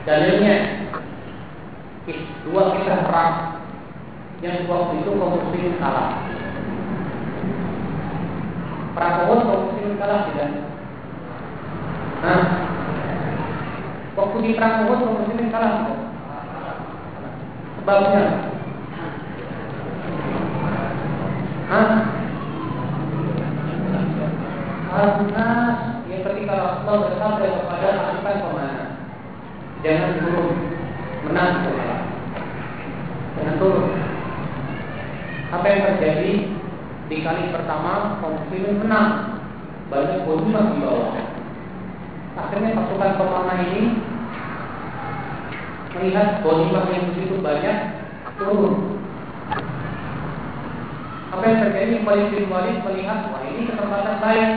Dalilnya 0.03 0.55
dua 2.47 2.63
kisah 2.75 2.99
perang 3.07 3.35
yang 4.39 4.67
waktu 4.67 4.93
itu 5.03 5.11
kaum 5.15 5.35
muslim 5.35 5.75
kalah. 5.79 6.23
Perang 8.95 9.15
Uhud 9.27 9.39
kaum 9.47 9.61
muslim 9.71 9.99
kalah 9.99 10.19
tidak? 10.31 10.51
Nah, 12.23 12.41
waktu 14.17 14.37
di 14.41 14.57
perang 14.57 14.89
Uhud 14.89 14.99
kaum 15.05 15.17
muslim 15.21 15.53
kalah? 15.53 15.93
Sebabnya? 17.77 18.23
Hah? 21.69 21.91
Karena 24.87 25.47
yang 26.09 26.21
ketika 26.25 26.53
Rasulullah 26.57 27.05
bersabda 27.05 27.47
kepada 27.61 27.87
pasukan 28.01 28.35
ke 28.41 28.49
mana 28.49 28.83
Jangan 29.85 30.11
turun. 30.25 30.55
Menang 31.29 31.53
saudara 31.61 31.97
Jangan 33.37 33.55
turun. 33.61 33.87
Apa 35.53 35.65
yang 35.69 35.81
terjadi? 35.93 36.33
Di 37.07 37.17
kali 37.21 37.53
pertama 37.53 38.17
kaum 38.19 38.41
muslimin 38.41 38.81
menang. 38.81 39.37
Banyak 39.87 40.25
gonimah 40.25 40.65
di 40.73 40.77
bawah 40.81 41.36
Akhirnya 42.37 42.77
pasukan 42.77 43.11
pemanah 43.17 43.59
ini 43.65 43.83
Melihat 45.97 46.45
gonimah 46.45 46.85
yang 46.93 47.09
begitu 47.09 47.41
banyak 47.41 47.77
Turun. 48.37 49.01
Apa 51.33 51.41
yang 51.41 51.59
terjadi? 51.65 52.05
Bin 52.05 52.49
Walid 52.53 52.85
melihat 52.85 53.33
wah 53.33 53.41
ini 53.49 53.65
kesempatan 53.65 54.21
baik 54.21 54.51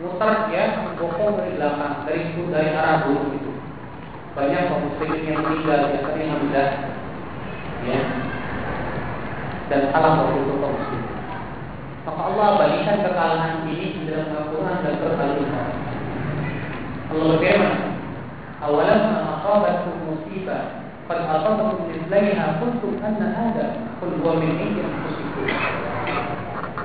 mutar 0.00 0.48
ya 0.52 0.92
bokong 0.96 1.40
dari 1.40 1.56
belakang 1.56 2.04
dari 2.04 2.32
dari 2.52 2.68
arah 2.72 3.08
dulu 3.08 3.32
itu 3.32 3.52
banyak 4.36 4.68
muslimin 4.68 5.24
yang 5.28 5.40
meninggal 5.44 5.92
biasanya 5.92 6.24
hamzah 6.32 6.70
ya. 7.84 8.00
Dan 9.66 9.80
salah 9.92 10.12
waktu 10.24 10.40
itu 10.40 10.52
muslim. 10.56 11.02
Maka 12.08 12.20
Allah 12.32 12.48
balikan 12.60 13.02
kekalahan 13.04 13.54
ini 13.68 14.08
dalam 14.08 14.36
Al-Quran 14.36 14.76
dan 14.84 14.94
Al-Quran 15.04 15.85
Allah 17.16 17.40
berfirman, 17.40 17.76
"Awalam 18.60 19.00
asabatkum 19.16 19.94
musibah 20.04 20.86
قد 21.06 21.22
أصابكم 21.22 21.86
مثلها 21.86 22.46
قلتم 22.60 22.92
أن 23.06 23.22
هذا 23.22 23.66
قل 24.02 24.10
هو 24.22 24.28
من 24.42 24.50
عند 24.58 24.78
أنفسكم 24.82 25.46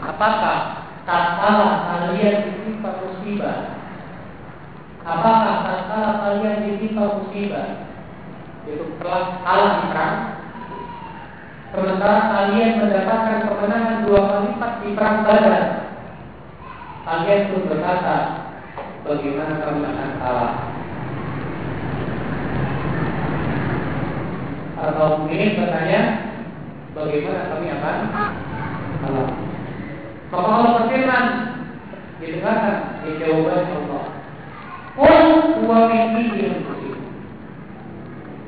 Apakah 0.01 0.57
tak 1.05 1.23
salah 1.41 1.73
kalian 1.89 2.53
ditimpa 2.53 3.05
musibah? 3.05 3.77
Apakah 5.01 5.55
tak 5.65 5.79
salah 5.89 6.13
kalian 6.25 6.65
ditimpa 6.65 7.21
musibah? 7.21 7.89
Yaitu 8.65 8.97
telah 9.01 9.41
kalah 9.45 9.75
perang. 9.89 10.17
Sementara 11.73 12.17
kalian 12.33 12.81
mendapatkan 12.81 13.39
kemenangan 13.45 13.97
dua 14.05 14.21
kali 14.25 14.45
lipat 14.53 14.73
di 14.81 14.89
perang 14.93 15.17
Badar. 15.25 15.65
Kalian 17.01 17.41
pun 17.49 17.61
berkata, 17.69 18.17
bagaimana 19.05 19.53
akan 19.61 19.75
kalah? 20.21 20.53
Atau 24.81 25.07
mungkin 25.21 25.61
bertanya, 25.61 26.01
bagaimana 26.97 27.41
kami 27.53 27.67
akan 27.69 27.97
kalah? 29.01 29.29
Maka 30.31 30.47
Allah 30.47 30.71
berfirman, 30.79 31.25
didengarkan 32.21 33.03
di 33.03 33.19
jawaban 33.19 33.67
Allah. 33.67 34.05
Qul 34.95 35.17
huwa 35.59 35.79
min 35.91 36.31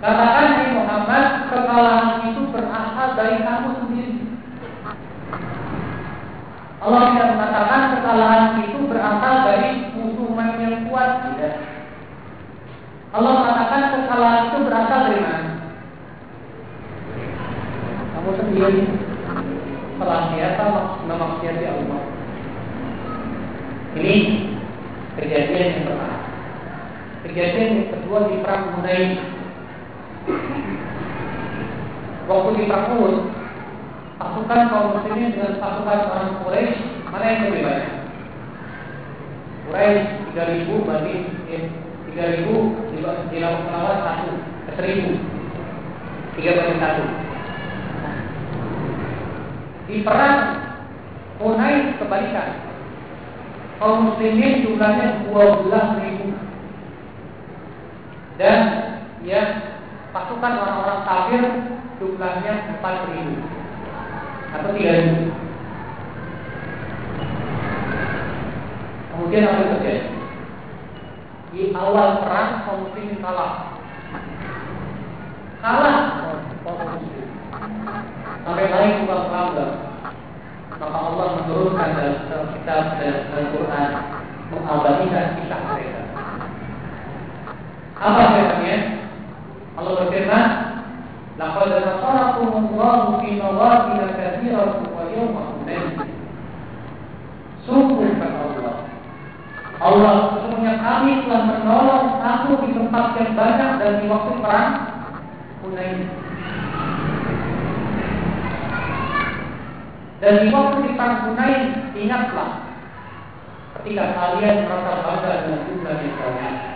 Katakan 0.04 0.48
di 0.60 0.66
Muhammad, 0.76 1.48
kekalahan 1.48 2.28
itu 2.28 2.52
berasal 2.52 3.16
dari 3.16 3.40
kamu 3.40 3.70
sendiri. 3.80 4.16
Allah 6.84 7.02
tidak 7.16 7.30
mengatakan 7.40 7.82
kekalahan 7.96 8.44
itu 8.68 8.80
berasal 8.92 9.36
dari 9.48 9.96
musuh 9.96 10.36
yang 10.36 10.92
kuat, 10.92 11.24
tidak. 11.32 11.56
Allah 13.16 13.32
mengatakan 13.32 13.84
kekalahan 13.96 14.44
itu 14.52 14.58
berasal 14.68 15.00
dari 15.08 15.20
mana? 15.24 15.52
Kamu 18.12 18.30
sendiri 18.36 18.84
telah 20.04 20.22
biasa 20.36 20.64
memaksiati 21.08 21.64
Allah. 21.64 22.02
Ini 23.94 24.16
kejadian 25.16 25.64
yang 25.80 25.86
pertama. 25.88 26.20
Kejadian 27.24 27.72
yang 27.72 27.90
kedua 27.96 28.28
di 28.28 28.44
Hunain. 28.94 29.18
Waktu 32.30 32.70
perang 32.70 32.94
Uhud, 32.94 33.16
pasukan 34.22 34.70
kaum 34.70 34.88
muslimin 34.96 35.34
dengan 35.34 35.58
pasukan 35.58 36.00
orang 36.14 36.38
Quraisy 36.46 36.78
mana 37.10 37.26
yang 37.26 37.42
lebih 37.50 37.62
banyak? 37.66 37.92
Quraisy 39.66 40.02
3000 40.38 40.86
berarti 40.86 41.16
eh, 41.50 41.64
3000 42.14 43.34
dilakukan 43.34 43.66
melawan 43.66 44.00
satu 44.06 44.32
ke 44.70 44.72
1000 44.78 46.38
tiga 46.38 46.52
banding 46.58 46.82
satu 46.82 47.06
di 49.90 50.02
perang 50.06 50.40
Hunain 51.42 51.98
kebalikan. 51.98 52.62
Kaum 53.82 54.16
muslimin 54.16 54.64
jumlahnya 54.64 55.28
12 55.28 56.00
ribu. 56.00 56.28
Dan 58.42 58.83
ya 59.24 59.42
pasukan 60.12 60.54
orang-orang 60.60 61.02
kafir 61.08 61.44
jumlahnya 61.98 62.54
4 62.80 63.10
ribu 63.10 63.36
atau 64.54 64.70
3 64.76 65.00
ribu. 65.02 65.24
Kemudian 69.14 69.46
apa 69.46 69.58
yang 69.62 69.72
terjadi? 69.78 70.04
Di 71.54 71.62
awal 71.78 72.26
perang 72.26 72.66
kaum 72.66 72.90
muslimin 72.90 73.22
kalah. 73.22 73.78
Kalah 75.62 75.98
sampai 78.44 78.68
naik 78.68 79.08
bukan 79.08 79.22
kabar 79.32 79.70
maka 80.74 80.98
Allah 81.00 81.28
menurunkan 81.40 81.90
dalam 81.96 82.48
kitab 82.60 83.00
dan 83.00 83.32
Al-Quran 83.32 83.90
mengabadikan 84.52 85.40
kisah 85.40 85.60
mereka 85.64 86.02
apa 88.04 88.22
kisahnya 88.36 88.78
Allah 89.74 89.94
berfirman 90.06 90.74
Laqad 91.34 91.74
nasarakum 91.82 92.78
Allah 92.78 93.18
fi 93.26 93.42
mawatin 93.42 94.06
katsiratin 94.14 94.86
wa 94.94 95.04
yawma. 95.10 95.44
Sungguh 97.66 98.22
kata 98.22 98.38
Allah. 98.38 98.76
Allah 99.82 100.14
sesungguhnya 100.30 100.78
kami 100.78 101.26
telah 101.26 101.42
menolong 101.50 102.22
aku 102.22 102.70
di 102.70 102.78
tempat 102.78 103.18
yang 103.18 103.34
banyak 103.34 103.72
dan 103.82 103.92
di 103.98 104.06
waktu 104.06 104.32
perang 104.46 104.72
Hunain. 105.66 106.00
Dan 110.22 110.34
di 110.38 110.48
waktu 110.54 110.76
di 110.86 110.92
perang 110.94 111.18
Hunain, 111.26 111.64
ingatlah 111.98 112.50
ketika 113.82 114.06
kalian 114.14 114.70
merasa 114.70 114.94
bangga 115.02 115.32
dengan 115.44 115.60
jumlah 115.66 115.96
yang 115.98 116.16
banyak 116.22 116.73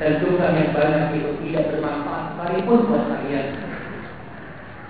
dan 0.00 0.12
jumlah 0.20 0.50
yang 0.56 0.70
banyak 0.72 1.04
itu 1.20 1.30
tidak 1.44 1.64
bermanfaat 1.72 2.24
sekalipun 2.32 2.78
buat 2.88 3.04
kalian. 3.10 3.48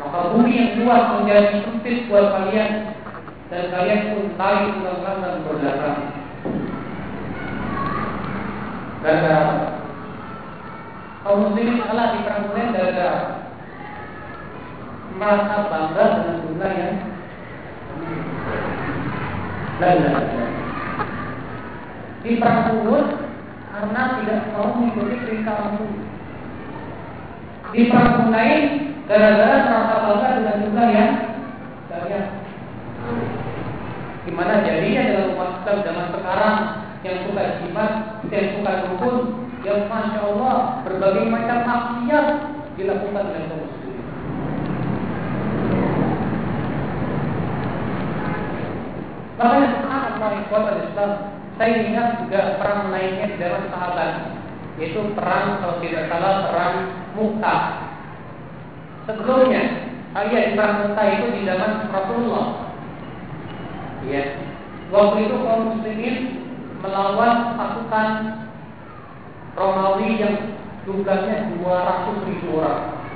Maka 0.02 0.18
bumi 0.34 0.52
yang 0.54 0.70
luas 0.82 1.04
menjadi 1.14 1.56
sempit 1.62 2.10
buat 2.10 2.26
kalian 2.34 2.70
dan 3.50 3.62
kalian 3.70 4.00
pun 4.10 4.22
lari 4.34 4.68
ulang 4.82 5.18
dan 5.22 5.44
berdagang. 5.46 6.00
Gara-gara 9.02 9.82
kaum 11.22 11.38
muslimin 11.50 11.82
kalah 11.86 12.18
di 12.18 12.26
perang 12.26 12.50
Hunain 12.50 12.74
gara-gara 12.74 13.18
merasa 15.18 15.56
bangga 15.70 16.04
dengan 16.18 16.36
jumlah 16.42 16.72
yang 16.74 16.94
di 22.22 22.30
perang 22.38 22.70
Uhud 22.82 23.06
karena 23.72 24.02
tidak 24.20 24.40
mau 24.52 24.76
mengikuti 24.76 25.16
perintah 25.24 25.56
Rasul. 25.56 25.90
Di 27.72 27.88
perang 27.88 28.28
Hunain 28.28 28.62
gara-gara 29.08 29.56
merasa 29.64 29.94
bangga 30.04 30.28
dengan 30.36 30.56
jumlah 30.60 30.88
yang 30.92 31.12
banyak. 31.88 32.26
Gimana 34.28 34.54
jadinya 34.62 35.02
dalam 35.08 35.28
umat 35.34 35.50
Islam 35.64 35.76
zaman 35.82 36.06
sekarang 36.12 36.56
yang 37.02 37.16
suka 37.26 37.42
jimat, 37.58 37.92
yang 38.28 38.46
suka 38.54 38.72
rukun, 38.86 39.16
yang 39.64 39.80
masya 39.88 40.20
Allah 40.20 40.56
berbagai 40.84 41.26
macam 41.32 41.58
maksiat 41.66 42.26
dilakukan 42.76 43.24
oleh 43.24 43.44
kaum 43.50 43.70
Makanya 49.42 49.66
subhanallah 49.74 50.30
ikhwan 50.38 50.86
Islam, 50.86 51.12
saya 51.62 51.78
ingat 51.86 52.26
juga 52.26 52.58
perang 52.58 52.90
lainnya 52.90 53.30
di 53.30 53.38
dalam 53.38 53.70
sahabat, 53.70 54.34
yaitu 54.82 54.98
perang 55.14 55.62
kalau 55.62 55.78
tidak 55.78 56.10
salah 56.10 56.50
perang 56.50 56.76
Muka. 57.14 57.56
Sebelumnya, 59.06 59.94
ayat 60.10 60.58
perang 60.58 60.90
Muka 60.90 61.02
itu 61.06 61.26
di 61.38 61.46
zaman 61.46 61.86
Rasulullah. 61.86 62.46
Ya. 64.10 64.42
Waktu 64.90 65.16
itu 65.22 65.36
kaum 65.38 65.78
muslimin 65.78 66.16
melawan 66.82 67.54
pasukan 67.54 68.10
Romawi 69.54 70.18
yang 70.18 70.58
jumlahnya 70.82 71.62
200 71.62 72.26
ribu 72.26 72.58
orang. 72.58 73.06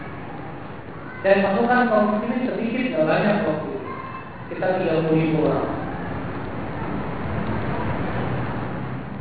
Dan 1.27 1.43
pasukan 1.43 1.91
kaum 1.91 2.07
muslimin 2.15 2.47
sedikit, 2.47 2.95
tidak 2.95 3.11
banyak 3.11 3.37
waktu. 3.43 3.73
Kita 4.55 4.67
30 4.87 5.19
ribu 5.19 5.51
orang. 5.51 5.86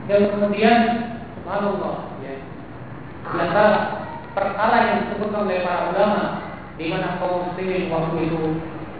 Yang 0.06 0.30
kemudian 0.38 0.77
subhanallah 1.41 2.14
ya. 2.22 2.36
Di 3.26 3.38
antara 3.41 3.69
perkara 4.38 4.77
yang 4.86 4.98
disebutkan 5.07 5.49
oleh 5.49 5.65
para 5.65 5.90
ulama 5.90 6.23
di 6.77 6.86
mana 6.91 7.18
kaum 7.18 7.49
muslimin 7.49 7.90
waktu 7.90 8.30
itu 8.30 8.44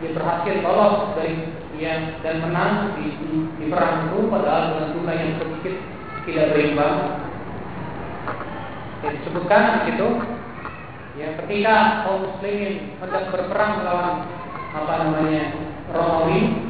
dia 0.02 0.12
berhasil 0.18 0.56
lolos 0.66 1.14
dari 1.14 1.54
ya 1.76 2.18
dan 2.24 2.40
menang 2.40 2.96
di, 2.96 3.12
di, 3.20 3.30
di 3.60 3.66
perang 3.68 4.08
itu 4.08 4.32
padahal 4.32 4.64
dengan 4.72 4.88
jumlah 4.96 5.16
yang 5.16 5.32
sedikit 5.38 5.76
tidak 6.26 6.46
berimbang. 6.56 6.96
Yang 9.06 9.14
disebutkan 9.22 9.62
di 9.62 9.80
situ 9.92 10.10
ya 11.22 11.28
ketika 11.44 11.76
kaum 12.08 12.20
muslimin 12.26 12.98
hendak 12.98 13.30
berperang 13.30 13.72
melawan 13.80 14.16
apa 14.76 14.94
namanya 15.06 15.44
Romawi 15.94 16.66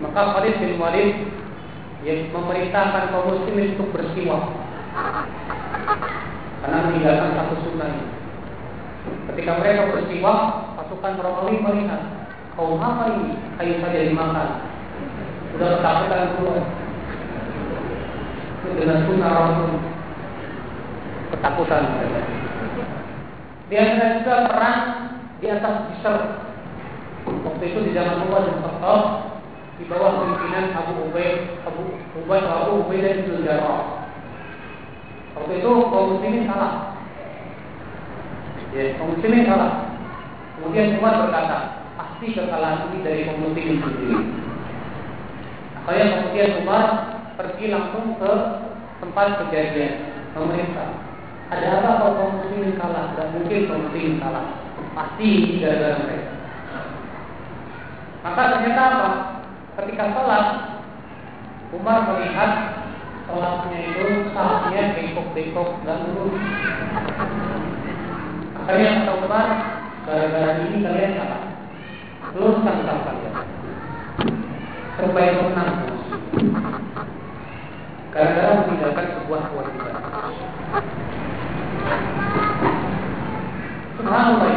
maka 0.00 0.20
Khalid 0.36 0.56
bin 0.60 0.76
Walid 0.80 1.39
yang 2.06 2.32
memerintahkan 2.32 3.12
kaum 3.12 3.28
muslimin 3.28 3.76
untuk 3.76 3.92
bersiwak 3.92 4.44
karena 6.60 6.78
meninggalkan 6.88 7.30
satu 7.36 7.54
sunnah 7.64 7.92
Ketika 9.00 9.56
mereka 9.56 9.88
bersiwak, 9.94 10.40
pasukan 10.76 11.22
Romawi 11.24 11.56
melihat 11.62 12.02
kaum 12.52 12.76
apa 12.76 13.16
ini 13.16 13.32
kayu 13.56 13.80
saja 13.80 14.00
dimakan. 14.04 14.48
Sudah 15.56 15.80
ketakutan 15.80 16.36
keluar. 16.36 16.60
Dengan 18.76 18.98
sunnah 19.08 19.30
Rasul 19.32 19.72
ketakutan. 21.32 21.84
Di 23.70 23.74
antara 23.78 24.18
juga 24.20 24.36
perang 24.50 24.80
di 25.40 25.46
atas 25.48 25.74
Bishr. 25.88 26.16
Waktu 27.24 27.64
itu 27.64 27.78
di 27.88 27.90
zaman 27.96 28.26
Umar 28.28 28.44
bin 28.44 28.60
Khattab 28.60 29.00
di 29.80 29.88
bawah 29.88 30.20
pimpinan 30.20 30.76
Abu 30.76 31.08
Ubaid, 31.08 31.56
Abu 31.64 31.96
Ubaid, 32.20 32.44
Abu 32.44 32.84
Ubaid 32.84 33.00
dan 33.00 33.40
Jarrah. 33.40 34.04
Waktu 35.32 35.52
itu 35.56 35.72
kaum 35.88 36.20
muslimin 36.20 36.44
salah. 36.44 37.00
Ya, 38.76 38.92
kaum 39.00 39.16
muslimin 39.16 39.48
salah. 39.48 39.88
Kemudian 40.60 41.00
Umar 41.00 41.24
berkata, 41.24 41.88
pasti 41.96 42.36
kekalahan 42.36 42.92
ini 42.92 43.00
dari 43.00 43.24
kaum 43.24 43.40
muslimin 43.40 43.80
sendiri. 43.80 44.20
Saya 45.88 46.04
kemudian 46.20 46.60
Umar 46.60 46.84
pergi 47.40 47.72
langsung 47.72 48.20
ke 48.20 48.32
tempat 49.00 49.48
kejadian 49.48 50.12
pemerintah. 50.36 50.92
Ada 51.48 51.80
apa 51.80 51.90
kalau 52.04 52.12
kaum 52.20 52.32
muslimin 52.36 52.76
kalah? 52.76 53.16
Dan 53.16 53.32
mungkin 53.32 53.64
kaum 53.64 53.88
muslimin 53.88 54.20
kalah. 54.20 54.60
Pasti 54.92 55.56
gara-gara 55.56 56.04
mereka. 56.04 56.32
Maka 58.20 58.42
ternyata 58.52 58.82
apa? 58.84 59.39
Ketika 59.78 60.04
sholat, 60.10 60.46
Umar 61.70 62.02
melihat 62.10 62.52
sholatnya 63.30 63.78
itu 63.86 64.34
salahnya 64.34 64.98
bengkok-bengkok 64.98 65.86
dan 65.86 66.10
lurus. 66.10 66.42
Akhirnya 68.66 69.06
kata 69.06 69.12
Umar, 69.22 69.46
gara-gara 70.06 70.50
ini 70.66 70.82
kalian 70.82 71.14
salah. 71.14 71.42
Luruskan 72.34 72.76
salah 72.82 73.02
kalian. 73.06 73.34
Supaya 74.98 75.30
menang. 75.38 75.74
Gara-gara 78.10 78.50
meninggalkan 78.66 79.06
sebuah 79.14 79.42
kewajiban. 79.54 79.94
Subhanallah. 84.02 84.54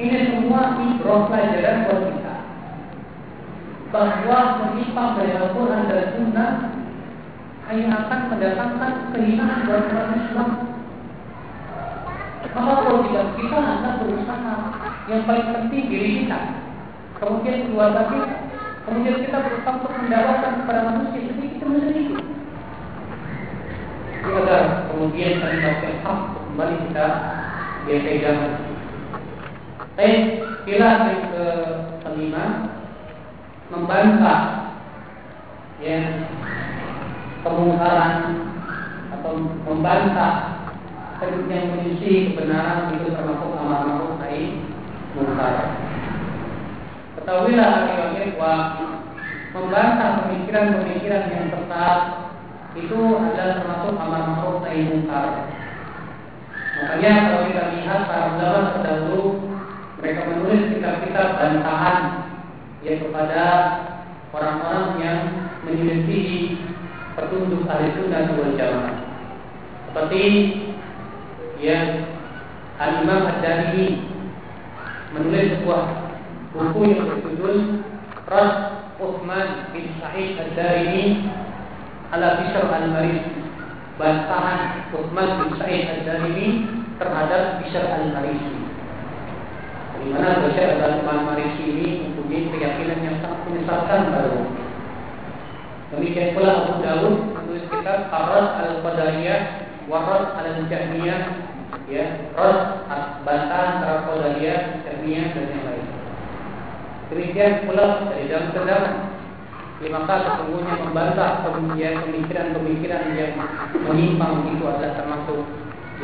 Ini 0.00 0.18
semua 0.32 0.80
ibrah 0.80 1.28
pelajaran 1.28 1.84
buat 1.84 2.00
kita 2.08 2.29
bahwa 3.90 4.38
menyimpang 4.62 5.18
dari 5.18 5.34
Al-Quran 5.34 5.90
dan 5.90 6.04
Sunnah 6.14 6.50
hanya 7.70 7.86
akan 8.06 8.20
mendatangkan 8.34 8.92
kehinaan 9.14 9.66
buat 9.66 9.90
umat 9.90 10.08
Islam. 10.14 10.50
Maka 12.50 12.72
kalau 12.82 12.98
tidak 13.06 13.26
kita 13.38 13.58
anda 13.58 13.90
berusaha 14.02 14.54
yang 15.06 15.22
paling 15.22 15.48
penting 15.54 15.84
diri 15.86 16.10
kita, 16.22 16.40
kemudian 17.18 17.70
keluarga 17.70 18.02
kita, 18.10 18.34
kemudian 18.86 19.16
kita 19.22 19.38
berusaha 19.38 19.76
untuk 19.78 19.92
mendapatkan 20.02 20.52
kepada 20.62 20.80
manusia 20.90 21.20
sedikit 21.30 21.58
demi 21.62 21.80
sedikit. 21.86 22.24
Agar 24.20 24.62
kemudian 24.90 25.42
yang 25.42 25.78
hak 26.02 26.18
kembali 26.50 26.76
kita 26.90 27.06
dia 27.86 27.98
pegang. 28.02 28.42
Eh, 29.98 30.16
yang 30.66 31.22
ke 31.34 31.46
kelima 32.02 32.44
membantah 33.70 34.40
ya 35.78 36.26
kemungkaran 37.46 38.14
atau 39.14 39.32
membantah 39.64 40.60
yang 41.20 41.76
mengisi 41.76 42.32
kebenaran 42.32 42.96
itu 42.96 43.12
termasuk 43.12 43.52
amar 43.60 43.84
ma'ruf 43.84 44.16
nahi 44.18 44.64
munkar. 45.12 45.76
Ketahuilah 47.20 47.72
bahwa 48.40 48.54
membantah 49.52 50.10
pemikiran-pemikiran 50.24 51.24
yang 51.28 51.46
tepat 51.52 51.98
itu 52.72 52.98
adalah 53.20 53.54
termasuk 53.60 53.94
amar 54.00 54.22
ma'ruf 54.32 54.64
nahi 54.64 54.80
munkar. 54.88 55.28
Makanya 56.80 57.12
kalau 57.28 57.40
kita 57.52 57.64
lihat 57.76 58.00
para 58.08 58.24
ulama 58.32 58.60
terdahulu 58.80 59.24
mereka 60.00 60.20
menulis 60.32 60.72
kitab-kitab 60.72 61.28
bantahan 61.36 62.29
ya 62.80 62.96
kepada 62.96 63.44
orang-orang 64.32 64.86
yang 65.02 65.20
menyelidiki 65.68 66.56
petunjuk 67.12 67.68
ahli 67.68 67.92
sunnah 67.98 68.32
wal 68.32 68.54
jamaah. 68.56 68.96
Seperti 69.90 70.24
yang 71.60 72.08
Al 72.80 73.04
Imam 73.04 73.28
Ad-Darimi 73.28 74.00
menulis 75.12 75.60
sebuah 75.60 75.82
buku 76.56 76.80
yang 76.88 77.04
berjudul 77.12 77.56
Ras 78.24 78.52
Uthman 78.96 79.74
bin 79.74 79.92
Sa'id 80.00 80.38
Ad-Darimi 80.40 81.28
ala 82.14 82.40
Bishr 82.40 82.64
al-Maris 82.64 83.26
bantahan 84.00 84.88
Uthman 84.96 85.28
bin 85.44 85.50
Sa'id 85.60 85.84
Ad-Darimi 85.92 86.48
terhadap 86.96 87.60
Bishr 87.60 87.84
al-Marisi 87.84 88.69
di 90.00 90.06
mana 90.08 90.48
Bishr 90.48 90.80
al-Marisi 90.80 91.64
ini 91.68 91.88
mempunyai 92.08 92.48
keyakinan 92.48 92.98
yang 93.04 93.16
sangat 93.20 93.40
menyesatkan 93.44 94.02
baru 94.16 94.40
Demikian 95.90 96.38
pula 96.38 96.50
Abu 96.54 96.74
Dawud 96.86 97.16
menulis 97.34 97.66
kitab 97.66 98.08
Arad 98.14 98.46
al-Qadariyah 98.62 99.40
Warad 99.90 100.38
al-Jahmiyah 100.38 101.50
ya, 101.90 102.30
Rad 102.38 102.86
bantahan 103.26 103.82
antara 103.82 104.06
Qadariyah, 104.06 104.86
Jahmiyah 104.86 105.26
dan 105.34 105.46
yang 105.50 105.64
lain. 105.66 105.86
Demikian 107.10 107.66
pula 107.66 108.06
dari 108.06 108.30
dalam 108.30 108.54
terdapat 108.54 108.94
maka 109.80 110.14
sesungguhnya 110.20 110.74
membantah 110.76 111.40
pemikiran-pemikiran 111.40 113.16
yang 113.16 113.32
menyimpang 113.80 114.52
itu 114.52 114.64
adalah 114.68 114.92
termasuk 114.92 115.40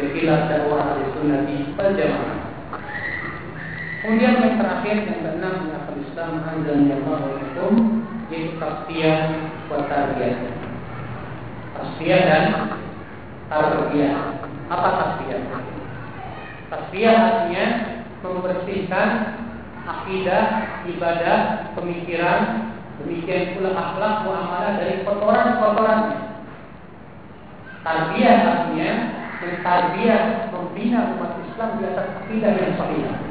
jakilah 0.00 0.48
dakwah 0.48 0.80
ahli 0.96 1.12
sunnati 1.12 1.56
wal 1.76 1.92
jamaah. 1.92 2.45
Kemudian 4.06 4.38
yang 4.38 4.54
terakhir 4.62 5.02
yang 5.02 5.18
keenam 5.18 5.54
yang 5.66 5.98
Islam 5.98 6.38
azan 6.46 6.86
yang 6.86 7.02
hukum 7.10 7.74
yaitu 8.30 8.54
tasfiyah 8.54 9.34
wa 9.66 9.82
tarbiyah. 9.90 10.46
Tasfiyah 11.74 12.20
dan 12.22 12.44
tarbiyah. 13.50 14.46
Apa 14.70 14.88
tasfiyah? 14.94 15.42
Tasfiyah 16.70 17.16
artinya 17.18 17.66
membersihkan 18.22 19.08
akidah, 19.90 20.42
ibadah, 20.86 21.38
pemikiran, 21.74 22.40
demikian 23.02 23.58
pula 23.58 23.74
akhlak 23.74 24.22
muamalah 24.22 24.86
dari 24.86 25.02
kotoran-kotoran. 25.02 26.02
Tarbiyah 27.82 28.38
artinya 28.54 28.90
mentarbiyah 29.42 30.22
membina 30.54 31.10
umat 31.18 31.42
Islam 31.42 31.70
di 31.82 31.90
atas 31.90 32.06
akidah 32.22 32.54
yang 32.54 32.78
sahih. 32.78 33.25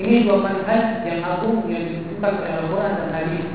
Ini 0.00 0.24
dua 0.24 0.40
manhaj 0.40 1.04
yang 1.04 1.20
agung 1.20 1.68
yang 1.68 1.84
ditunjukkan 1.84 2.32
oleh 2.40 2.52
Al-Quran 2.64 2.92
dan 2.96 3.10
Hadis. 3.12 3.46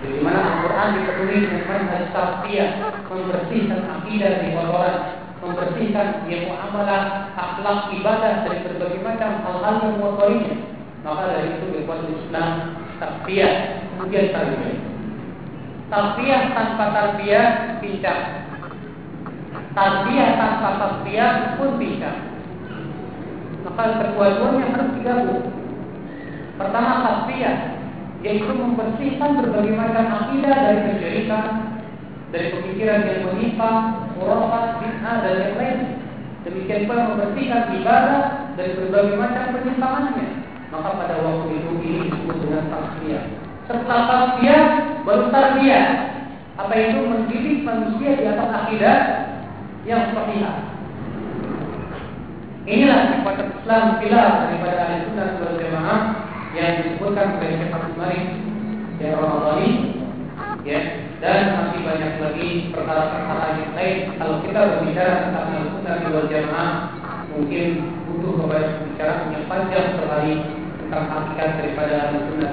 Di 0.00 0.20
mana 0.24 0.40
Al-Quran 0.40 0.88
dipenuhi 0.96 1.38
dengan 1.44 1.64
manhaj 1.68 2.04
tarbiyah 2.16 2.70
membersihkan 3.04 3.80
akidah 3.92 4.30
dari 4.40 4.56
kotoran, 4.56 4.96
membersihkan 5.44 6.08
dia 6.24 6.48
muamalah, 6.48 7.28
akhlak, 7.36 7.92
ibadah 7.92 8.32
dari 8.48 8.64
berbagai 8.64 9.04
macam 9.04 9.30
hal-hal 9.44 9.74
yang 9.84 9.92
mengotorinya. 10.00 10.54
Maka 11.04 11.22
dari 11.28 11.48
itu 11.60 11.66
dibuat 11.76 12.02
Islam 12.08 12.50
tarbiyah, 12.96 13.52
kemudian 13.92 14.32
tarbiyah. 14.32 14.80
Tarbiyah 15.92 16.42
tanpa 16.56 16.84
tarbiyah 16.96 17.46
pincang. 17.84 18.22
Tarbiyah 19.76 20.30
tanpa 20.40 20.68
tarbiyah 20.80 21.60
pun 21.60 21.76
pincang. 21.76 22.35
Maka 23.76 24.08
kedua-duanya 24.08 24.72
harus 24.72 24.90
digabung. 24.96 25.52
Pertama 26.56 26.92
tarbiyah, 27.04 27.56
yaitu 28.24 28.48
membersihkan 28.48 29.36
berbagai 29.36 29.76
macam 29.76 30.06
akidah 30.08 30.56
dari 30.56 30.80
kesyirikan, 30.88 31.46
dari 32.32 32.56
pemikiran 32.56 33.04
yang 33.04 33.20
menyimpang, 33.28 34.08
khurafat, 34.16 34.80
bid'ah 34.80 35.16
dan 35.20 35.34
yang 35.36 35.54
lain. 35.60 35.78
Demikian 36.48 36.88
pula 36.88 37.12
membersihkan 37.12 37.76
ibadah 37.76 38.22
dari 38.56 38.72
berbagai 38.80 39.14
macam 39.20 39.44
penyimpangannya. 39.60 40.28
Maka 40.72 40.88
pada 40.96 41.16
waktu 41.20 41.46
itu 41.60 41.70
ini 41.84 42.08
disebut 42.08 42.36
dengan 42.48 42.72
tasbiyah. 42.72 43.24
Setelah 43.68 44.00
tasbiyah 44.08 44.62
baru 45.04 45.24
tarbiyah. 45.28 45.88
Apa 46.56 46.72
itu 46.72 47.04
mendidik 47.04 47.68
manusia 47.68 48.16
di 48.16 48.24
atas 48.24 48.48
akidah 48.48 48.98
yang 49.84 50.16
sahih. 50.16 50.75
Inilah 52.66 53.14
sifat 53.14 53.62
Islam 53.62 54.02
pilar 54.02 54.30
daripada 54.42 54.74
ahli 54.82 55.06
sunnah 55.06 55.38
wal 55.38 55.54
jamaah 55.54 56.00
yang 56.50 56.82
disebutkan 56.82 57.38
oleh 57.38 57.62
Syekh 57.62 57.70
Abdul 57.70 57.94
Malik 57.94 58.24
ya 58.98 59.08
Ramadhani 59.14 59.70
ya. 60.66 60.80
Dan 61.22 61.42
masih 61.54 61.80
banyak 61.86 62.12
lagi 62.18 62.48
perkara-perkara 62.74 63.46
yang 63.62 63.72
lain. 63.78 63.96
Kalau 64.18 64.42
kita 64.42 64.60
berbicara 64.66 65.14
tentang 65.30 65.46
ahli 65.46 65.70
sunnah 65.78 65.96
wal 66.10 66.26
jamaah 66.26 66.70
mungkin 67.30 67.66
butuh 68.10 68.32
kepada 68.34 68.66
pembicaraan 68.82 69.30
yang 69.30 69.44
panjang 69.46 69.86
sekali 69.94 70.34
tentang 70.82 71.04
hakikat 71.06 71.50
daripada 71.62 71.94
ahli 72.02 72.18
sunnah 72.26 72.52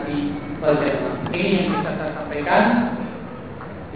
wal 0.62 0.78
jamaah. 0.78 1.16
Ini 1.34 1.48
yang 1.58 1.66
bisa 1.74 1.90
saya 1.98 2.12
sampaikan 2.14 2.64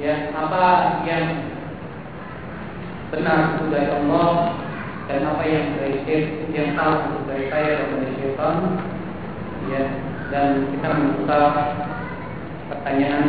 ya 0.01 0.33
apa 0.33 0.65
yang 1.05 1.25
benar 3.13 3.61
dari 3.69 3.89
Allah 4.01 4.65
dan 5.07 5.23
apa 5.23 5.43
yang 5.47 5.65
saya 5.79 6.19
yang 6.51 6.75
tahu 6.75 7.23
dari 7.31 7.47
saya 7.47 7.79
dan 7.79 7.87
dari 7.95 8.11
syaitan 8.19 8.55
ya 9.71 9.83
dan 10.27 10.67
kita 10.75 10.87
membuka 10.91 11.39
pertanyaan 12.67 13.25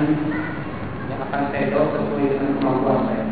yang 1.07 1.21
akan 1.31 1.43
saya 1.55 1.71
jawab 1.71 1.95
sesuai 1.95 2.27
dengan 2.35 2.59
kemampuan 2.59 2.99
saya. 3.07 3.25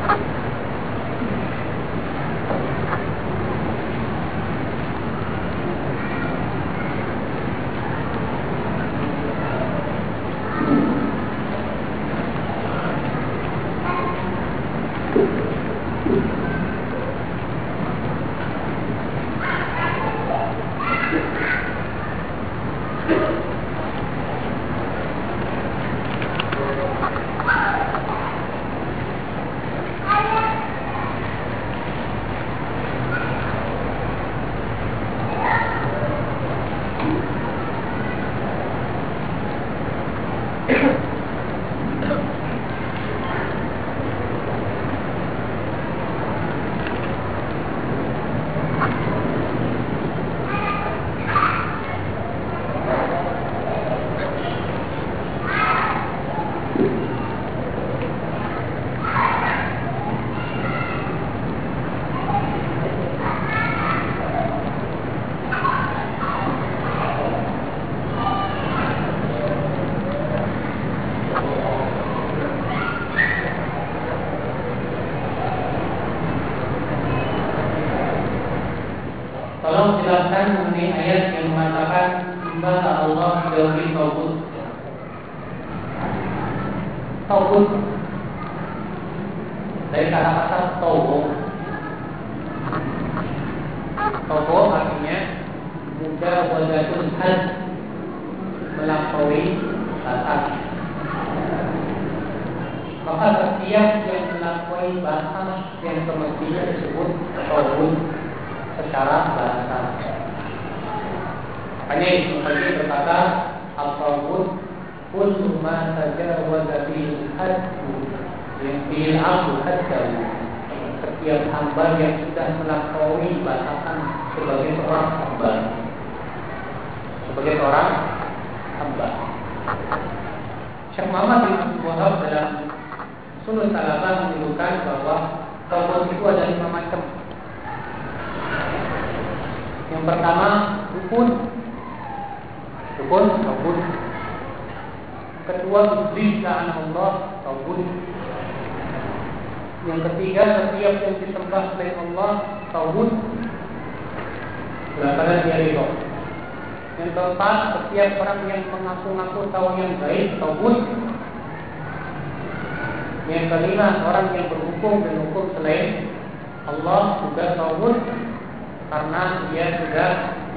Thank 0.00 0.34
you. 0.34 0.39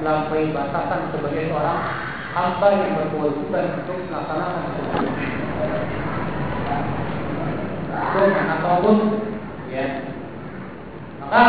melampaui 0.04 0.52
batasan 0.52 1.08
sebagai 1.16 1.48
seorang 1.48 1.80
hamba 2.36 2.68
yang 2.76 2.92
berkewajiban 3.00 3.80
untuk 3.80 4.04
melaksanakan 4.04 4.64
hukum 4.68 5.04
ataupun 8.36 8.96
ya. 9.72 9.86
Maka 11.24 11.44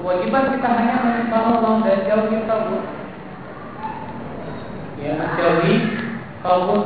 kewajiban 0.00 0.56
kita 0.56 0.68
hanya 0.80 0.96
menyembah 1.04 1.42
Allah 1.44 1.72
dan 1.84 1.98
jauhi 2.08 2.40
tagut 2.48 2.84
ya 4.98 5.14
menjauhi 5.14 5.74
tagut 6.40 6.84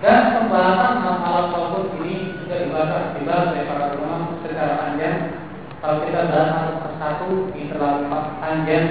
dan 0.00 0.20
pembahasan 0.34 0.92
masalah 1.04 1.44
tagut 1.52 1.92
ini 2.00 2.40
sudah 2.40 2.56
dibahas 2.56 3.04
dibahas 3.20 3.52
oleh 3.52 3.64
para 3.68 3.86
ulama 4.00 4.40
secara 4.40 4.80
panjang. 4.80 5.16
Kalau 5.82 6.06
kita 6.06 6.30
bahas 6.30 6.50
satu 6.54 6.74
persatu 6.80 7.30
ini 7.52 7.68
terlalu 7.68 8.00
panjang 8.40 8.86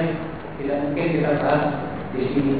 tidak 0.61 0.77
mungkin 0.85 1.13
kita 1.17 1.41
bahas 1.41 1.63
di 2.13 2.21
sini 2.29 2.55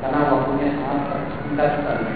karena 0.00 0.32
waktunya 0.32 0.80
sangat 0.80 1.28
singkat 1.44 1.70
sekali. 1.76 2.06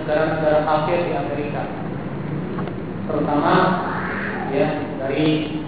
negara-negara 0.00 0.64
kafir 0.64 0.98
di 1.04 1.12
Amerika. 1.12 1.62
Terutama 3.04 3.54
ya 4.50 4.68
dari 5.04 5.60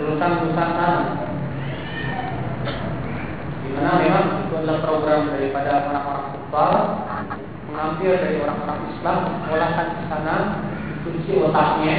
perusahaan-perusahaan. 0.00 0.70
Sana 0.72 0.88
di 3.62 3.68
mana 3.72 3.90
memang 4.04 4.26
itu 4.44 4.54
adalah 4.58 4.78
program 4.84 5.32
daripada 5.32 5.88
orang-orang 5.88 6.26
kufar 6.36 6.74
mengambil 7.72 8.12
dari 8.20 8.36
orang-orang 8.44 8.80
Islam 8.92 9.18
mengolahkan 9.24 9.86
ke 9.96 10.02
sana 10.12 10.36
cuci 11.02 11.32
otaknya 11.40 11.96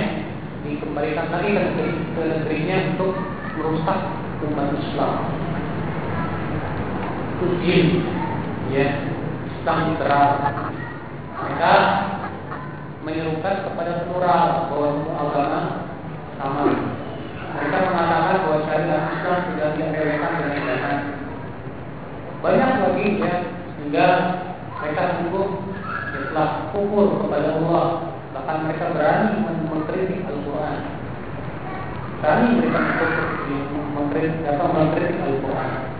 dikembalikan 0.63 1.27
lagi 1.33 1.49
ke, 1.51 1.59
negeri-negerinya 1.59 2.77
untuk 2.95 3.11
merusak 3.57 3.99
umat 4.47 4.69
Islam. 4.79 5.13
Itu 7.35 7.45
jin 7.65 7.87
ya 8.71 8.87
Islam 9.49 9.97
berat 9.99 10.72
mereka 11.53 11.73
menyerukan 13.05 13.55
kepada 13.61 14.09
plural 14.09 14.73
bahwa 14.73 14.87
semua 14.97 15.15
agama 15.21 15.59
sama. 16.41 16.65
Mereka 17.53 17.77
mengatakan 17.93 18.37
bahwa 18.41 18.65
syariat 18.65 19.03
Islam 19.13 19.37
sudah 19.53 19.67
diajarkan 19.77 20.31
dengan 20.33 20.65
dasar 20.65 20.97
banyak 22.41 22.71
lagi 22.81 23.07
ya 23.21 23.33
sehingga 23.77 24.07
mereka 24.81 25.03
sungguh 25.21 25.47
setelah 26.09 26.73
telah 26.73 27.07
kepada 27.21 27.49
Allah. 27.61 27.85
Bahkan 28.33 28.57
mereka 28.65 28.85
berani 28.97 29.45
mengkritik 29.69 30.25
Al-Quran. 30.25 30.77
Berani 32.17 32.47
mereka 32.57 32.81
mengkritik 33.93 34.41
apa 34.41 34.65
mengkritik 34.73 35.21
Al-Quran. 35.21 35.92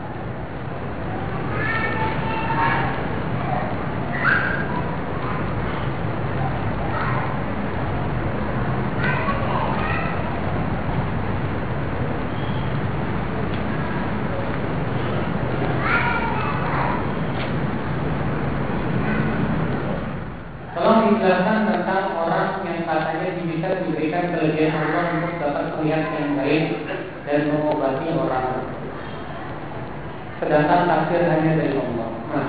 Takdir 31.14 31.30
hanya 31.30 31.52
dari 31.62 31.78
Allah. 31.78 32.10
Nah, 32.34 32.48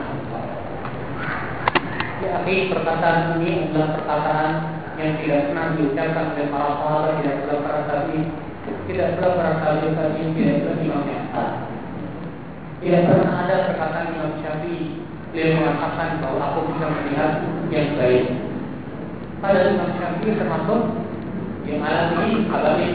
ya, 2.24 2.28
perkataan 2.72 3.36
ini 3.36 3.68
adalah 3.68 3.88
perkataan 4.00 4.52
yang 4.96 5.12
tidak 5.20 5.40
pernah 5.52 5.66
diucapkan 5.76 6.32
oleh 6.32 6.46
para 6.48 6.70
sahabat, 6.80 7.12
tidak 7.20 7.36
pernah 7.44 7.60
para 7.60 7.80
tabi, 7.84 8.18
tidak 8.88 9.08
pernah 9.20 9.32
para 9.36 9.52
tabi 9.60 10.22
tidak 10.32 10.56
pernah 10.64 10.80
Imam 10.80 11.04
Ahmad. 11.04 11.50
Tidak 12.80 13.02
pernah 13.04 13.32
ada 13.44 13.56
perkataan 13.68 14.12
Imam 14.16 14.32
Syafi'i 14.40 15.04
beliau 15.34 15.50
mengatakan 15.58 16.22
bahwa 16.22 16.40
aku 16.40 16.60
bisa 16.72 16.86
melihat 16.88 17.32
yang 17.68 17.88
baik. 18.00 18.24
Pada 19.44 19.60
Imam 19.76 19.92
Syafi'i 19.92 20.40
termasuk 20.40 20.80
yang 21.68 21.80
di 21.84 22.48
alami. 22.48 22.88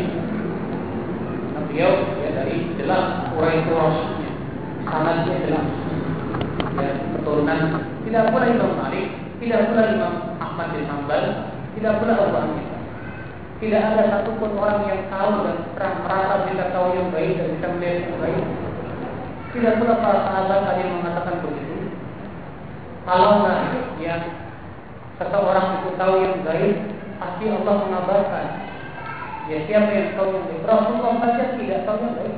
Nah, 1.53 1.61
beliau 1.69 1.91
ya 2.25 2.29
dari 2.41 2.73
jelas 2.77 3.33
urai 3.37 3.65
Quraisy 3.69 4.18
sanadnya 4.87 5.35
jelas. 5.43 5.67
Ya, 6.79 6.91
keturunan. 7.17 7.59
Tidak 8.07 8.23
pula 8.31 8.45
Imam 8.47 8.73
Malik 8.79 9.29
tidak 9.39 9.71
pula 9.71 9.83
Imam 9.95 10.13
Ahmad 10.43 10.75
bin 10.75 10.83
Hanbal 10.83 11.25
tidak 11.79 11.93
pula 12.03 12.13
Abu 12.19 12.35
Hanifah 12.35 12.79
tidak 13.59 13.81
ada 13.83 14.03
satupun 14.11 14.55
orang 14.55 14.87
yang 14.87 15.01
tahu 15.11 15.43
dan 15.47 15.57
pernah 15.75 15.95
merasa 16.03 16.47
bisa 16.47 16.63
tahu 16.71 16.95
yang 16.95 17.11
baik 17.11 17.35
dan 17.35 17.47
bisa 17.59 17.67
melihat 17.75 18.07
yang 18.07 18.15
baik. 18.23 18.45
Tidak 19.51 19.73
pula 19.83 19.99
para 19.99 20.19
sahabat 20.23 20.59
tadi 20.63 20.81
yang 20.87 21.03
mengatakan 21.03 21.43
begitu. 21.43 21.91
Kalau 23.03 23.43
nggak 23.43 23.59
ya 23.99 24.15
seseorang 25.19 25.67
itu 25.83 25.89
tahu 25.99 26.13
yang 26.23 26.39
baik 26.47 26.75
pasti 27.19 27.43
Allah 27.51 27.75
mengabarkan. 27.83 28.47
Ya 29.51 29.57
siapa 29.67 29.91
yang 29.91 30.15
tahu 30.15 30.39
yang 30.39 30.45
baik? 30.47 30.63
Rasulullah 30.63 31.13
saja 31.19 31.45
tidak 31.59 31.83
tahu 31.83 31.97
yang 31.99 32.15
baik 32.15 32.35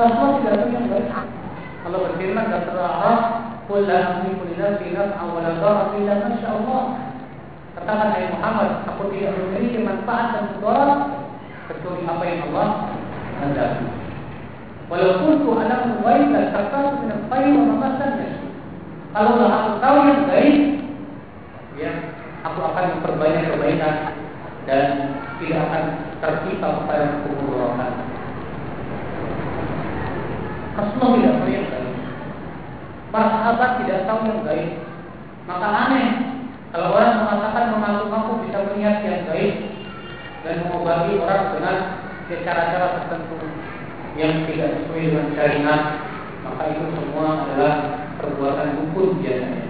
Rasulullah 0.00 0.40
tidak 0.40 0.72
yang 0.72 0.86
baik. 0.88 1.12
Kalau 1.80 1.98
berfirman 2.08 2.46
dan 2.48 2.62
terarah, 2.64 3.20
"Qul 3.68 3.84
la 3.84 3.98
amliku 4.16 4.48
li 4.48 4.56
nafsi 4.56 4.96
naf'an 4.96 5.28
wa 5.28 5.40
la 5.44 5.52
dharra 5.60 5.84
illa 5.96 6.14
ma 6.24 6.28
syaa 6.40 6.56
Allah." 6.56 6.84
Katakan 7.76 8.08
hai 8.16 8.32
Muhammad, 8.32 8.70
aku 8.88 9.02
tidak 9.12 9.36
memiliki 9.36 9.78
manfaat 9.84 10.26
dan 10.36 10.44
mudarat 10.56 11.00
kecuali 11.68 12.02
apa 12.04 12.22
yang 12.26 12.40
Allah 12.50 12.68
kehendaki. 13.38 13.86
Walau 14.90 15.22
kuntu 15.22 15.48
alam 15.54 15.82
la 16.02 16.42
takartu 16.50 16.98
min 17.04 17.10
al-khair 17.14 17.54
wa 17.54 17.76
ma 17.78 17.90
Kalau 19.10 19.32
aku 19.46 19.70
tahu 19.78 19.96
yang 20.06 20.22
baik, 20.26 20.58
ya, 21.78 21.92
aku 22.42 22.58
akan 22.58 22.84
memperbanyak 22.98 23.44
kebaikan 23.54 23.96
dan 24.66 24.86
tidak 25.38 25.60
akan 25.66 25.84
tercipta 26.20 26.68
kepada 26.84 27.04
keburukan. 27.26 27.92
Rasulullah 30.80 31.12
tidak 31.20 31.36
tahu 31.36 31.50
yang. 31.52 31.66
Para 33.10 33.28
sahabat 33.28 33.70
tidak 33.84 34.06
tahu 34.08 34.20
yang 34.24 34.40
baik. 34.46 34.70
Maka 35.44 35.66
aneh 35.66 36.08
kalau 36.70 36.94
orang 36.94 37.26
mengatakan 37.26 37.74
mengaku-ngaku 37.74 38.32
bisa 38.46 38.58
melihat 38.70 38.96
yang 39.02 39.26
baik 39.26 39.54
dan 40.46 40.54
mengobati 40.64 41.18
orang 41.18 41.44
dengan 41.58 41.76
cara-cara 42.30 42.86
tertentu 43.02 43.42
yang 44.14 44.46
tidak 44.46 44.78
sesuai 44.78 45.02
dengan 45.10 45.26
syariat, 45.34 45.82
maka 46.46 46.62
itu 46.70 46.84
semua 46.94 47.42
adalah 47.42 47.74
perbuatan 48.22 48.68
dukun 48.78 49.18
biasanya. 49.18 49.66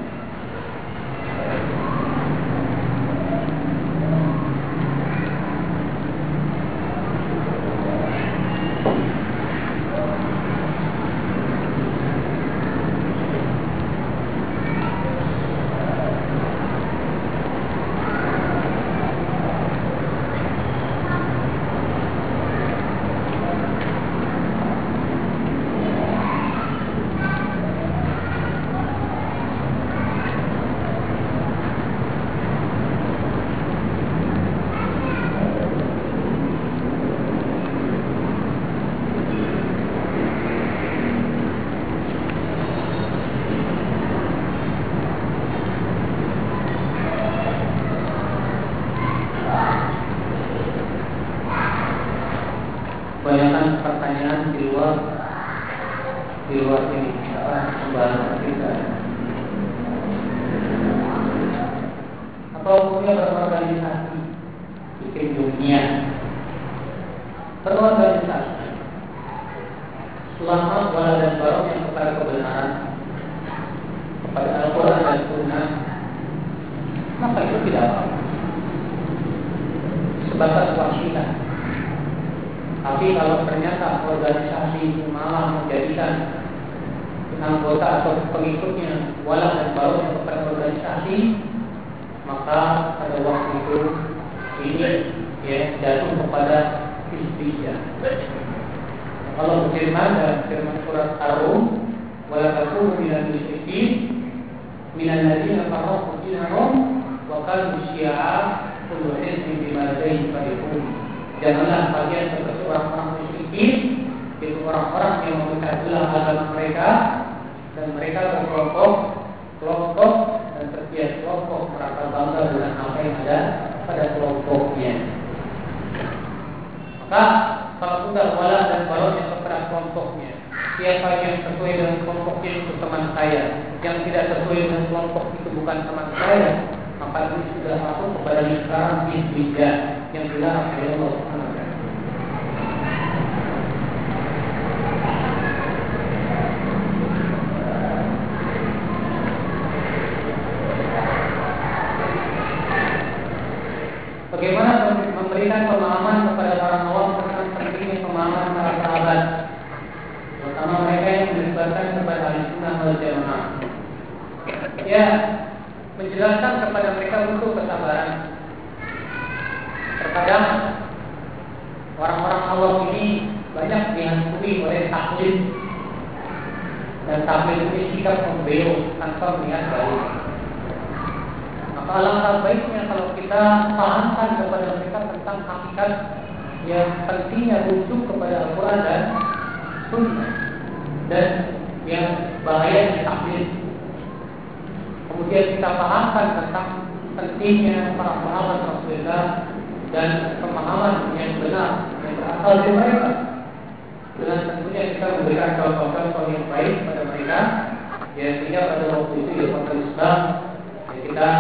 Kita 211.21 211.37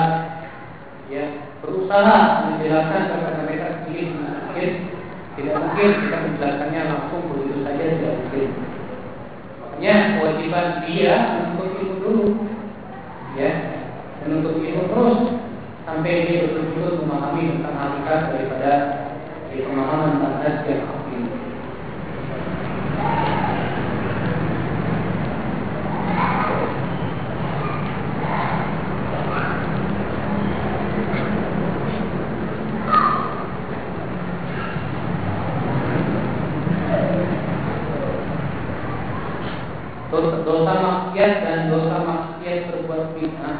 ya 1.08 1.24
berusaha 1.64 2.16
menjelaskan 2.52 3.16
kepada 3.16 3.48
mereka 3.48 3.80
sedikit 3.80 4.12
mungkin 4.12 4.70
tidak 5.40 5.56
mungkin 5.56 5.88
kita 6.04 6.16
menjelaskannya 6.20 6.82
langsung 6.84 7.24
begitu 7.32 7.64
saja 7.64 7.84
tidak 7.96 8.12
mungkin. 8.20 8.48
Makanya 9.56 9.94
kewajiban 10.20 10.68
dia 10.84 11.14
untuk 11.48 11.68
ilmu 11.80 11.96
dulu 12.04 12.26
ya 13.40 13.50
menuntut 14.20 14.60
ilmu 14.60 14.84
terus 14.84 15.20
sampai 15.88 16.28
dia 16.28 16.44
betul-betul 16.44 17.08
memahami 17.08 17.56
tentang 17.56 17.76
hakikat 17.80 18.20
daripada 18.36 18.72
pemahaman 19.48 20.20
manhaj 20.20 20.60
yang 20.68 20.84
hakiki. 20.92 21.40
Dosa, 40.10 40.42
dosa 40.42 40.74
maksiat 40.74 41.32
dan 41.46 41.70
dosa 41.70 42.02
maksiat 42.02 42.58
berbuat 42.66 43.14
bid'ah. 43.14 43.58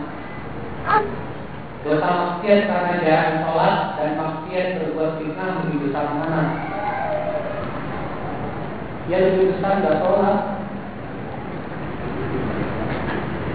Dosa 1.87 2.09
maksiat 2.11 2.61
karena 2.67 2.95
jarang 3.07 3.39
sholat 3.47 3.77
dan 3.95 4.11
maksiat 4.19 4.67
berbuat 4.83 5.13
bid'ah 5.23 5.51
lebih 5.63 5.79
besar 5.87 6.11
mana? 6.11 6.43
Ya 9.07 9.17
lebih 9.31 9.55
besar 9.55 9.79
nggak 9.79 10.03
sholat. 10.03 10.39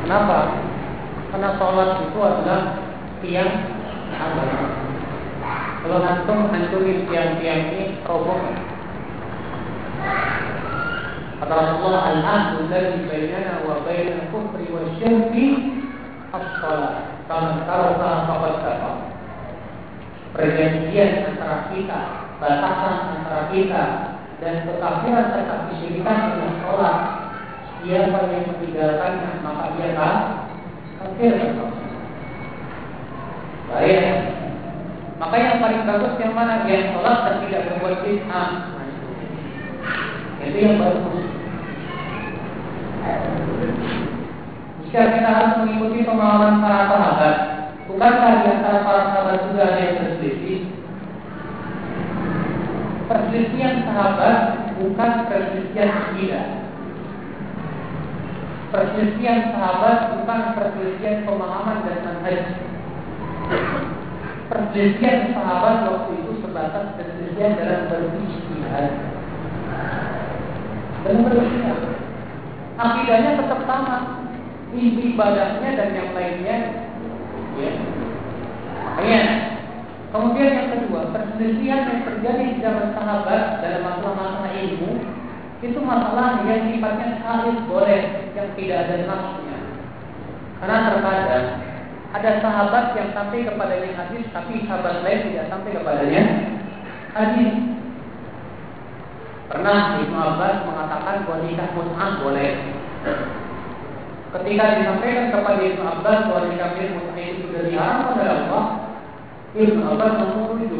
Kenapa? 0.07 0.39
Karena 1.35 1.49
sholat 1.59 1.89
itu 1.99 2.19
adalah 2.23 2.61
tiang 3.19 3.53
agama. 4.15 4.71
Kalau 5.83 5.99
antum 5.99 6.47
hancurin 6.47 7.03
tiang-tiang 7.11 7.75
ini 7.75 7.99
roboh. 8.07 8.39
Kata 11.35 11.51
Rasulullah 11.51 12.15
al-ahdu 12.15 12.71
dari 12.71 13.05
bainana 13.11 13.67
wa 13.67 13.83
bainal 13.83 14.23
kufri 14.31 14.71
wa 14.71 14.87
syirki 14.95 15.77
as-salat. 16.31 17.11
Faman 17.27 17.67
taraka 17.67 18.23
faqad 18.23 18.55
kafar. 18.63 18.95
Perjanjian 20.31 21.27
antara 21.27 21.64
kita, 21.75 21.99
batasan 22.39 22.95
antara 23.19 23.51
kita 23.51 23.83
dan 24.39 24.63
kekafiran 24.63 25.31
serta 25.35 25.55
kesyirikan 25.69 26.19
dengan 26.31 26.51
sholat. 26.63 26.97
Siapa 27.85 28.17
yang 28.33 28.49
meninggalkannya 28.49 29.45
maka 29.45 29.65
dia 29.77 29.93
kan 29.93 30.15
kafir. 30.97 31.35
Baik. 33.69 34.01
Maka 35.15 35.35
yang 35.37 35.61
paling 35.61 35.83
bagus 35.85 36.17
yang 36.17 36.33
mana? 36.33 36.65
Yang 36.65 36.95
sholat 36.95 37.17
dan 37.27 37.35
tidak 37.45 37.65
berbuat 37.69 37.95
bid'ah. 38.01 38.49
Itu 40.41 40.57
yang 40.57 40.77
bagus. 40.81 41.25
Jika 44.85 45.01
kita 45.11 45.29
harus 45.29 45.53
mengikuti 45.61 46.07
pemahaman 46.07 46.63
para 46.63 46.87
sahabat, 46.87 47.35
bukankah 47.85 48.31
di 48.41 48.47
antara 48.47 48.79
para 48.81 49.01
sahabat 49.11 49.37
juga 49.51 49.61
ada 49.67 49.79
yang 49.81 49.95
berselisih? 50.01 50.44
Perselisihan 53.05 53.85
sahabat 53.85 54.37
bukan 54.81 55.11
perselisihan 55.29 55.89
akidah. 55.93 56.47
Perselisihan 58.73 59.53
sahabat 59.53 59.97
bukan 60.17 60.41
perselisihan 60.57 61.21
pemahaman 61.23 61.85
dan 61.85 61.97
manhaj. 62.01 62.41
Perselisihan 64.49 65.37
sahabat 65.37 65.75
waktu 65.85 66.11
itu 66.17 66.33
sebatas 66.41 66.97
perselisihan 66.97 67.53
dalam 67.61 67.81
berijtihad. 67.93 68.89
Dan 71.05 71.17
beristihad. 71.21 71.79
Akidahnya 72.75 73.31
tetap 73.39 73.61
sama, 73.69 74.25
ibadahnya 74.75 75.69
dan 75.77 75.89
yang 75.93 76.09
lainnya. 76.11 76.57
Ya. 77.55 77.71
Makanya, 78.75 79.23
kemudian 80.15 80.55
yang 80.55 80.69
kedua, 80.71 81.11
perselisihan 81.11 81.91
yang 81.91 82.01
terjadi 82.07 82.43
di 82.55 82.63
zaman 82.63 82.95
sahabat 82.95 83.59
dalam 83.59 83.83
masalah-masalah 83.83 84.55
ilmu 84.55 85.03
itu 85.59 85.79
masalah 85.81 86.45
yang 86.47 86.71
sifatnya 86.71 87.19
salib 87.19 87.57
boleh 87.67 88.31
yang 88.31 88.49
tidak 88.55 88.77
ada 88.87 88.95
nafsunya. 89.03 89.59
Karena 90.61 90.77
terkadang 90.87 91.45
ada 92.15 92.31
sahabat 92.39 92.85
yang 92.95 93.09
sampai 93.11 93.43
kepadanya 93.43 93.91
hadis, 93.99 94.23
tapi 94.31 94.63
sahabat 94.63 95.03
lain 95.03 95.31
tidak 95.31 95.51
sampai 95.51 95.75
kepadanya 95.75 96.23
hadis. 97.11 97.53
Pernah 99.51 99.99
Ibnu 99.99 100.17
Abbas 100.17 100.63
mengatakan 100.63 101.27
bahwa 101.27 101.43
nikah 101.43 101.69
mut'ah 101.75 102.11
boleh. 102.23 102.51
Ketika 104.35 104.63
disampaikan 104.79 105.27
kepada 105.31 105.61
Ibnu 105.63 105.83
Abbas 105.83 106.19
bahwa 106.31 106.41
nikah 106.49 106.71
mut'ah 106.75 107.19
itu 107.19 107.41
sudah 107.51 107.63
diharamkan 107.67 108.15
oleh 108.15 108.31
Allah, 108.31 108.63
Ibnu 109.55 109.81
Abbas 109.87 110.19
langsung 110.19 110.59
itu 110.59 110.79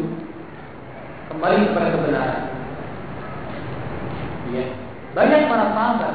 kembali 1.32 1.72
kepada 1.72 1.88
kebenaran. 1.96 2.42
Ya. 4.52 4.64
Banyak 5.16 5.48
para 5.48 5.66
sahabat, 5.72 6.14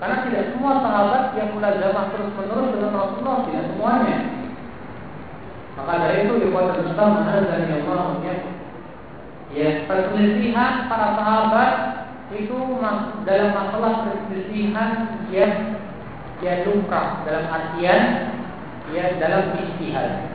karena 0.00 0.16
tidak 0.24 0.44
semua 0.56 0.80
sahabat 0.80 1.36
yang 1.36 1.52
mulai 1.52 1.76
zaman 1.76 2.08
terus 2.08 2.32
menerus 2.40 2.72
dengan 2.72 2.96
Rasulullah, 2.96 3.44
tidak 3.44 3.64
semuanya. 3.68 4.18
Maka 5.76 5.92
dari 6.00 6.16
itu 6.24 6.34
dibuat 6.40 6.76
Islam 6.80 7.10
dan 7.28 7.68
yang 7.68 7.84
Allah 7.84 8.16
Ya, 9.50 9.82
perselisihan 9.84 10.86
para 10.86 11.08
sahabat 11.20 11.74
itu 12.30 12.58
dalam 13.26 13.50
masalah 13.50 13.92
perselisihan 14.06 14.90
yang 15.34 15.74
ya 16.38 16.64
lumrah 16.64 17.26
dalam 17.26 17.44
artian 17.50 18.02
ya 18.94 19.18
dalam 19.18 19.58
istihad 19.58 20.29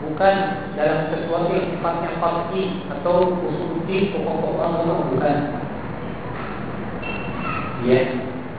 bukan 0.00 0.36
dalam 0.76 1.00
sesuatu 1.12 1.52
yang 1.52 1.66
sifatnya 1.76 2.10
pasti 2.16 2.62
atau 2.88 3.36
usulti 3.36 3.96
pokok-pokok 4.16 4.64
agama 4.64 4.94
bukan 5.12 5.36
ya 7.84 8.00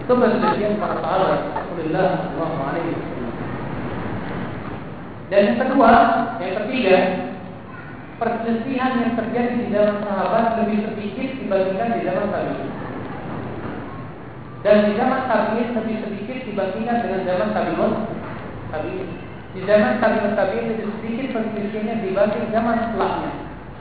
itu 0.01 0.11
perselisihan 0.11 0.81
para 0.81 0.97
sahabat 1.01 1.39
Rasulullah 1.55 2.09
Alaihi 2.41 2.95
dan 5.31 5.41
yang 5.47 5.59
kedua 5.63 5.91
yang 6.43 6.53
ketiga 6.65 6.97
perselisihan 8.22 9.01
yang 9.01 9.13
terjadi 9.18 9.53
di 9.65 9.68
dalam 9.73 10.05
sahabat 10.05 10.61
lebih 10.61 10.85
sedikit 10.85 11.41
dibandingkan 11.41 11.97
di 11.97 12.01
zaman 12.05 12.27
tabi'in. 12.30 12.69
Dan 14.61 14.77
di 14.85 14.91
zaman 14.93 15.22
tabi'in 15.26 15.69
lebih 15.73 15.97
sedikit 16.05 16.38
dibandingkan 16.45 16.97
dengan 17.01 17.22
zaman 17.26 17.49
tabi'un 17.49 17.93
tabi'in. 18.69 19.09
Di 19.52 19.60
zaman 19.68 19.99
tabi'ut 19.99 20.32
tabi'in 20.40 20.80
itu 20.80 20.88
sedikit 20.99 21.36
perselisihannya 21.36 22.07
dibanding 22.07 22.48
zaman 22.56 22.76
setelahnya. 22.88 23.32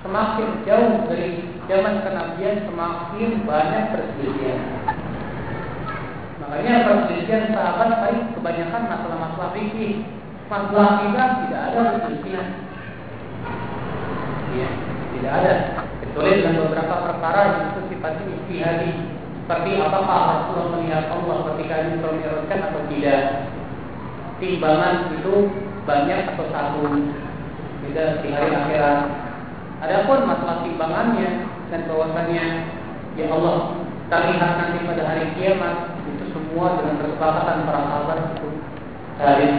Semakin 0.02 0.48
jauh 0.66 1.06
dari 1.06 1.46
zaman 1.70 2.02
kenabian 2.02 2.66
semakin 2.66 3.30
banyak 3.46 3.84
perselisihan. 3.94 4.60
Makanya 6.42 6.74
perselisihan 6.90 7.54
sahabat 7.54 7.90
baik 8.02 8.22
kebanyakan 8.34 8.82
masalah-masalah 8.90 9.50
fikih. 9.54 10.02
Masalah 10.50 11.06
kita 11.06 11.22
tidak 11.46 11.60
ada 11.70 11.80
perselisihan. 11.94 12.48
Ya, 14.58 14.68
tidak 15.14 15.32
ada. 15.38 15.52
Kecuali 16.02 16.42
dengan 16.42 16.66
beberapa 16.66 16.96
perkara 17.06 17.40
yang 17.46 17.62
itu 17.70 17.80
sifatnya 17.94 18.26
istihadi. 18.42 18.92
Seperti 19.46 19.70
apakah 19.78 20.18
Rasulullah 20.34 20.68
melihat 20.74 21.04
Allah 21.14 21.36
ketika 21.54 21.74
diperlihatkan 21.86 22.58
atau 22.66 22.82
tidak. 22.90 23.22
Timbangan 24.40 25.14
itu 25.20 25.52
banyak 25.84 26.34
atau 26.34 26.46
satu. 26.48 26.80
Tidak 27.84 28.08
di 28.24 28.28
hari 28.32 28.50
akhirat. 28.56 28.98
Adapun 29.80 30.28
masalah 30.28 30.64
timbangannya 30.64 31.44
dan 31.72 31.80
bahwasannya 31.88 32.46
ya 33.16 33.26
Allah 33.32 33.80
terlihat 34.10 34.52
nanti 34.58 34.78
pada 34.84 35.02
hari 35.06 35.24
kiamat 35.38 35.94
itu 36.02 36.24
semua 36.34 36.76
dengan 36.82 36.98
kesepakatan 36.98 37.62
para 37.62 37.80
sahabat 37.86 38.18
itu 38.34 38.48
hadis 39.22 39.54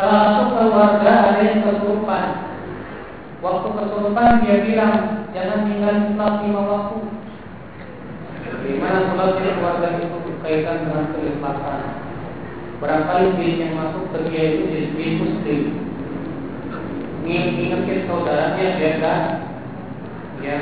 Salah 0.00 0.32
satu 0.32 0.56
keluarga 0.56 1.12
ada 1.28 1.44
yang 1.44 1.60
kesurupan. 1.60 2.24
Waktu 3.44 3.68
kesurupan 3.68 4.40
dia 4.40 4.64
bilang 4.64 5.28
jangan 5.36 5.68
tinggal 5.68 5.92
sholat 6.08 6.34
lima 6.40 6.62
waktu. 6.64 6.98
Bagaimana 8.48 8.98
sholatnya 9.12 9.60
keluarga 9.60 9.88
itu 10.00 10.16
berkaitan 10.24 10.88
dengan 10.88 11.04
keikhlasan. 11.12 11.80
Barangkali 12.80 13.36
bin 13.36 13.60
yang 13.60 13.76
masuk 13.76 14.08
ke 14.16 14.18
dia 14.32 14.42
itu 14.56 14.64
bin 14.96 15.12
muslim. 15.20 15.62
Ingatkan 17.28 18.08
saudaranya 18.08 18.80
biar 18.80 18.94
kan, 19.04 19.22
ya 20.40 20.58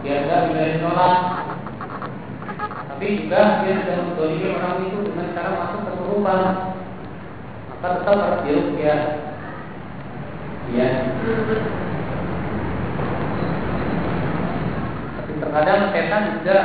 biar 0.00 0.20
kan 0.24 0.56
dari 0.56 0.80
sholat. 0.80 1.18
Tapi 2.96 3.28
juga 3.28 3.60
dia 3.60 3.72
sudah 3.84 3.96
mendolimi 4.08 4.48
orang 4.56 4.88
itu 4.88 4.98
dengan 5.04 5.36
cara 5.36 5.50
masuk 5.52 5.80
kesurupan 5.84 6.40
tetap 7.80 8.16
harus 8.20 8.40
dirukyah 8.44 9.00
ya 10.76 10.88
tapi 15.16 15.32
terkadang 15.40 15.82
setan 15.90 16.24
juga 16.36 16.58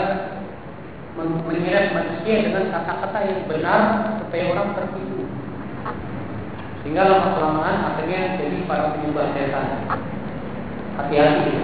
menyeret 1.16 1.96
manusia 1.96 2.36
dengan 2.44 2.76
kata-kata 2.76 3.20
yang 3.24 3.42
benar 3.48 3.82
supaya 4.20 4.44
orang 4.52 4.70
tertipu. 4.76 5.24
Sehingga 6.84 7.08
lama 7.08 7.30
kelamaan 7.40 7.78
akhirnya 7.96 8.36
jadi 8.36 8.68
para 8.68 8.94
penyembah 9.00 9.32
setan. 9.32 9.68
Hati-hati. 11.00 11.56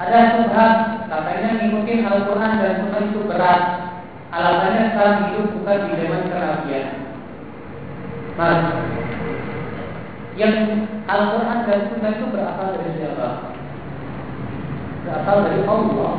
Ada 0.00 0.20
subhat 0.40 0.74
katanya 1.12 1.50
ngikutin 1.60 2.08
Al-Quran 2.08 2.52
dan 2.56 2.72
Sunnah 2.80 3.02
itu 3.04 3.20
berat 3.28 3.62
Alasannya 4.30 4.94
saat 4.94 5.14
hidup 5.26 5.58
bukan 5.58 5.90
di 5.90 5.92
zaman 5.98 6.30
kenabian. 6.30 6.88
Mas, 8.38 8.62
yang 10.38 10.86
Al-Quran 11.10 11.58
dan 11.66 11.80
Sunnah 11.90 12.12
itu 12.14 12.26
berasal 12.30 12.78
dari 12.78 12.90
siapa? 12.94 13.28
Berasal 15.02 15.36
dari 15.50 15.60
Allah. 15.66 16.12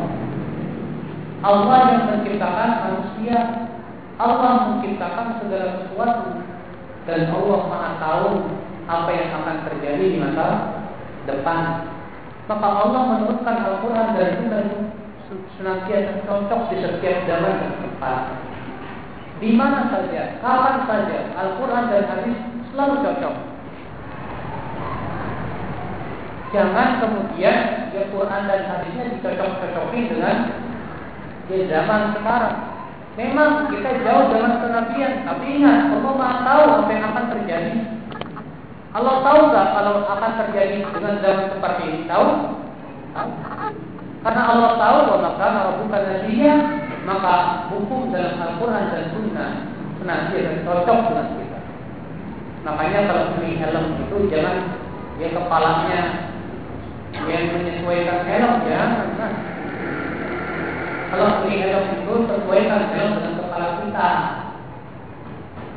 Allah 1.42 1.78
yang 1.88 2.04
menciptakan 2.12 2.72
manusia. 2.84 3.38
Allah 4.20 4.52
menciptakan 4.76 5.28
segala 5.40 5.68
sesuatu. 5.80 6.30
Dan 7.08 7.32
Allah 7.32 7.60
maha 7.66 7.90
tahu 7.98 8.28
apa 8.92 9.10
yang 9.16 9.30
akan 9.40 9.58
terjadi 9.72 10.04
di 10.04 10.18
masa 10.20 10.48
depan. 11.32 11.88
Maka 12.52 12.68
Allah 12.68 13.02
menurunkan 13.08 13.58
Al-Quran 13.72 14.08
dan 14.20 14.30
Sunnah 14.36 14.66
senantiasa 15.62 16.26
cocok 16.26 16.74
di 16.74 16.82
setiap 16.82 17.18
zaman 17.30 17.54
dan 17.62 17.74
tempat. 17.86 18.22
Di 19.38 19.50
mana 19.54 19.94
saja, 19.94 20.42
kapan 20.42 20.78
saja, 20.90 21.18
Al-Quran 21.38 21.86
dan 21.94 22.04
Hadis 22.10 22.38
selalu 22.74 22.96
cocok. 23.06 23.36
Jangan 26.52 27.00
kemudian 27.00 27.88
ya 27.96 28.04
Quran 28.12 28.42
dan 28.44 28.62
hadisnya 28.68 29.08
dicocok-cocokin 29.16 30.04
dengan 30.12 30.38
di 31.48 31.64
zaman 31.72 32.12
sekarang. 32.12 32.58
Memang 33.16 33.72
kita 33.72 34.04
jauh 34.04 34.36
zaman 34.36 34.60
kenabian, 34.60 35.24
tapi 35.24 35.46
ingat 35.48 35.96
Allah 35.96 36.12
Maha 36.12 36.38
tahu 36.44 36.64
apa 36.84 36.92
yang 36.92 37.06
akan 37.08 37.26
terjadi. 37.38 37.76
Allah 38.92 39.16
tahu 39.24 39.40
nggak 39.48 39.68
kalau 39.80 39.96
akan 40.04 40.32
terjadi 40.44 40.78
dengan 40.92 41.16
zaman 41.24 41.46
seperti 41.56 41.82
ini? 41.88 42.00
Tahu? 42.12 42.28
Tahu. 43.16 43.91
Karena 44.22 44.44
Allah 44.54 44.72
tahu 44.78 44.98
bahwa 45.10 45.34
maka 45.34 45.82
bukan 45.82 46.04
nasiya, 46.06 46.56
maka 47.10 47.66
hukum 47.74 48.14
dalam 48.14 48.38
Al-Quran 48.38 48.94
dan 48.94 49.06
Sunnah 49.10 49.52
senantiasa 49.98 50.62
cocok 50.62 50.98
dengan 51.10 51.28
kita. 51.42 51.60
Makanya 52.62 53.00
kalau 53.10 53.24
beli 53.34 53.58
helm 53.58 53.86
itu 54.06 54.18
jangan 54.30 54.78
dia 55.18 55.34
kepalanya 55.34 56.02
yang 57.26 57.46
menyesuaikan 57.58 58.22
helm 58.30 58.54
ya. 58.70 58.84
Kalau 61.10 61.42
beli 61.42 61.58
helm 61.66 61.86
itu 61.98 62.14
sesuaikan 62.30 62.82
helm 62.94 63.12
dengan 63.18 63.34
kepala 63.42 63.68
kita. 63.82 64.10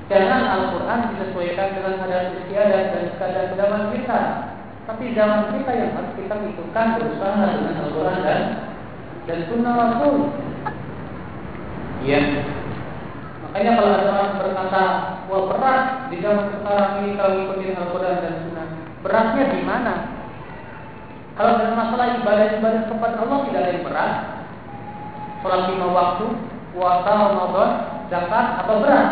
Jangan 0.05 0.43
Al-Quran 0.53 1.01
disesuaikan 1.16 1.69
dengan 1.81 1.97
hadis 2.05 2.45
istiadat 2.45 2.85
dan 2.93 3.05
keadaan 3.16 3.89
kita. 3.97 4.44
Tapi 4.85 5.16
zaman 5.16 5.48
kita 5.56 5.73
yang 5.73 5.90
harus 5.97 6.12
kita 6.12 6.35
ikutkan 6.44 7.01
berusaha 7.01 7.44
dengan 7.56 7.74
Al-Quran 7.89 8.19
dan 8.20 8.43
dan 9.24 9.39
Sunnah 9.48 9.73
Rasul. 9.81 10.15
Iya. 12.05 12.20
Makanya 13.48 13.70
kalau 13.81 13.90
ada 13.97 14.09
orang 14.12 14.32
berkata, 14.36 14.82
wah 15.24 15.43
berat 15.48 15.82
di 16.12 16.20
zaman 16.20 16.52
sekarang 16.52 16.90
ini 17.01 17.16
kalau 17.16 17.35
ikutin 17.48 17.81
Al-Quran 17.81 18.16
dan 18.20 18.35
Sunnah. 18.44 18.66
Beratnya 19.01 19.44
di 19.56 19.61
mana? 19.65 19.94
Kalau 21.35 21.52
dalam 21.59 21.77
masalah 21.81 22.20
ibadah-ibadah 22.20 22.82
kepada 22.85 23.16
Allah 23.24 23.39
tidak 23.48 23.61
ada 23.65 23.73
yang 23.73 23.85
berat. 23.89 24.12
Sholat 25.40 25.62
lima 25.73 25.89
waktu, 25.93 26.27
puasa 26.77 27.11
Ramadan, 27.11 27.70
zakat 28.12 28.47
atau 28.65 28.74
berat? 28.85 29.09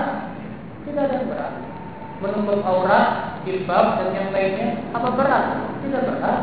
Tidak 0.84 1.00
ada 1.00 1.16
yang 1.16 1.28
berat. 1.32 1.52
Menutup 2.20 2.60
aurat, 2.62 3.31
jilbab 3.44 3.86
dan 3.98 4.08
yang 4.14 4.28
lainnya 4.30 4.68
apa 4.94 5.08
berat? 5.14 5.44
Tidak 5.82 6.02
berat. 6.06 6.40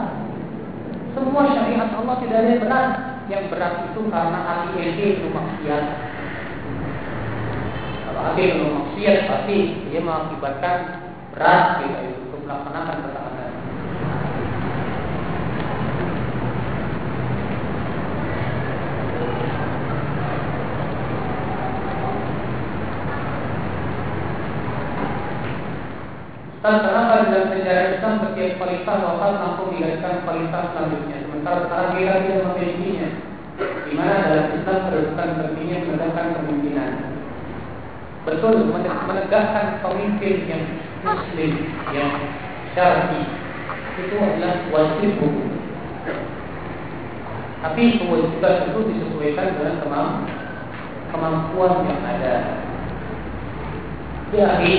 Semua 1.15 1.41
syariat 1.51 1.89
Allah 1.95 2.15
tidak 2.21 2.37
ada 2.39 2.49
yang 2.49 2.61
berat. 2.63 2.89
Yang 3.29 3.43
berat 3.53 3.73
itu 3.91 3.99
karena 4.09 4.39
hati 4.41 4.69
ente 4.77 5.05
itu 5.19 5.27
maksiat. 5.29 5.83
Kalau 8.09 8.21
hati 8.25 8.41
itu 8.41 8.65
maksiat 8.65 9.17
pasti 9.29 9.57
dia 9.89 10.01
mengakibatkan 10.01 10.77
berat 11.33 11.63
kita 11.85 11.99
itu 12.09 12.35
melaksanakan 12.45 12.97
ketaatan. 13.05 13.28
Kenapa 26.59 27.23
dalam 27.31 27.55
sejarah 27.55 27.95
Islam 27.95 28.19
setiap 28.19 28.59
khalifah 28.59 28.97
wafat 28.99 29.31
langsung 29.39 29.71
digantikan 29.71 30.27
khalifah 30.27 30.63
selanjutnya. 30.75 31.17
Sementara 31.23 31.59
sekarang 31.63 31.91
kita 31.95 32.15
tidak 32.19 32.43
memilikinya 32.51 33.09
Di 33.87 33.91
mana 33.95 34.15
dalam 34.27 34.47
Islam 34.59 34.77
kedudukan 34.91 35.29
tertinggi 35.39 35.87
menegakkan 35.87 36.35
kepemimpinan. 36.35 36.91
Betul, 38.27 38.55
menegakkan 38.75 39.79
pemimpin 39.79 40.35
yang 40.51 40.63
muslim, 40.99 41.51
yang 41.95 42.11
syar'i. 42.75 43.23
Itu 44.03 44.15
adalah 44.19 44.67
wajib 44.67 45.15
Tapi 47.63 47.83
kewajiban 48.03 48.55
itu 48.67 48.79
disesuaikan 48.83 49.47
dengan 49.55 49.75
kemampuan 51.11 51.87
yang 51.87 52.01
ada. 52.03 52.35
Jadi 54.29 54.75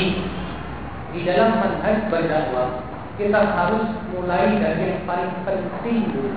di 1.10 1.20
dalam 1.26 1.58
manhaj 1.58 2.06
berdakwah 2.06 2.86
kita 3.18 3.40
harus 3.40 3.86
mulai 4.14 4.56
dari 4.56 4.94
yang 4.96 5.02
paling 5.04 5.34
penting 5.44 6.08
dulu. 6.14 6.32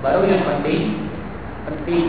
Baru 0.00 0.22
yang 0.24 0.44
penting 0.44 1.10
penting. 1.64 2.06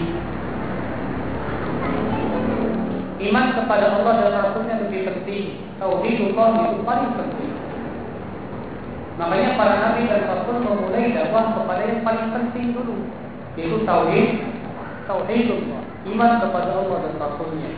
Iman 3.26 3.56
kepada 3.56 3.86
Allah 4.00 4.14
dan 4.22 4.32
Rasulnya 4.36 4.76
lebih 4.86 5.02
penting 5.08 5.66
tauhidullah 5.80 6.50
itu 6.72 6.82
paling 6.84 7.12
penting. 7.16 7.54
Makanya 9.16 9.56
para 9.56 9.76
nabi 9.80 10.12
dan 10.12 10.28
rasul 10.28 10.60
memulai 10.60 11.16
dakwah 11.16 11.56
kepada 11.56 11.84
yang 11.88 12.04
paling 12.04 12.28
penting 12.36 12.76
dulu, 12.76 13.08
yaitu 13.56 13.80
tauhid, 13.88 14.44
tauhidullah, 15.08 15.82
iman 16.12 16.32
kepada 16.44 16.72
Allah 16.76 16.98
dan 17.08 17.14
Rasulnya. 17.16 17.72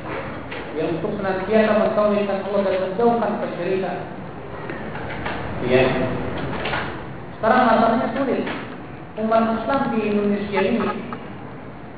Yang 0.78 1.02
untuk 1.02 1.12
senantiasa 1.18 1.74
mentauhidkan 1.74 2.46
Allah 2.46 2.62
dan 2.70 2.76
menjauhkan 2.86 3.32
kesyirikan. 3.42 3.98
Ya. 5.66 5.84
Sekarang 7.38 7.66
masalahnya 7.66 8.08
sulit. 8.14 8.46
Umat 9.18 9.58
Islam 9.58 9.82
di 9.90 10.00
Indonesia 10.14 10.62
ini 10.62 10.86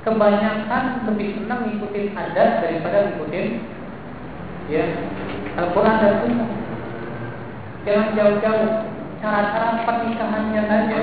kebanyakan 0.08 0.84
lebih 1.12 1.28
senang 1.36 1.68
ngikutin 1.68 2.16
adat 2.16 2.64
daripada 2.64 3.12
ngikutin 3.12 3.48
ya 4.72 4.86
Al-Quran 5.60 5.96
dan 6.00 6.14
Sunnah. 6.24 6.50
Jangan 7.84 8.08
jauh-jauh 8.16 8.70
cara-cara 9.20 9.84
pernikahannya 9.84 10.62
saja. 10.72 11.00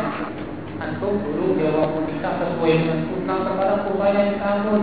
Antum 0.81 1.21
dulu 1.21 1.61
dia 1.61 1.73
mau 1.73 2.01
nikah 2.05 2.41
sesuai 2.41 2.73
dengan 2.81 3.01
sunnah 3.09 3.39
kepada 3.45 3.75
kurbannya 3.85 4.23
di 4.33 4.37
tahun 4.41 4.81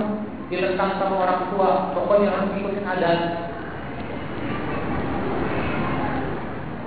ditentang 0.51 0.99
sama 0.99 1.15
orang 1.23 1.41
tua. 1.53 1.93
Pokoknya 1.95 2.33
harus 2.33 2.51
ngikutin 2.55 2.85
adat. 2.87 3.19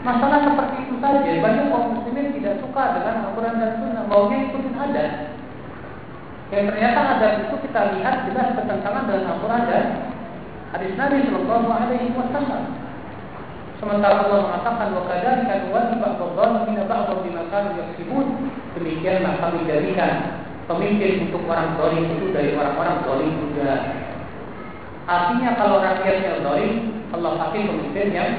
Masalah 0.07 0.39
seperti 0.45 0.77
itu 0.87 0.95
saja. 1.03 1.31
Banyak 1.43 1.67
kaum 1.73 1.99
muslimin 1.99 2.37
tidak 2.37 2.63
suka 2.63 2.83
dengan 2.95 3.31
Al-Quran 3.31 3.59
dan 3.59 3.71
Sunnah. 3.81 4.05
Maunya 4.07 4.37
ikutin 4.51 4.75
adat. 4.77 5.11
Yang 6.55 6.65
ternyata 6.71 7.01
adat 7.19 7.33
itu 7.43 7.55
kita 7.67 7.81
lihat 7.99 8.17
jelas 8.31 8.55
bertentangan 8.55 9.05
dengan 9.11 9.25
Al-Quran 9.35 9.63
dan 9.67 9.85
hadis 10.71 10.95
Nabi 10.95 11.27
Shallallahu 11.27 11.69
Alaihi 11.75 12.15
Wasallam. 12.15 12.63
Sementara 13.77 14.25
Allah 14.25 14.41
mengatakan 14.41 14.89
wa 14.97 15.05
kadzalika 15.05 15.69
nuwalli 15.69 16.01
ba'dadh 16.01 16.65
min 16.65 16.81
ba'dh 16.87 17.19
bima 17.27 17.43
kanu 17.53 17.71
yaksibun. 17.77 18.27
Demikianlah 18.79 19.37
kami 19.43 19.69
jadikan 19.69 20.47
pemimpin 20.67 21.31
untuk 21.31 21.47
orang 21.47 21.79
zalim 21.79 22.05
itu 22.19 22.35
dari 22.35 22.51
orang-orang 22.59 22.99
zalim 23.07 23.33
juga. 23.39 23.73
Artinya 25.07 25.51
kalau 25.55 25.79
rakyatnya 25.79 26.43
zalim, 26.43 26.75
Allah 27.15 27.33
pakai 27.47 27.71
pemimpin 27.71 28.09
yang 28.11 28.33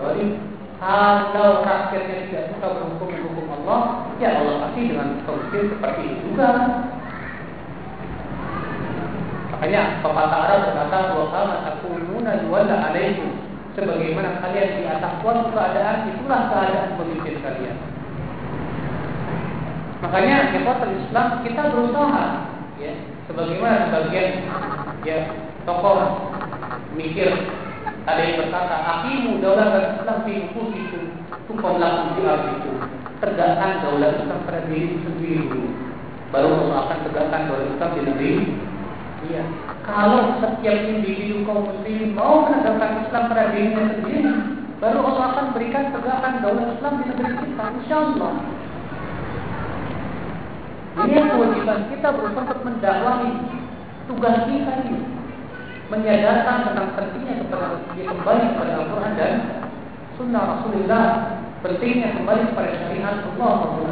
zalim. 0.00 0.30
Kalau 0.80 1.64
rakyatnya 1.64 2.28
tidak 2.28 2.44
suka 2.52 2.66
berhukum 2.72 3.08
hukum 3.12 3.46
Allah, 3.64 3.80
ya 4.20 4.40
Allah 4.40 4.68
pasti 4.68 4.92
dengan 4.92 5.20
pemimpin 5.24 5.62
seperti 5.72 6.02
itu 6.04 6.20
juga. 6.32 6.48
Makanya 9.56 10.04
pepatah 10.04 10.40
Arab 10.44 10.60
berkata 10.68 10.98
kama 11.16 11.56
takununa 11.64 12.44
yuwalla 12.44 12.92
alaikum 12.92 13.40
sebagaimana 13.72 14.40
kalian 14.44 14.80
di 14.80 14.82
atas 14.84 15.16
suatu 15.24 15.48
keadaan 15.52 16.12
itulah 16.12 16.40
keadaan 16.52 16.96
pemimpin 17.00 17.40
kalian. 17.40 17.76
Makanya 20.04 20.52
ikhwatul 20.52 20.94
Islam 21.00 21.26
kita 21.40 21.62
berusaha 21.72 22.24
ya 22.76 22.92
sebagaimana 23.26 23.88
sebagian 23.88 24.44
ya 25.02 25.18
tokoh 25.64 26.30
mikir 26.92 27.32
ada 28.06 28.20
yang 28.22 28.36
berkata 28.46 28.76
akimu 28.76 29.40
daulah 29.42 29.96
Islam 29.98 30.18
fi 30.28 30.32
nufusikum 30.46 31.04
tukum 31.48 31.80
lakum 31.80 32.14
itu 32.14 32.72
tegakkan 33.18 33.82
daulah 33.82 34.14
Islam 34.20 34.38
pada 34.44 34.60
diri 34.68 35.00
sendiri 35.02 35.48
baru 36.30 36.68
Allah 36.68 36.76
akan 36.86 36.98
tegakkan 37.10 37.42
daulah 37.48 37.68
Islam 37.72 37.90
di 37.96 38.00
negeri 38.04 38.34
Iya. 39.26 39.42
Kalau 39.82 40.38
setiap 40.38 40.76
individu 40.86 41.42
kaum 41.48 41.66
muslimin 41.66 42.14
mau 42.14 42.46
menegakkan 42.46 43.02
Islam 43.02 43.22
pada 43.26 43.50
dirinya 43.50 43.98
sendiri, 43.98 44.32
baru 44.78 45.02
Allah 45.02 45.24
akan 45.34 45.46
berikan 45.56 45.90
tegakkan 45.90 46.44
daulah 46.44 46.70
Islam 46.70 46.92
di 47.00 47.04
negeri 47.10 47.32
kita, 47.42 47.64
insya 47.80 47.96
Allah. 48.06 48.32
Ini 50.96 51.28
kewajiban 51.28 51.92
kita 51.92 52.08
berusaha 52.08 52.48
untuk 52.48 52.64
mendakwahi 52.64 53.28
tugas 54.08 54.48
kita 54.48 54.72
ini, 54.88 55.04
menyadarkan 55.92 56.72
tentang 56.72 56.88
pentingnya 56.96 57.44
kepada 57.44 57.84
dia 57.92 58.08
kembali 58.08 58.44
kepada 58.56 58.72
Al-Quran 58.80 59.12
dan 59.20 59.32
Sunnah 60.16 60.44
Rasulullah, 60.56 61.06
pentingnya 61.60 62.16
kembali 62.16 62.48
kepada 62.48 62.70
syariat 62.80 63.20
Allah 63.28 63.52
Rabbul. 63.60 63.86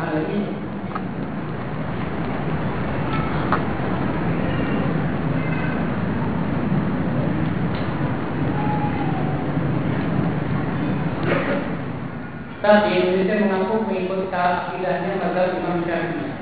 Ustaz 12.65 12.89
di 12.89 12.97
Indonesia 12.97 13.45
mengaku 13.45 13.77
mengikut 13.93 14.33
akidahnya 14.33 15.21
mazhab 15.21 15.53
Imam 15.53 15.85
Syafi'i. 15.85 16.34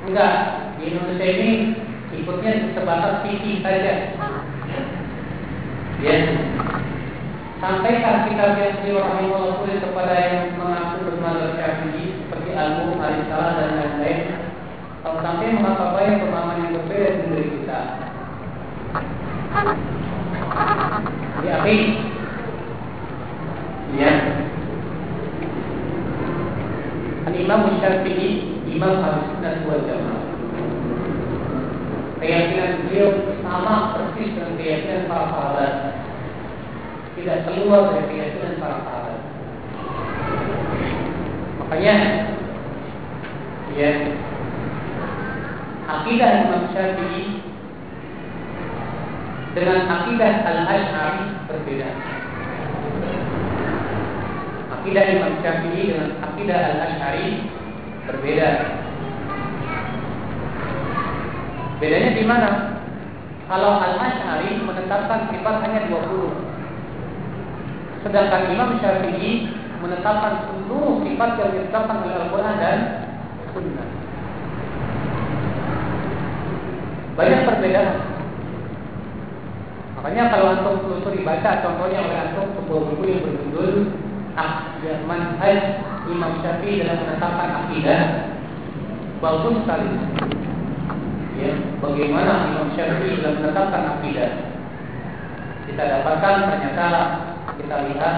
Enggak, 0.00 0.34
di 0.80 0.96
Indonesia 0.96 1.28
ini 1.28 1.50
ikutnya 2.16 2.72
sebatas 2.72 3.20
fikih 3.20 3.60
saja. 3.60 4.16
Ya. 6.00 6.16
Sampaikan 7.60 8.24
kitab 8.24 8.56
yang 8.56 8.80
beliau 8.80 9.04
rahimahullah 9.04 9.84
kepada 9.84 10.14
yang 10.16 10.56
mengaku 10.56 11.04
bermazhab 11.04 11.60
Syafi'i 11.60 12.24
seperti 12.24 12.50
Al-Mu, 12.56 12.96
Al-Salah 12.96 13.52
dan 13.60 13.70
lain-lain. 13.76 14.20
Kalau 15.04 15.20
sampai 15.20 15.52
mengapabai 15.52 16.24
pemahaman 16.24 16.60
yang 16.64 16.72
berbeda 16.80 17.08
dari 17.28 17.48
kita. 17.52 17.80
Di 21.40 21.48
akhir, 21.52 21.80
ya, 24.00 24.12
Al-Imam 27.28 27.76
Syafi'i 27.84 28.49
Imam 28.70 29.02
Al-Sunnah 29.02 29.66
wal 29.66 29.82
Jamaah. 29.82 30.22
Keyakinan 32.22 32.86
beliau 32.86 33.10
sama 33.42 33.98
persis 33.98 34.30
dengan 34.38 34.54
keyakinan 34.54 35.10
para 35.10 35.26
sahabat. 35.34 35.72
Tidak 37.18 37.38
keluar 37.50 37.90
dari 37.90 38.06
keyakinan 38.06 38.62
para 38.62 38.78
sahabat. 38.86 39.18
Makanya 41.58 41.96
Ya 43.70 43.90
Akidah 45.90 46.30
Imam 46.46 46.62
Syafi'i 46.74 47.42
Dengan 49.54 49.78
akidah 49.90 50.32
Al-Ash'ari 50.46 51.26
berbeda. 51.50 51.90
Akidah 54.78 55.04
Imam 55.10 55.32
Syafi'i 55.42 55.82
dengan 55.90 56.10
akidah 56.22 56.58
Al-Asy'ari 56.58 57.59
berbeda. 58.08 58.48
Bedanya 61.80 62.10
di 62.12 62.24
mana? 62.28 62.50
Kalau 63.50 63.82
Al-Asy'ari 63.82 64.62
menetapkan 64.62 65.26
sifat 65.32 65.56
hanya 65.64 65.90
20. 65.90 68.06
Sedangkan 68.06 68.52
Imam 68.52 68.78
Syafi'i 68.78 69.50
menetapkan 69.80 70.46
seluruh 70.46 71.02
sifat 71.02 71.30
yang 71.40 71.50
ditetapkan 71.56 72.04
oleh 72.04 72.16
Al-Quran 72.20 72.56
dan 72.60 72.78
Sunnah. 73.50 73.88
Banyak 77.18 77.40
perbedaan. 77.48 78.10
Makanya 80.00 80.32
kalau 80.32 80.56
antum 80.56 80.80
telusuri 80.80 81.20
baca 81.20 81.60
contohnya 81.60 82.00
oleh 82.00 82.16
antum 82.16 82.56
sebuah 82.56 82.80
buku 82.88 83.04
yang 83.04 83.20
berjudul 83.20 83.92
manhaj 85.06 85.58
Imam 86.08 86.40
Syafi'i 86.40 86.82
dalam 86.82 87.04
menetapkan 87.04 87.50
akidah 87.66 88.00
bagus 89.20 89.56
sekali. 89.62 89.90
Ya, 91.40 91.52
bagaimana 91.80 92.52
Imam 92.52 92.68
Syafi'i 92.74 93.20
dalam 93.20 93.44
menetapkan 93.44 93.84
akidah? 93.98 94.30
Kita 95.68 95.82
dapatkan 95.86 96.36
ternyata 96.50 96.86
kita 97.60 97.76
lihat 97.92 98.16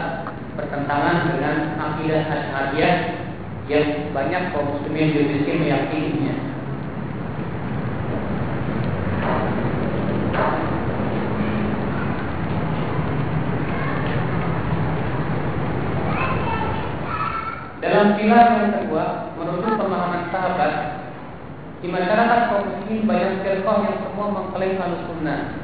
pertentangan 0.56 1.16
dengan 1.32 1.56
akidah 1.76 2.22
Asy'ariyah 2.28 2.94
yang 3.70 4.12
banyak 4.12 4.42
kaum 4.52 4.74
muslimin 4.74 5.14
di 5.14 5.52
meyakininya. 5.54 6.34
Dalam 17.82 18.14
pilar 18.14 18.62
yang 18.62 18.70
kedua, 18.78 19.34
menurut 19.34 19.74
pemahaman 19.74 20.30
sahabat, 20.30 20.72
di 21.82 21.90
masyarakat 21.90 22.38
kaum 22.46 22.70
muslimin 22.70 23.10
banyak 23.10 23.42
firqah 23.42 23.76
yang 23.82 23.98
semua 24.06 24.26
mengklaim 24.30 24.78
al 24.78 25.02
sunnah. 25.02 25.58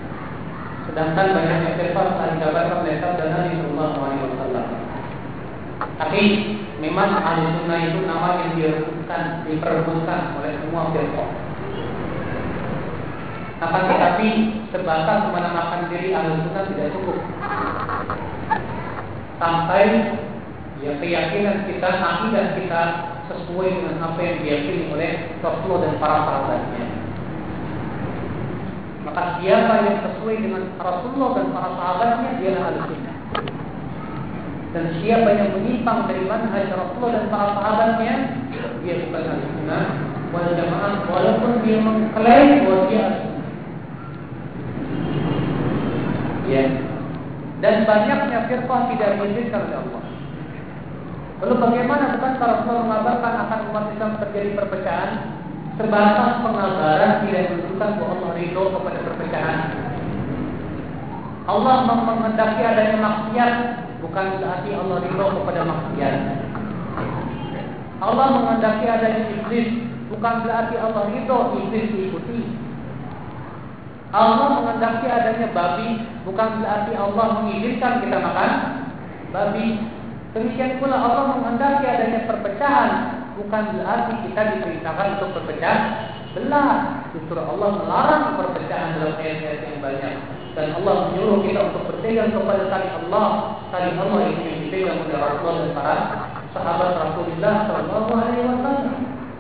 Sedangkan 0.90 1.31
banyak 1.31 1.78
firqah 1.78 2.05
telah 2.11 2.28
dikabarkan 2.35 2.82
oleh 2.82 2.99
sabda 2.99 3.24
Nabi 3.31 3.53
Sallallahu 3.62 3.99
Alaihi. 4.03 4.27
Tapi 5.78 6.23
memang 6.82 7.23
ahli 7.23 7.55
sunnah 7.55 7.78
itu 7.86 8.03
nama 8.03 8.28
yang 8.43 8.51
direbutkan, 8.59 9.47
diperebutkan 9.47 10.20
oleh 10.43 10.59
semua 10.59 10.90
firqah. 10.90 11.31
Akan 13.62 13.82
tetapi 13.95 14.28
sebatas 14.74 15.20
menamakan 15.31 15.86
diri 15.86 16.11
ahli 16.11 16.35
sunnah 16.43 16.66
tidak 16.66 16.90
cukup. 16.99 17.19
sampai 19.39 20.19
ya 20.78 20.92
keyakinan 21.02 21.66
kita, 21.66 21.88
akidah 21.90 22.46
kita 22.55 22.82
sesuai 23.28 23.68
dengan 23.68 23.96
apa 24.02 24.20
yang 24.22 24.36
diyakini 24.40 24.82
oleh 24.94 25.10
Rasulullah 25.42 25.80
dan 25.84 25.94
para 26.00 26.18
sahabatnya. 26.24 26.84
Maka 29.09 29.22
siapa 29.40 29.74
yang 29.88 29.98
sesuai 30.05 30.36
dengan 30.36 30.62
Rasulullah 30.76 31.30
dan 31.36 31.46
para 31.52 31.70
sahabatnya 31.74 32.30
dia 32.40 32.50
ahli 32.56 32.78
sunnah. 32.86 33.16
Dan 34.68 34.84
siapa 35.00 35.28
yang 35.32 35.48
menyimpang 35.56 36.00
dari 36.12 36.22
manhaj 36.28 36.68
Rasulullah 36.72 37.12
dan 37.16 37.26
para 37.32 37.46
sahabatnya 37.56 38.14
dia 38.84 38.94
bukan 39.06 39.22
ahli 39.24 39.46
sunnah 39.48 39.84
wal 40.28 40.48
jamaah 40.52 40.94
walaupun 41.09 41.52
dia 41.64 41.78
mengklaim 41.80 42.48
bahwa 42.68 42.82
dia. 42.92 43.06
Ya. 46.48 46.64
Dan 47.59 47.84
banyaknya 47.84 48.38
firqah 48.48 48.80
tidak 48.92 49.20
diizinkan 49.20 49.68
oleh 49.68 49.78
Allah. 49.84 50.07
Lalu 51.39 51.55
bagaimana 51.55 52.19
bukan 52.19 52.32
para 52.43 52.66
mengabarkan 52.66 53.35
akan 53.47 53.60
umat 53.70 53.85
Islam 53.94 54.19
terjadi 54.19 54.59
perpecahan? 54.59 55.10
Terbatas 55.78 56.43
pengabaran 56.43 57.23
tidak 57.23 57.55
menunjukkan 57.55 57.90
bahwa 58.02 58.15
Allah 58.19 58.31
ridho 58.35 58.62
kepada 58.74 58.98
perpecahan. 59.06 59.59
Allah 61.47 61.77
menghendaki 61.86 62.60
adanya 62.66 62.98
maksiat 62.98 63.52
bukan 64.02 64.27
berarti 64.43 64.70
Allah 64.74 64.97
ridho 64.98 65.27
kepada 65.39 65.60
maksiat. 65.62 66.15
Allah 68.02 68.27
menghendaki 68.35 68.86
adanya 68.90 69.23
iblis 69.31 69.69
bukan 70.10 70.35
berarti 70.43 70.74
Allah 70.82 71.02
ridho 71.15 71.39
iblis 71.62 71.86
diikuti. 71.94 72.40
Allah 74.10 74.47
menghendaki 74.59 75.06
adanya 75.06 75.48
babi 75.55 75.89
bukan 76.27 76.48
berarti 76.59 76.93
Allah 76.98 77.27
mengizinkan 77.39 78.02
kita 78.02 78.19
makan 78.19 78.51
babi. 79.31 79.97
Demikian 80.36 80.76
pula 80.76 80.96
Allah 81.00 81.24
menghendaki 81.32 81.88
adanya 81.88 82.28
perpecahan 82.28 82.90
bukan 83.40 83.64
berarti 83.80 84.12
kita 84.28 84.40
diperintahkan 84.56 85.06
untuk 85.16 85.30
berpecah 85.40 85.76
belah. 86.36 86.72
Justru 87.16 87.40
Allah 87.40 87.68
melarang 87.80 88.24
perpecahan 88.36 89.00
dalam 89.00 89.16
ayat-ayat 89.16 89.60
yang 89.64 89.80
banyak. 89.80 90.14
Dan 90.52 90.74
Allah 90.82 90.94
menyuruh 91.09 91.40
kita 91.46 91.60
untuk 91.72 91.82
berpegang 91.88 92.34
kepada 92.34 92.68
tali 92.68 92.88
Allah. 92.92 93.26
Tali 93.72 93.88
Allah 93.96 94.20
ini 94.28 94.42
yang 94.44 94.59
dipegang 94.68 94.98
oleh 95.00 95.16
dan 95.16 95.70
para 95.72 95.96
sahabat 96.52 96.90
Rasulullah 96.98 97.55
Shallallahu 97.64 98.10
Alaihi 98.12 98.42
Wasallam. 98.44 98.96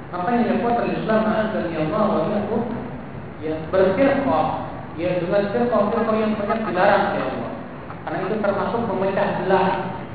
Makanya 0.08 0.42
yang 0.48 0.58
kuat 0.64 0.80
Islam 0.88 1.20
dan 1.52 1.64
ya 1.68 1.80
Allah 1.84 2.04
wa 2.08 2.60
ya 3.44 3.54
berfirqah 3.68 4.46
ya 4.96 5.20
dengan 5.20 5.42
firqah-firqah 5.52 6.16
yang 6.16 6.32
banyak 6.40 6.60
dilarang 6.64 7.04
ya 7.12 7.22
Allah. 7.28 7.50
Karena 8.08 8.18
itu 8.24 8.36
termasuk 8.40 8.82
memecah 8.88 9.28
belah 9.44 9.68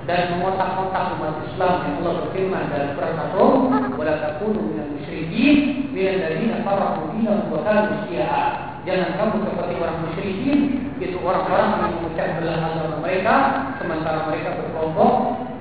dan 0.03 0.35
mengotak-otak 0.35 1.15
umat 1.15 1.47
Islam 1.47 1.73
yang 1.87 1.95
Allah 2.03 2.13
berfirman 2.27 2.63
dalam 2.67 2.89
surat 2.95 3.15
Ar-Rum 3.15 3.71
wala 3.95 4.13
takunu 4.19 4.59
minal 4.59 4.91
musyrikin 4.99 5.55
minal 5.95 6.17
ladzina 6.19 6.57
farraqu 6.67 7.01
dinahum 7.15 7.47
wa 7.47 7.59
kanu 7.63 8.03
syi'a. 8.07 8.43
Jangan 8.83 9.15
kamu 9.15 9.35
seperti 9.47 9.73
orang 9.79 9.97
musyrikin 10.03 10.59
itu 10.99 11.17
orang-orang 11.23 11.67
yang 11.71 11.91
memecah 12.03 12.27
belah 12.39 12.59
agama 12.59 12.95
mereka 12.99 13.35
sementara 13.79 14.19
mereka 14.27 14.49
berkelompok 14.59 15.13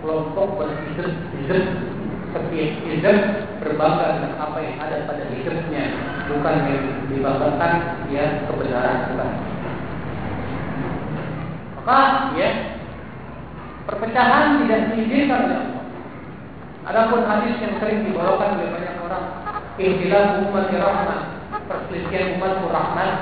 kelompok 0.02 0.48
berhizb 0.58 1.08
setiap 2.34 2.70
hizb 2.82 3.18
berbangga 3.62 4.06
dengan 4.18 4.32
apa 4.42 4.58
yang 4.58 4.76
ada 4.82 5.06
pada 5.06 5.22
hizbnya 5.30 5.84
bukan 6.26 6.56
yang 6.66 6.84
dibanggakan 7.14 7.72
ya 8.10 8.24
kebenaran 8.50 8.96
bukan. 9.14 9.30
Maka 11.78 11.98
ya 12.38 12.48
Perpecahan 13.82 14.62
tidak 14.62 14.94
diizinkan 14.94 15.40
oleh 15.42 15.58
Allah. 15.58 15.82
Adapun 16.82 17.22
hadis 17.26 17.58
yang 17.62 17.78
sering 17.78 18.06
dibawakan 18.06 18.58
oleh 18.58 18.70
banyak 18.74 18.96
orang, 19.06 19.26
ihtilaf 19.78 20.42
umat 20.50 20.70
rahmat, 20.70 21.20
perselisihan 21.66 22.38
umat 22.38 22.62
rahmat, 22.66 23.14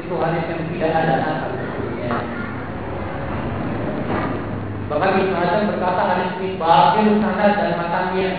itu 0.00 0.14
hadis 0.16 0.44
yang 0.48 0.60
tidak 0.72 0.92
ada 0.96 1.14
asal. 1.20 1.52
Ya. 2.00 2.12
Bahkan 4.92 5.12
Ibnu 5.24 5.36
Hazm 5.36 5.68
berkata 5.72 6.02
hadis 6.04 6.30
ini 6.40 6.60
batil 6.60 7.08
sanad 7.20 7.52
dan 7.56 7.72
matanya. 7.80 8.30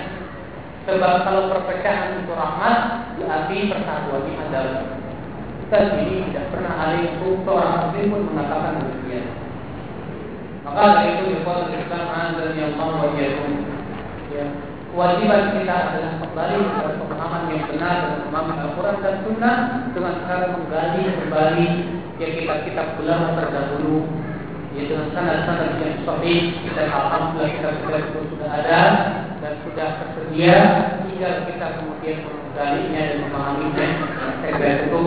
Sebab 0.84 1.14
kalau 1.24 1.48
perpecahan 1.48 2.22
itu 2.22 2.34
rahmat, 2.36 2.78
berarti 3.18 3.58
persatuan 3.72 4.28
ini 4.28 4.36
adalah 4.36 4.84
kita 5.64 5.78
ini 5.96 6.28
tidak 6.30 6.52
pernah 6.52 6.74
ada 6.76 6.96
yang 7.02 7.18
seorang 7.24 7.74
muslim 7.88 8.06
pun 8.12 8.22
mengatakan 8.30 8.84
demikian. 8.84 9.43
Maka 10.64 10.96
dari 10.96 11.20
itu 11.20 11.24
ikhwan 11.44 11.76
Islam 11.76 12.40
dan 12.40 12.56
yang 12.56 12.80
mau 12.80 12.96
wajikum. 12.96 13.68
Ya, 14.32 14.48
kewajiban 14.96 15.60
kita 15.60 15.76
adalah 15.76 16.14
kembali 16.24 16.56
kepada 16.64 16.92
pemahaman 17.04 17.52
yang 17.52 17.64
benar 17.68 17.96
dan 18.00 18.16
pemahaman 18.24 18.58
Al-Quran 18.64 18.98
dan 19.04 19.16
Sunnah 19.28 19.58
dengan 19.92 20.16
cara 20.24 20.46
menggali 20.56 21.04
kembali 21.20 21.68
ya 22.16 22.28
kita 22.32 22.54
kitab 22.64 22.96
ulama 23.04 23.36
terdahulu 23.36 24.08
ya 24.72 24.82
dengan 24.88 25.08
sanad-sanad 25.12 25.84
yang 25.84 26.00
sahih. 26.08 26.42
Dan 26.72 26.88
alhamdulillah 26.88 27.52
kita 27.60 27.70
itu 28.00 28.20
sudah 28.32 28.50
ada 28.50 28.82
dan 29.44 29.54
sudah 29.68 29.88
tersedia 30.00 30.58
tinggal 31.04 31.44
kita 31.44 31.68
kemudian 31.76 32.18
menggalinya 32.24 33.02
dan 33.04 33.18
memahaminya. 33.28 33.88
Saya 34.40 34.88
itu 34.88 35.02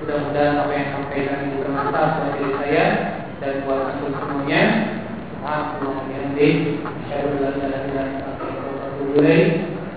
mudah-mudahan 0.00 0.64
apa 0.64 0.72
yang 0.72 0.88
sampaikan 0.96 1.38
ini 1.44 1.54
bermanfaat 1.60 2.10
bagi 2.24 2.48
saya 2.56 2.84
dan 3.44 3.60
buat 3.68 3.92
aku 3.92 4.08
semuanya. 4.08 4.62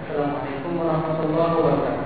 Assalamualaikum 0.03 0.71
warahmatullahi 0.75 1.55
wabarakatuh. 1.55 1.96